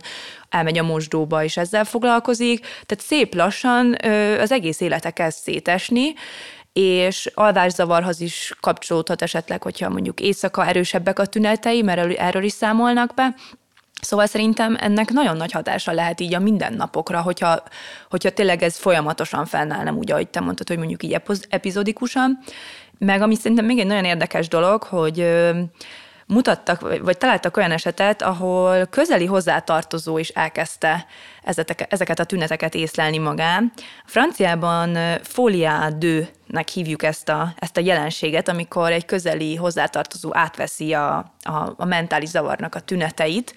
elmegy 0.48 0.78
a 0.78 0.82
mosdóba, 0.82 1.44
és 1.44 1.56
ezzel 1.56 1.84
foglalkozik. 1.84 2.60
Tehát 2.60 3.04
szép 3.04 3.34
lassan 3.34 3.96
az 4.40 4.52
egész 4.52 4.80
élete 4.80 5.10
kezd 5.10 5.38
szétesni, 5.38 6.14
és 6.72 7.30
alvászavarhoz 7.34 8.20
is 8.20 8.54
kapcsolódhat 8.60 9.22
esetleg, 9.22 9.62
hogyha 9.62 9.88
mondjuk 9.88 10.20
éjszaka 10.20 10.66
erősebbek 10.66 11.18
a 11.18 11.26
tünetei, 11.26 11.82
mert 11.82 12.18
erről 12.18 12.42
is 12.42 12.52
számolnak 12.52 13.14
be, 13.14 13.34
Szóval 14.04 14.26
szerintem 14.26 14.76
ennek 14.80 15.10
nagyon 15.10 15.36
nagy 15.36 15.52
hatása 15.52 15.92
lehet 15.92 16.20
így 16.20 16.34
a 16.34 16.38
mindennapokra, 16.38 17.20
hogyha, 17.20 17.62
hogyha 18.10 18.30
tényleg 18.30 18.62
ez 18.62 18.76
folyamatosan 18.76 19.46
fennáll, 19.46 19.84
nem 19.84 19.96
úgy, 19.96 20.12
ahogy 20.12 20.28
te 20.28 20.40
mondtad, 20.40 20.68
hogy 20.68 20.78
mondjuk 20.78 21.02
így 21.02 21.20
epizodikusan. 21.48 22.38
Meg 22.98 23.22
ami 23.22 23.34
szerintem 23.34 23.64
még 23.66 23.78
egy 23.78 23.86
nagyon 23.86 24.04
érdekes 24.04 24.48
dolog, 24.48 24.82
hogy 24.82 25.26
mutattak, 26.26 26.80
vagy 26.80 27.18
találtak 27.18 27.56
olyan 27.56 27.70
esetet, 27.70 28.22
ahol 28.22 28.86
közeli 28.86 29.26
hozzátartozó 29.26 30.18
is 30.18 30.28
elkezdte 30.28 31.06
ezeket 31.88 32.18
a 32.18 32.24
tüneteket 32.24 32.74
észlelni 32.74 33.18
magán. 33.18 33.72
Franciában 34.04 34.98
folia 35.22 35.88
nek 36.46 36.68
hívjuk 36.68 37.02
ezt 37.02 37.28
a, 37.28 37.54
ezt 37.58 37.76
a 37.76 37.80
jelenséget, 37.80 38.48
amikor 38.48 38.90
egy 38.90 39.04
közeli 39.04 39.56
hozzátartozó 39.56 40.30
átveszi 40.32 40.92
a, 40.92 41.16
a, 41.42 41.74
a 41.76 41.84
mentális 41.84 42.28
zavarnak 42.28 42.74
a 42.74 42.80
tüneteit, 42.80 43.54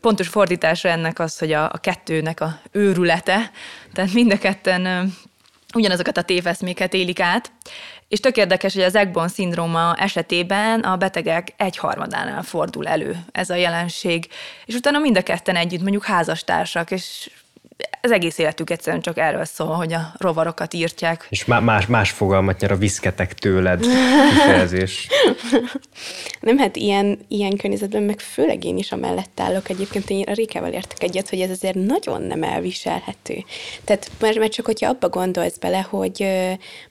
pontos 0.00 0.28
fordítása 0.28 0.88
ennek 0.88 1.18
az, 1.18 1.38
hogy 1.38 1.52
a, 1.52 1.64
a 1.64 1.78
kettőnek 1.78 2.40
a 2.40 2.60
őrülete, 2.72 3.50
tehát 3.92 4.12
mind 4.12 4.32
a 4.32 4.38
ketten 4.38 5.12
ugyanazokat 5.74 6.16
a 6.16 6.22
téveszméket 6.22 6.94
élik 6.94 7.20
át, 7.20 7.52
és 8.08 8.20
tök 8.20 8.36
érdekes, 8.36 8.74
hogy 8.74 8.82
az 8.82 8.94
Egbon 8.94 9.28
szindróma 9.28 9.94
esetében 9.96 10.80
a 10.80 10.96
betegek 10.96 11.52
egyharmadánál 11.56 12.42
fordul 12.42 12.86
elő 12.86 13.16
ez 13.32 13.50
a 13.50 13.54
jelenség, 13.54 14.28
és 14.64 14.74
utána 14.74 14.98
mind 14.98 15.16
a 15.16 15.22
ketten 15.22 15.56
együtt 15.56 15.82
mondjuk 15.82 16.04
házastársak, 16.04 16.90
és 16.90 17.30
az 18.02 18.10
egész 18.10 18.38
életük 18.38 18.70
egyszerűen 18.70 19.02
csak 19.02 19.18
erről 19.18 19.44
szól, 19.44 19.74
hogy 19.74 19.92
a 19.92 20.12
rovarokat 20.18 20.74
írtják. 20.74 21.26
És 21.28 21.44
más, 21.44 21.86
más 21.86 22.10
fogalmat 22.10 22.60
nyer 22.60 22.70
a 22.70 22.76
viszketek 22.76 23.34
tőled 23.34 23.80
kifejezés. 24.30 25.08
Nem, 26.40 26.58
hát 26.58 26.76
ilyen, 26.76 27.18
ilyen 27.28 27.56
környezetben 27.56 28.02
meg 28.02 28.20
főleg 28.20 28.64
én 28.64 28.78
is 28.78 28.92
amellett 28.92 29.40
állok. 29.40 29.68
Egyébként 29.68 30.10
én 30.10 30.24
a 30.26 30.32
Rékával 30.32 30.72
értek 30.72 31.02
egyet, 31.02 31.28
hogy 31.28 31.40
ez 31.40 31.50
azért 31.50 31.74
nagyon 31.74 32.22
nem 32.22 32.42
elviselhető. 32.42 33.44
Tehát 33.84 34.10
mert, 34.20 34.38
mert 34.38 34.52
csak 34.52 34.66
hogyha 34.66 34.88
abba 34.88 35.08
gondolsz 35.08 35.58
bele, 35.58 35.80
hogy 35.80 36.16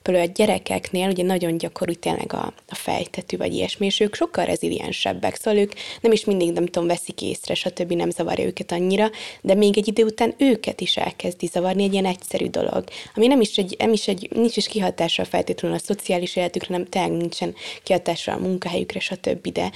például 0.01 0.28
a 0.28 0.32
gyerekeknél 0.36 1.10
ugye 1.10 1.24
nagyon 1.24 1.57
gyakori 1.57 1.95
tényleg 1.95 2.34
a, 2.34 2.53
a 2.70 2.76
fejtetű 2.76 3.38
vagy 3.38 3.53
ilyesmi, 3.53 3.86
és 3.86 3.99
ők 3.99 4.16
sokkal 4.16 4.45
reziliensebbek, 4.45 5.36
szóval 5.36 5.60
ők 5.60 5.74
nem 6.01 6.12
is 6.12 6.26
mindig, 6.26 6.51
nem 6.51 6.66
tudom, 6.66 6.88
veszik 6.88 7.22
észre, 7.22 7.53
stb. 7.53 7.91
nem 7.91 8.10
zavarja 8.10 8.45
őket 8.45 8.72
annyira, 8.72 9.10
de 9.41 9.53
még 9.53 9.78
egy 9.78 9.88
idő 9.88 10.03
után 10.03 10.34
őket 10.38 10.82
is 10.82 10.97
elkezdi 11.00 11.47
zavarni, 11.47 11.84
egy 11.84 11.93
ilyen 11.93 12.06
egyszerű 12.06 12.47
dolog, 12.47 12.84
ami 13.16 13.28
nem 13.28 13.41
is 13.41 13.58
egy, 13.58 13.76
nem 13.78 13.93
is 13.93 14.08
egy 14.08 14.30
nincs 14.34 14.58
is 14.58 14.68
kihatással 14.68 15.26
feltétlenül 15.26 15.78
a 15.78 15.82
szociális 15.82 16.36
életükre, 16.36 16.76
nem 16.76 16.86
tényleg 16.86 17.12
nincsen 17.12 17.56
kihatással 17.84 18.36
a 18.36 18.39
munkahelyükre, 18.39 19.00
stb. 19.00 19.52
De 19.52 19.72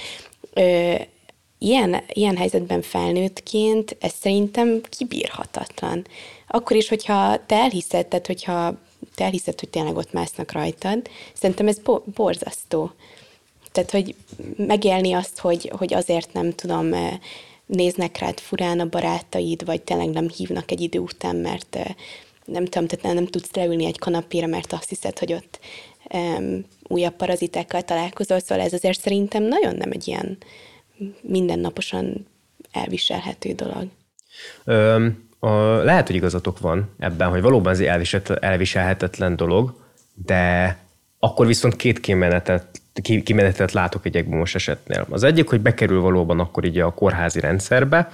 ö, 0.52 0.94
ilyen, 1.58 2.02
ilyen 2.12 2.36
helyzetben 2.36 2.82
felnőttként 2.82 3.96
ez 4.00 4.12
szerintem 4.20 4.80
kibírhatatlan. 4.88 6.06
Akkor 6.48 6.76
is, 6.76 6.88
hogyha 6.88 7.46
te 7.46 7.54
elhiszed, 7.56 8.06
tehát 8.06 8.26
hogyha 8.26 8.74
te 9.14 9.24
elhiszed, 9.24 9.60
hogy 9.60 9.68
tényleg 9.68 9.96
ott 9.96 10.12
másznak 10.12 10.52
rajtad, 10.52 11.08
szerintem 11.32 11.68
ez 11.68 11.78
bo- 11.78 12.10
borzasztó. 12.10 12.90
Tehát, 13.72 13.90
hogy 13.90 14.14
megélni 14.56 15.12
azt, 15.12 15.38
hogy, 15.38 15.72
hogy 15.78 15.94
azért 15.94 16.32
nem 16.32 16.52
tudom, 16.54 16.94
néznek 17.66 18.18
rád 18.18 18.38
furán 18.38 18.80
a 18.80 18.88
barátaid, 18.88 19.64
vagy 19.64 19.82
tényleg 19.82 20.10
nem 20.10 20.28
hívnak 20.28 20.70
egy 20.70 20.80
idő 20.80 20.98
után, 20.98 21.36
mert 21.36 21.78
nem 22.44 22.64
tudom, 22.64 22.88
tehát 22.88 23.04
nem, 23.04 23.14
nem 23.14 23.26
tudsz 23.26 23.54
leülni 23.54 23.84
egy 23.84 23.98
kanapéra, 23.98 24.46
mert 24.46 24.72
azt 24.72 24.88
hiszed, 24.88 25.18
hogy 25.18 25.32
ott 25.32 25.58
um, 26.12 26.64
újabb 26.88 27.16
parazitákkal 27.16 27.82
találkozol, 27.82 28.38
szóval 28.38 28.64
ez 28.64 28.72
azért 28.72 29.00
szerintem 29.00 29.42
nagyon 29.42 29.76
nem 29.76 29.90
egy 29.90 30.08
ilyen 30.08 30.38
mindennaposan 31.20 32.26
elviselhető 32.72 33.52
dolog. 33.52 33.86
Ö, 34.64 35.06
a, 35.38 35.48
lehet, 35.82 36.06
hogy 36.06 36.16
igazatok 36.16 36.58
van 36.58 36.94
ebben, 36.98 37.28
hogy 37.28 37.42
valóban 37.42 37.72
ez 37.72 37.80
elviselhetetlen 38.40 39.36
dolog, 39.36 39.74
de 40.14 40.76
akkor 41.18 41.46
viszont 41.46 41.76
két 41.76 42.00
kimenetet 42.00 42.80
kimenetet 43.02 43.72
látok 43.72 44.06
egy 44.06 44.16
egymós 44.16 44.54
esetnél. 44.54 45.06
Az 45.10 45.22
egyik, 45.22 45.48
hogy 45.48 45.60
bekerül 45.60 46.00
valóban 46.00 46.40
akkor 46.40 46.64
így 46.64 46.78
a 46.78 46.90
kórházi 46.90 47.40
rendszerbe, 47.40 48.10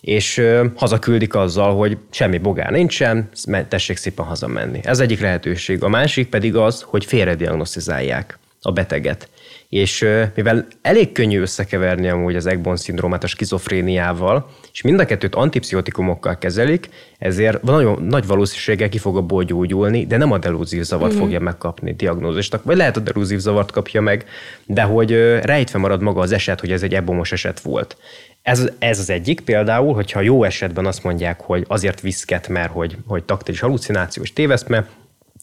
és 0.00 0.42
hazaküldik 0.74 1.34
azzal, 1.34 1.76
hogy 1.76 1.98
semmi 2.10 2.38
bogár 2.38 2.70
nincsen, 2.70 3.28
tessék 3.68 3.96
szépen 3.96 4.24
hazamenni. 4.24 4.80
Ez 4.82 5.00
egyik 5.00 5.20
lehetőség. 5.20 5.82
A 5.82 5.88
másik 5.88 6.28
pedig 6.28 6.56
az, 6.56 6.82
hogy 6.82 7.04
félrediagnosztizálják 7.04 8.38
a 8.62 8.72
beteget. 8.72 9.28
És 9.70 10.06
mivel 10.34 10.66
elég 10.82 11.12
könnyű 11.12 11.40
összekeverni 11.40 12.08
amúgy 12.08 12.36
az 12.36 12.46
Egbon 12.46 12.76
szindrómát 12.76 13.24
a 13.24 13.26
skizofréniával, 13.26 14.50
és 14.72 14.82
mind 14.82 15.00
a 15.00 15.04
kettőt 15.04 15.34
antipszichotikumokkal 15.34 16.38
kezelik, 16.38 16.88
ezért 17.18 17.62
nagyon 17.62 18.02
nagy 18.02 18.26
valószínűséggel 18.26 18.88
ki 18.88 18.98
fog 18.98 19.16
abból 19.16 19.44
gyógyulni, 19.44 20.06
de 20.06 20.16
nem 20.16 20.32
a 20.32 20.38
delúzív 20.38 20.82
zavart 20.82 21.12
mm-hmm. 21.12 21.20
fogja 21.20 21.40
megkapni 21.40 21.92
diagnózisnak, 21.92 22.64
vagy 22.64 22.76
lehet 22.76 22.96
a 22.96 23.00
delúzív 23.00 23.38
zavart 23.38 23.70
kapja 23.70 24.00
meg, 24.00 24.24
de 24.66 24.82
hogy 24.82 25.10
rejtve 25.42 25.78
marad 25.78 26.02
maga 26.02 26.20
az 26.20 26.32
eset, 26.32 26.60
hogy 26.60 26.72
ez 26.72 26.82
egy 26.82 26.94
ebomos 26.94 27.32
eset 27.32 27.60
volt. 27.60 27.96
Ez, 28.42 28.70
ez 28.78 28.98
az 28.98 29.10
egyik 29.10 29.40
például, 29.40 29.94
hogyha 29.94 30.20
jó 30.20 30.44
esetben 30.44 30.86
azt 30.86 31.04
mondják, 31.04 31.40
hogy 31.40 31.64
azért 31.68 32.00
viszket, 32.00 32.48
mert 32.48 32.72
hogy, 32.72 32.96
hogy 33.06 33.24
taktilis 33.24 33.60
halucinációs 33.60 34.32
téveszme, 34.32 34.86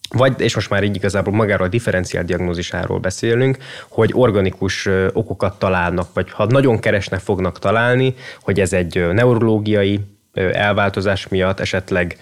vagy, 0.10 0.42
és 0.42 0.56
most 0.56 0.70
már 0.70 0.84
így 0.84 0.96
igazából 0.96 1.34
magáról 1.34 1.66
a 1.66 1.70
differenciál 1.70 2.24
diagnózisáról 2.24 3.00
beszélünk, 3.00 3.58
hogy 3.90 4.12
organikus 4.14 4.90
okokat 5.14 5.60
találnak, 5.60 6.10
vagy 6.14 6.32
ha 6.32 6.46
nagyon 6.46 6.80
keresnek 6.80 7.20
fognak 7.20 7.60
találni, 7.60 8.16
hogy 8.42 8.60
ez 8.60 8.74
egy 8.74 9.08
neurológiai 9.12 10.00
elváltozás 10.34 11.28
miatt 11.28 11.60
esetleg 11.60 12.18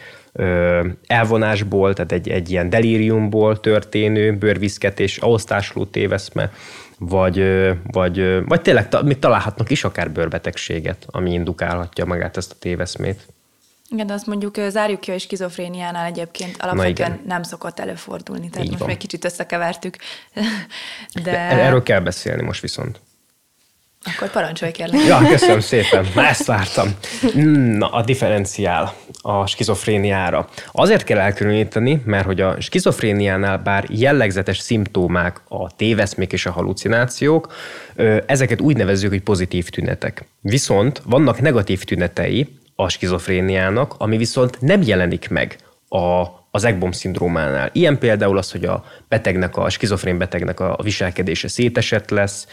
elvonásból, 1.07 1.93
tehát 1.93 2.11
egy, 2.11 2.29
egy 2.29 2.51
ilyen 2.51 2.69
delíriumból 2.69 3.59
történő 3.59 4.37
bőrviszketés, 4.37 5.17
ahhoz 5.17 5.45
téveszme, 5.91 6.51
vagy, 6.99 7.43
vagy, 7.91 8.45
vagy 8.45 8.61
tényleg 8.61 8.87
még 9.03 9.19
találhatnak 9.19 9.69
is 9.69 9.83
akár 9.83 10.11
bőrbetegséget, 10.11 11.05
ami 11.07 11.33
indukálhatja 11.33 12.05
magát 12.05 12.37
ezt 12.37 12.51
a 12.51 12.55
téveszmét. 12.59 13.34
Igen, 13.89 14.07
de 14.07 14.13
azt 14.13 14.25
mondjuk 14.25 14.55
zárjuk 14.69 14.99
ki, 14.99 15.11
hogy 15.11 15.19
skizofréniánál 15.19 16.05
egyébként 16.05 16.57
alapvetően 16.59 17.21
nem 17.27 17.43
szokott 17.43 17.79
előfordulni, 17.79 18.49
tehát 18.49 18.63
Így 18.63 18.69
most 18.69 18.79
van. 18.79 18.89
még 18.89 18.97
kicsit 18.97 19.25
összekevertük. 19.25 19.95
De... 21.13 21.21
de... 21.21 21.37
Erről 21.37 21.83
kell 21.83 21.99
beszélni 21.99 22.43
most 22.43 22.61
viszont. 22.61 22.99
Akkor 24.15 24.29
parancsolj 24.31 24.71
kérlek. 24.71 25.05
Ja, 25.05 25.19
köszönöm 25.29 25.59
szépen. 25.59 26.05
Már 26.15 26.29
ezt 26.29 26.45
vártam. 26.45 26.95
Na, 27.77 27.87
a 27.87 28.01
differenciál 28.03 28.93
a 29.21 29.45
skizofréniára. 29.47 30.49
Azért 30.71 31.03
kell 31.03 31.17
elkülöníteni, 31.19 32.01
mert 32.05 32.25
hogy 32.25 32.41
a 32.41 32.61
skizofréniánál 32.61 33.57
bár 33.57 33.85
jellegzetes 33.89 34.57
szimptomák 34.59 35.41
a 35.47 35.75
téveszmék 35.75 36.33
és 36.33 36.45
a 36.45 36.51
halucinációk, 36.51 37.53
ezeket 38.25 38.61
úgy 38.61 38.77
nevezzük, 38.77 39.09
hogy 39.09 39.21
pozitív 39.21 39.69
tünetek. 39.69 40.25
Viszont 40.41 41.01
vannak 41.05 41.41
negatív 41.41 41.83
tünetei, 41.83 42.47
a 42.75 42.89
skizofréniának, 42.89 43.95
ami 43.97 44.17
viszont 44.17 44.61
nem 44.61 44.81
jelenik 44.81 45.29
meg 45.29 45.57
a, 45.89 46.25
az 46.51 46.63
EGBOM 46.63 46.91
szindrómánál. 46.91 47.69
Ilyen 47.73 47.97
például 47.97 48.37
az, 48.37 48.51
hogy 48.51 48.65
a 48.65 48.83
betegnek, 49.07 49.57
a 49.57 49.69
skizofrén 49.69 50.17
betegnek 50.17 50.59
a 50.59 50.79
viselkedése 50.83 51.47
szétesett 51.47 52.09
lesz, 52.09 52.47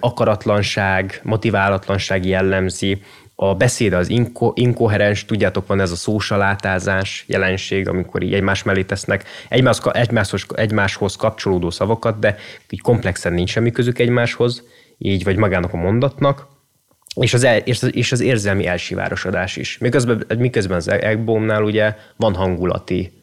akaratlanság, 0.00 1.20
motiválatlanság 1.22 2.24
jellemzi, 2.24 3.02
a 3.34 3.54
beszéd 3.54 3.92
az 3.92 4.08
inko, 4.08 4.52
inkoherens, 4.54 5.24
tudjátok, 5.24 5.66
van 5.66 5.80
ez 5.80 5.90
a 5.90 5.96
szósalátázás 5.96 7.24
jelenség, 7.28 7.88
amikor 7.88 8.22
így 8.22 8.34
egymás 8.34 8.62
mellé 8.62 8.82
tesznek 8.82 9.24
egymás, 9.48 9.78
egymáshoz, 9.92 10.46
egymáshoz 10.54 11.16
kapcsolódó 11.16 11.70
szavakat, 11.70 12.18
de 12.18 12.36
így 12.70 12.80
komplexen 12.80 13.32
nincs 13.32 13.50
semmi 13.50 13.70
közük 13.70 13.98
egymáshoz, 13.98 14.62
így 14.98 15.24
vagy 15.24 15.36
magának 15.36 15.72
a 15.72 15.76
mondatnak 15.76 16.46
és 17.20 17.34
az, 17.34 17.44
el, 17.44 17.58
és, 17.58 17.82
az, 17.82 17.94
és 17.94 18.12
az 18.12 18.20
érzelmi 18.20 18.66
elsivárosodás 18.66 19.56
is. 19.56 19.78
Miközben, 19.78 20.24
miközben 20.38 20.76
az 20.76 20.88
Egbomnál 20.88 21.62
ugye 21.62 21.96
van 22.16 22.34
hangulati 22.34 23.22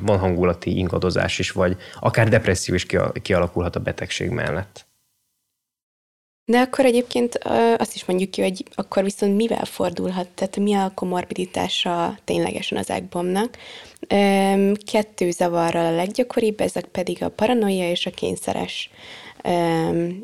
van 0.00 0.18
hangulati 0.18 0.78
ingadozás 0.78 1.38
is, 1.38 1.50
vagy 1.50 1.76
akár 2.00 2.28
depresszió 2.28 2.74
is 2.74 2.86
kialakulhat 3.22 3.76
a 3.76 3.80
betegség 3.80 4.30
mellett. 4.30 4.88
De 6.44 6.58
akkor 6.58 6.84
egyébként 6.84 7.38
azt 7.76 7.94
is 7.94 8.04
mondjuk 8.04 8.30
ki, 8.30 8.42
hogy 8.42 8.64
akkor 8.74 9.04
viszont 9.04 9.36
mivel 9.36 9.64
fordulhat, 9.64 10.28
tehát 10.28 10.56
mi 10.56 10.74
a 10.74 10.92
komorbiditása 10.94 12.18
ténylegesen 12.24 12.78
az 12.78 12.90
egbomnak. 12.90 13.56
Kettő 14.90 15.30
zavarral 15.30 15.86
a 15.86 15.94
leggyakoribb, 15.94 16.60
ezek 16.60 16.84
pedig 16.84 17.22
a 17.22 17.28
paranoia 17.28 17.90
és 17.90 18.06
a 18.06 18.10
kényszeres 18.10 18.90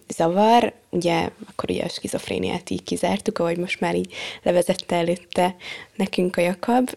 zavar, 0.08 0.72
ugye 0.90 1.30
akkor 1.48 1.70
ugye 1.70 1.84
a 1.84 1.88
skizofréniát 1.88 2.70
így 2.70 2.82
kizártuk, 2.82 3.38
ahogy 3.38 3.58
most 3.58 3.80
már 3.80 3.94
így 3.94 4.14
levezette 4.42 4.96
előtte 4.96 5.56
nekünk 5.94 6.36
a 6.36 6.40
Jakab. 6.40 6.90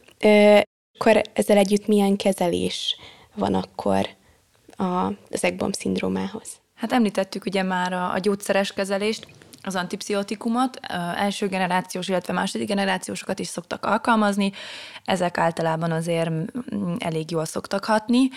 Akkor 0.99 1.21
ezzel 1.33 1.57
együtt 1.57 1.87
milyen 1.87 2.15
kezelés 2.15 2.97
van 3.35 3.53
akkor 3.53 4.07
a, 4.69 5.05
az 5.31 5.43
EGBOM 5.43 5.71
szindrómához? 5.71 6.49
Hát 6.75 6.91
említettük 6.91 7.45
ugye 7.45 7.63
már 7.63 7.93
a, 7.93 8.13
a 8.13 8.17
gyógyszeres 8.17 8.73
kezelést, 8.73 9.27
az 9.61 9.75
antipszichotikumot, 9.75 10.79
első 11.15 11.47
generációs, 11.47 12.07
illetve 12.07 12.33
második 12.33 12.67
generációsokat 12.67 13.39
is 13.39 13.47
szoktak 13.47 13.85
alkalmazni, 13.85 14.51
ezek 15.05 15.37
általában 15.37 15.91
azért 15.91 16.31
elég 16.97 17.31
jól 17.31 17.45
szoktak 17.45 17.85
hatni. 17.85 18.29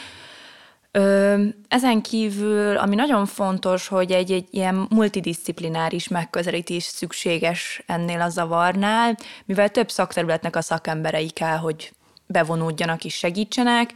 Ezen 1.69 2.03
kívül, 2.03 2.77
ami 2.77 2.95
nagyon 2.95 3.27
fontos, 3.27 3.89
hogy 3.89 4.13
egy, 4.13 4.33
egy 4.33 4.47
ilyen 4.51 4.87
multidisziplináris 4.91 6.09
megközelítés 6.09 6.83
szükséges 6.85 7.83
ennél 7.87 8.21
a 8.21 8.29
zavarnál, 8.29 9.17
mivel 9.45 9.69
több 9.69 9.91
szakterületnek 9.91 10.57
a 10.57 10.61
szakemberei 10.61 11.31
kell, 11.31 11.57
hogy 11.57 11.93
bevonódjanak 12.27 13.05
és 13.05 13.15
segítsenek. 13.15 13.91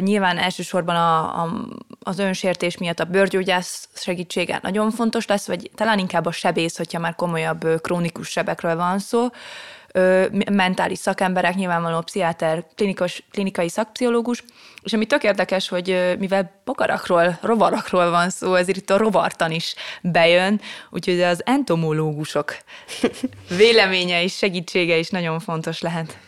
Nyilván 0.00 0.38
elsősorban 0.38 0.96
a, 0.96 1.42
a, 1.42 1.66
az 2.02 2.18
önsértés 2.18 2.78
miatt 2.78 3.00
a 3.00 3.04
bőrgyógyász 3.04 3.88
segítsége 3.94 4.58
nagyon 4.62 4.90
fontos 4.90 5.26
lesz, 5.26 5.46
vagy 5.46 5.70
talán 5.74 5.98
inkább 5.98 6.26
a 6.26 6.32
sebész, 6.32 6.76
hogyha 6.76 6.98
már 6.98 7.14
komolyabb 7.14 7.80
krónikus 7.80 8.28
sebekről 8.28 8.76
van 8.76 8.98
szó 8.98 9.28
mentális 10.50 10.98
szakemberek, 10.98 11.54
nyilvánvalóan 11.54 12.04
pszichiáter, 12.04 12.66
klinikus, 12.76 13.24
klinikai 13.30 13.68
szakpszichológus, 13.68 14.44
és 14.82 14.92
ami 14.92 15.06
tök 15.06 15.22
érdekes, 15.22 15.68
hogy 15.68 16.16
mivel 16.18 16.62
bogarakról, 16.64 17.38
rovarakról 17.42 18.10
van 18.10 18.30
szó, 18.30 18.54
ezért 18.54 18.76
itt 18.76 18.90
a 18.90 18.96
rovartan 18.96 19.50
is 19.50 19.74
bejön, 20.02 20.60
úgyhogy 20.90 21.20
az 21.20 21.42
entomológusok 21.44 22.56
véleménye 23.56 24.22
és 24.22 24.36
segítsége 24.36 24.96
is 24.96 25.10
nagyon 25.10 25.40
fontos 25.40 25.80
lehet. 25.80 26.18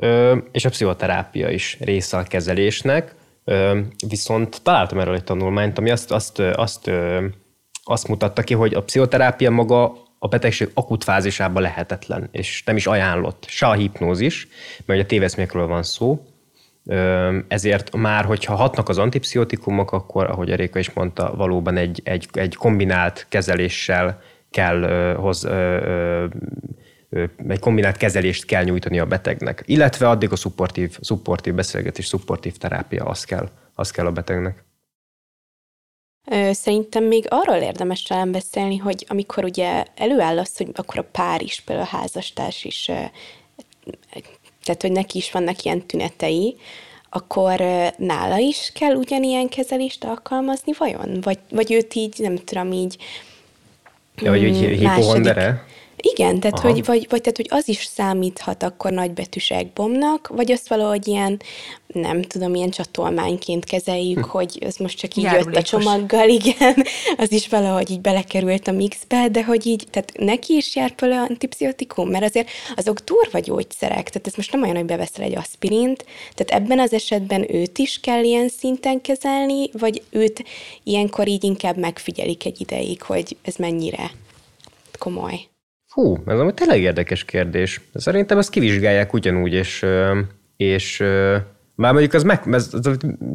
Ö, 0.00 0.36
és 0.52 0.64
a 0.64 0.70
pszichoterápia 0.70 1.50
is 1.50 1.76
része 1.80 2.16
a 2.16 2.22
kezelésnek, 2.22 3.14
ö, 3.44 3.80
viszont 4.08 4.62
találtam 4.62 4.98
erről 4.98 5.14
egy 5.14 5.24
tanulmányt, 5.24 5.78
ami 5.78 5.90
azt, 5.90 6.10
azt, 6.10 6.38
azt, 6.38 6.86
ö, 6.86 7.26
azt 7.84 8.08
mutatta 8.08 8.42
ki, 8.42 8.54
hogy 8.54 8.74
a 8.74 8.82
pszichoterápia 8.82 9.50
maga 9.50 10.03
a 10.24 10.28
betegség 10.28 10.70
akut 10.74 11.04
fázisában 11.04 11.62
lehetetlen, 11.62 12.28
és 12.30 12.62
nem 12.66 12.76
is 12.76 12.86
ajánlott, 12.86 13.44
se 13.48 13.66
a 13.66 13.72
hipnózis, 13.72 14.48
mert 14.86 15.00
ugye 15.00 15.08
téveszmékről 15.08 15.66
van 15.66 15.82
szó, 15.82 16.26
ezért 17.48 17.96
már, 17.96 18.24
hogyha 18.24 18.54
hatnak 18.54 18.88
az 18.88 18.98
antipszichotikumok, 18.98 19.92
akkor, 19.92 20.30
ahogy 20.30 20.50
Eréka 20.50 20.78
is 20.78 20.92
mondta, 20.92 21.34
valóban 21.36 21.76
egy, 21.76 22.00
egy, 22.04 22.28
egy 22.32 22.54
kombinált 22.54 23.26
kezeléssel 23.28 24.22
kell 24.50 25.14
hoz, 25.14 25.48
egy 27.48 27.58
kombinált 27.60 27.96
kezelést 27.96 28.44
kell 28.44 28.64
nyújtani 28.64 28.98
a 28.98 29.06
betegnek. 29.06 29.62
Illetve 29.66 30.08
addig 30.08 30.32
a 30.32 30.36
szupportív, 30.36 30.98
szupportív 31.00 31.54
beszélgetés, 31.54 32.06
szupportív 32.06 32.56
terápia, 32.56 33.04
az 33.04 33.24
kell, 33.24 33.48
az 33.74 33.90
kell 33.90 34.06
a 34.06 34.12
betegnek. 34.12 34.64
Szerintem 36.50 37.04
még 37.04 37.26
arról 37.28 37.56
érdemes 37.56 38.02
talán 38.02 38.32
beszélni, 38.32 38.76
hogy 38.76 39.06
amikor 39.08 39.44
ugye 39.44 39.84
előáll 39.96 40.38
az, 40.38 40.56
hogy 40.56 40.68
akkor 40.74 40.98
a 40.98 41.08
pár 41.12 41.42
is, 41.42 41.60
például 41.60 41.88
a 41.92 41.96
házastárs 41.96 42.64
is, 42.64 42.84
tehát 44.64 44.80
hogy 44.80 44.92
neki 44.92 45.18
is 45.18 45.32
vannak 45.32 45.62
ilyen 45.62 45.86
tünetei, 45.86 46.56
akkor 47.10 47.60
nála 47.96 48.38
is 48.38 48.70
kell 48.74 48.94
ugyanilyen 48.94 49.48
kezelést 49.48 50.04
alkalmazni 50.04 50.72
vajon? 50.78 51.20
Vagy, 51.20 51.38
vagy 51.50 51.72
őt 51.72 51.94
így, 51.94 52.14
nem 52.18 52.36
tudom, 52.36 52.72
így 52.72 52.96
Ja, 54.22 54.30
vagy 54.30 54.44
úgy 54.44 54.66
mm, 54.66 54.72
hipohondere? 54.72 55.64
Igen, 55.96 56.40
tehát 56.40 56.58
hogy, 56.58 56.84
vagy, 56.84 57.06
vagy 57.10 57.20
tehát, 57.20 57.36
hogy 57.36 57.48
az 57.50 57.68
is 57.68 57.84
számíthat 57.84 58.62
akkor 58.62 58.90
nagybetűs 58.90 59.52
bombnak, 59.74 60.28
vagy 60.28 60.52
azt 60.52 60.68
valahogy 60.68 61.08
ilyen, 61.08 61.40
nem 61.94 62.22
tudom, 62.22 62.54
ilyen 62.54 62.70
csatolmányként 62.70 63.64
kezeljük, 63.64 64.24
hm. 64.24 64.30
hogy 64.30 64.58
ez 64.60 64.76
most 64.76 64.98
csak 64.98 65.16
így 65.16 65.24
jött 65.24 65.56
a 65.56 65.62
csomaggal, 65.62 66.28
igen, 66.40 66.74
az 67.16 67.32
is 67.32 67.48
valahogy 67.48 67.90
így 67.90 68.00
belekerült 68.00 68.68
a 68.68 68.72
mixbe, 68.72 69.28
de 69.28 69.44
hogy 69.44 69.66
így, 69.66 69.86
tehát 69.90 70.12
neki 70.18 70.54
is 70.54 70.76
jár 70.76 70.94
például 70.94 71.26
antipszichotikum, 71.28 72.10
mert 72.10 72.24
azért 72.24 72.48
azok 72.76 72.98
durva 72.98 73.38
gyógyszerek, 73.38 74.08
tehát 74.10 74.26
ez 74.26 74.34
most 74.36 74.52
nem 74.52 74.62
olyan, 74.62 74.76
hogy 74.76 74.84
beveszel 74.84 75.24
egy 75.24 75.36
aspirint, 75.36 76.04
tehát 76.34 76.62
ebben 76.62 76.80
az 76.80 76.92
esetben 76.92 77.54
őt 77.54 77.78
is 77.78 78.00
kell 78.00 78.24
ilyen 78.24 78.48
szinten 78.48 79.00
kezelni, 79.00 79.70
vagy 79.72 80.02
őt 80.10 80.44
ilyenkor 80.82 81.28
így 81.28 81.44
inkább 81.44 81.76
megfigyelik 81.76 82.44
egy 82.44 82.60
ideig, 82.60 83.02
hogy 83.02 83.36
ez 83.42 83.56
mennyire 83.56 84.10
komoly. 84.98 85.40
Hú, 85.94 86.16
ez 86.26 86.38
ami 86.38 86.54
tényleg 86.54 86.80
érdekes 86.80 87.24
kérdés. 87.24 87.80
Szerintem 87.94 88.38
ezt 88.38 88.50
kivizsgálják 88.50 89.12
ugyanúgy, 89.12 89.52
és, 89.52 89.86
és 90.56 91.02
már 91.74 91.92
mondjuk 91.92 92.12
az 92.12 92.22
meg, 92.22 92.42
ez, 92.50 92.70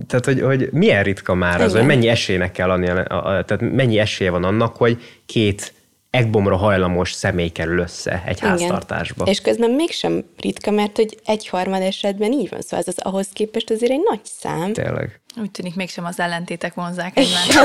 tehát 0.07 0.25
hogy, 0.25 0.41
hogy 0.41 0.69
milyen 0.71 1.03
ritka 1.03 1.33
már 1.33 1.61
az, 1.61 1.73
hogy 1.73 1.85
mennyi 1.85 2.07
esélynek 2.07 2.51
kell 2.51 2.69
adni, 2.69 2.85
tehát 2.85 3.59
mennyi 3.59 3.99
esélye 3.99 4.29
van 4.31 4.43
annak, 4.43 4.75
hogy 4.75 4.97
két 5.25 5.73
egbomra 6.09 6.55
hajlamos 6.55 7.11
személy 7.11 7.49
kerül 7.49 7.79
össze 7.79 8.23
egy 8.25 8.37
Igen. 8.37 8.49
háztartásba. 8.49 9.25
És 9.25 9.41
közben 9.41 9.71
mégsem 9.71 10.23
ritka, 10.37 10.71
mert 10.71 10.95
hogy 10.95 11.19
egy 11.25 11.47
harmad 11.47 11.81
esetben 11.81 12.31
így 12.31 12.49
van, 12.49 12.61
szóval 12.61 12.79
ez 12.79 12.87
az 12.87 12.97
ahhoz 12.97 13.27
képest 13.33 13.69
azért 13.69 13.91
egy 13.91 14.01
nagy 14.09 14.19
szám. 14.23 14.73
Tényleg. 14.73 15.21
Úgy 15.41 15.51
tűnik, 15.51 15.75
mégsem 15.75 16.05
az 16.05 16.19
ellentétek 16.19 16.73
vonzák 16.73 17.17
egymást. 17.17 17.59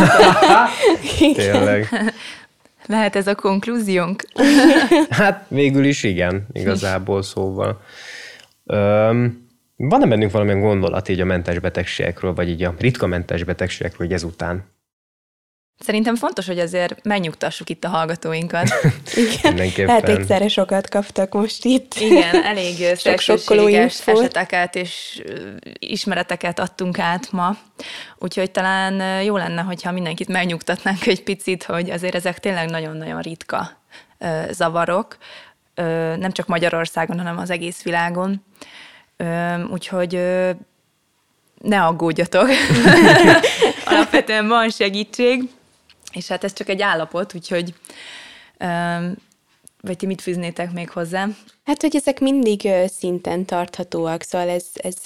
Tényleg. 1.35 1.89
Lehet 2.87 3.17
ez 3.17 3.27
a 3.27 3.35
konklúziónk? 3.35 4.25
hát 5.11 5.45
végül 5.49 5.85
is 5.85 6.03
igen, 6.03 6.47
igazából 6.53 7.23
szóval. 7.23 7.81
Öm, 8.67 9.44
van-e 9.77 10.07
bennünk 10.07 10.31
valamilyen 10.31 10.61
gondolat 10.61 11.09
így 11.09 11.21
a 11.21 11.25
mentes 11.25 11.59
betegségekről, 11.59 12.35
vagy 12.35 12.49
így 12.49 12.63
a 12.63 12.75
ritka 12.79 13.07
mentes 13.07 13.45
betegségekről, 13.45 14.07
hogy 14.07 14.17
ezután? 14.17 14.73
Szerintem 15.79 16.17
fontos, 16.17 16.47
hogy 16.47 16.59
azért 16.59 17.05
megnyugtassuk 17.05 17.71
itt 17.71 17.85
a 17.85 17.89
hallgatóinkat. 17.89 18.69
Igen, 19.37 19.89
hát 19.89 20.09
egyszerre 20.09 20.49
sokat 20.49 20.89
kaptak 20.89 21.33
most 21.33 21.65
itt. 21.65 21.95
Igen, 21.95 22.45
elég 22.45 22.75
szélsőséges 22.97 24.07
eseteket 24.07 24.75
és 24.75 25.23
ismereteket 25.79 26.59
adtunk 26.59 26.99
át 26.99 27.33
ma, 27.33 27.57
úgyhogy 28.19 28.51
talán 28.51 29.23
jó 29.23 29.37
lenne, 29.37 29.63
hogyha 29.63 29.93
mindenkit 29.93 30.29
megnyugtatnánk 30.29 31.07
egy 31.07 31.23
picit, 31.23 31.65
hogy 31.65 31.91
azért 31.91 32.15
ezek 32.15 32.39
tényleg 32.39 32.71
nagyon-nagyon 32.71 33.21
ritka 33.21 33.83
zavarok, 34.51 35.17
nem 36.19 36.33
csak 36.33 36.47
Magyarországon, 36.47 37.19
hanem 37.19 37.39
az 37.39 37.51
egész 37.51 37.83
világon. 37.83 38.45
Úgyhogy 39.71 40.13
ne 41.63 41.85
aggódjatok. 41.85 42.49
Alapvetően 43.85 44.49
van 44.49 44.71
segítség. 44.71 45.49
És 46.13 46.29
hát 46.29 46.45
ez 46.45 46.53
csak 46.53 46.69
egy 46.69 46.83
állapot, 46.83 47.35
úgyhogy 47.35 47.75
vagy 49.85 49.97
ti 49.97 50.07
mit 50.07 50.23
fűznétek 50.23 50.73
még 50.73 50.91
hozzá? 50.91 51.29
Hát, 51.65 51.81
hogy 51.81 51.97
ezek 51.97 52.21
mindig 52.21 52.69
szinten 52.87 53.45
tarthatóak, 53.45 54.23
szóval 54.23 54.49
ez, 54.49 54.67
ez 54.75 54.97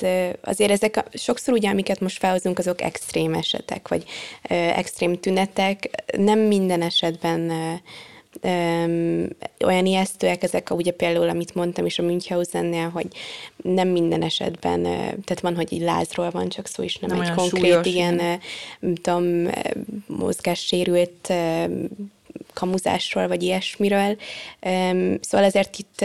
azért 0.41 0.71
ezek 0.71 1.05
sokszor 1.15 1.55
ugye, 1.55 1.71
amiket 1.71 2.01
most 2.01 2.19
felhozunk, 2.19 2.59
azok 2.59 2.81
extrém 2.81 3.35
esetek, 3.35 3.89
vagy 3.89 4.05
extrém 4.49 5.21
tünetek. 5.21 5.89
Nem 6.17 6.39
minden 6.39 6.83
esetben 6.83 7.53
öm, 8.41 9.29
olyan 9.65 9.87
ijesztőek 9.87 10.43
ezek, 10.43 10.71
ugye 10.71 10.91
például, 10.91 11.29
amit 11.29 11.55
mondtam 11.55 11.87
is 11.87 11.99
a 11.99 12.03
Münchhausennél, 12.03 12.89
hogy 12.89 13.07
nem 13.57 13.89
minden 13.89 14.23
esetben, 14.23 14.83
tehát 14.83 15.41
van, 15.41 15.57
hogy 15.57 15.73
így 15.73 15.83
lázról 15.83 16.31
van 16.31 16.49
csak 16.49 16.67
szó, 16.67 16.83
és 16.83 16.97
nem, 16.97 17.11
nem 17.11 17.21
egy 17.21 17.35
konkrét, 17.35 17.61
súlyos, 17.63 17.87
ilyen, 17.87 18.41
nem 18.81 18.95
tudom, 18.95 19.49
mozgássérült 20.07 21.33
kamuzásról, 22.55 23.29
vagy 23.29 23.43
ilyesmiről. 23.43 24.17
Szóval 25.21 25.47
ezért 25.47 25.79
itt 25.79 26.05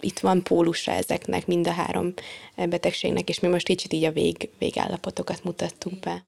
itt 0.00 0.18
van 0.18 0.42
pólusa 0.42 0.92
ezeknek, 0.92 1.46
mind 1.46 1.66
a 1.66 1.70
három 1.70 2.12
betegségnek, 2.56 3.28
és 3.28 3.40
mi 3.40 3.48
most 3.48 3.66
kicsit 3.66 3.92
így 3.92 4.04
a 4.04 4.12
vég, 4.12 4.48
végállapotokat 4.58 5.44
mutattuk 5.44 5.98
be. 5.98 6.26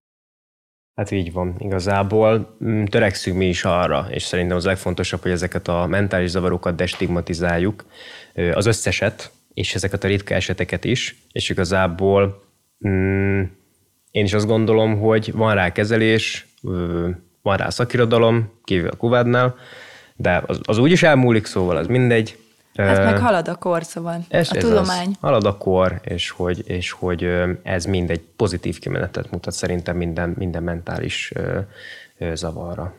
Hát 0.98 1.10
így 1.10 1.32
van, 1.32 1.54
igazából. 1.58 2.56
Mm, 2.64 2.84
törekszünk 2.84 3.36
mi 3.36 3.48
is 3.48 3.64
arra, 3.64 4.06
és 4.10 4.22
szerintem 4.22 4.56
az 4.56 4.64
legfontosabb, 4.64 5.22
hogy 5.22 5.30
ezeket 5.30 5.68
a 5.68 5.86
mentális 5.86 6.30
zavarokat 6.30 6.74
destigmatizáljuk, 6.74 7.84
az 8.52 8.66
összeset, 8.66 9.30
és 9.54 9.74
ezeket 9.74 10.04
a 10.04 10.08
ritka 10.08 10.34
eseteket 10.34 10.84
is, 10.84 11.16
és 11.32 11.48
igazából 11.48 12.42
mm, 12.88 13.42
én 14.10 14.24
is 14.24 14.32
azt 14.32 14.46
gondolom, 14.46 14.98
hogy 14.98 15.32
van 15.32 15.54
rá 15.54 15.72
kezelés, 15.72 16.46
van 17.42 17.56
rá 17.56 17.68
szakirodalom, 17.68 18.52
kívül 18.64 18.88
a 18.88 18.96
kuvádnál, 18.96 19.54
de 20.16 20.42
az, 20.46 20.60
az 20.62 20.78
úgy 20.78 20.90
is 20.90 21.02
elmúlik, 21.02 21.46
szóval 21.46 21.76
az 21.76 21.86
mindegy, 21.86 22.38
Hát 22.86 23.04
meg 23.04 23.18
halad 23.18 23.48
a 23.48 23.54
kor, 23.54 23.84
szóval 23.84 24.24
ez, 24.28 24.50
a 24.50 24.56
ez 24.56 24.62
tudomány. 24.62 25.08
Az. 25.08 25.16
Halad 25.20 25.44
a 25.44 25.56
kor, 25.56 26.00
és 26.04 26.30
hogy, 26.30 26.68
és 26.68 26.90
hogy 26.90 27.30
ez 27.62 27.84
mind 27.84 28.10
egy 28.10 28.20
pozitív 28.36 28.78
kimenetet 28.78 29.30
mutat 29.30 29.54
szerintem 29.54 29.96
minden, 29.96 30.34
minden 30.36 30.62
mentális 30.62 31.32
zavarra. 32.34 32.94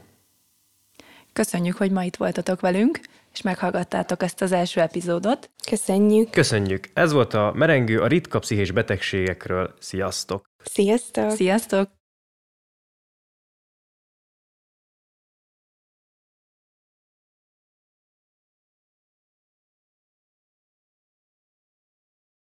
Köszönjük, 1.33 1.77
hogy 1.77 1.91
ma 1.91 2.03
itt 2.03 2.15
voltatok 2.15 2.59
velünk, 2.59 2.99
és 3.33 3.41
meghallgattátok 3.41 4.23
ezt 4.23 4.41
az 4.41 4.51
első 4.51 4.81
epizódot. 4.81 5.49
Köszönjük. 5.69 6.29
Köszönjük. 6.29 6.89
Ez 6.93 7.11
volt 7.11 7.33
a 7.33 7.51
Merengő 7.55 8.01
a 8.01 8.07
ritka 8.07 8.39
pszichés 8.39 8.71
betegségekről. 8.71 9.73
Sziasztok! 9.79 10.45
Sziasztok! 10.63 11.29
Sziasztok! 11.31 11.98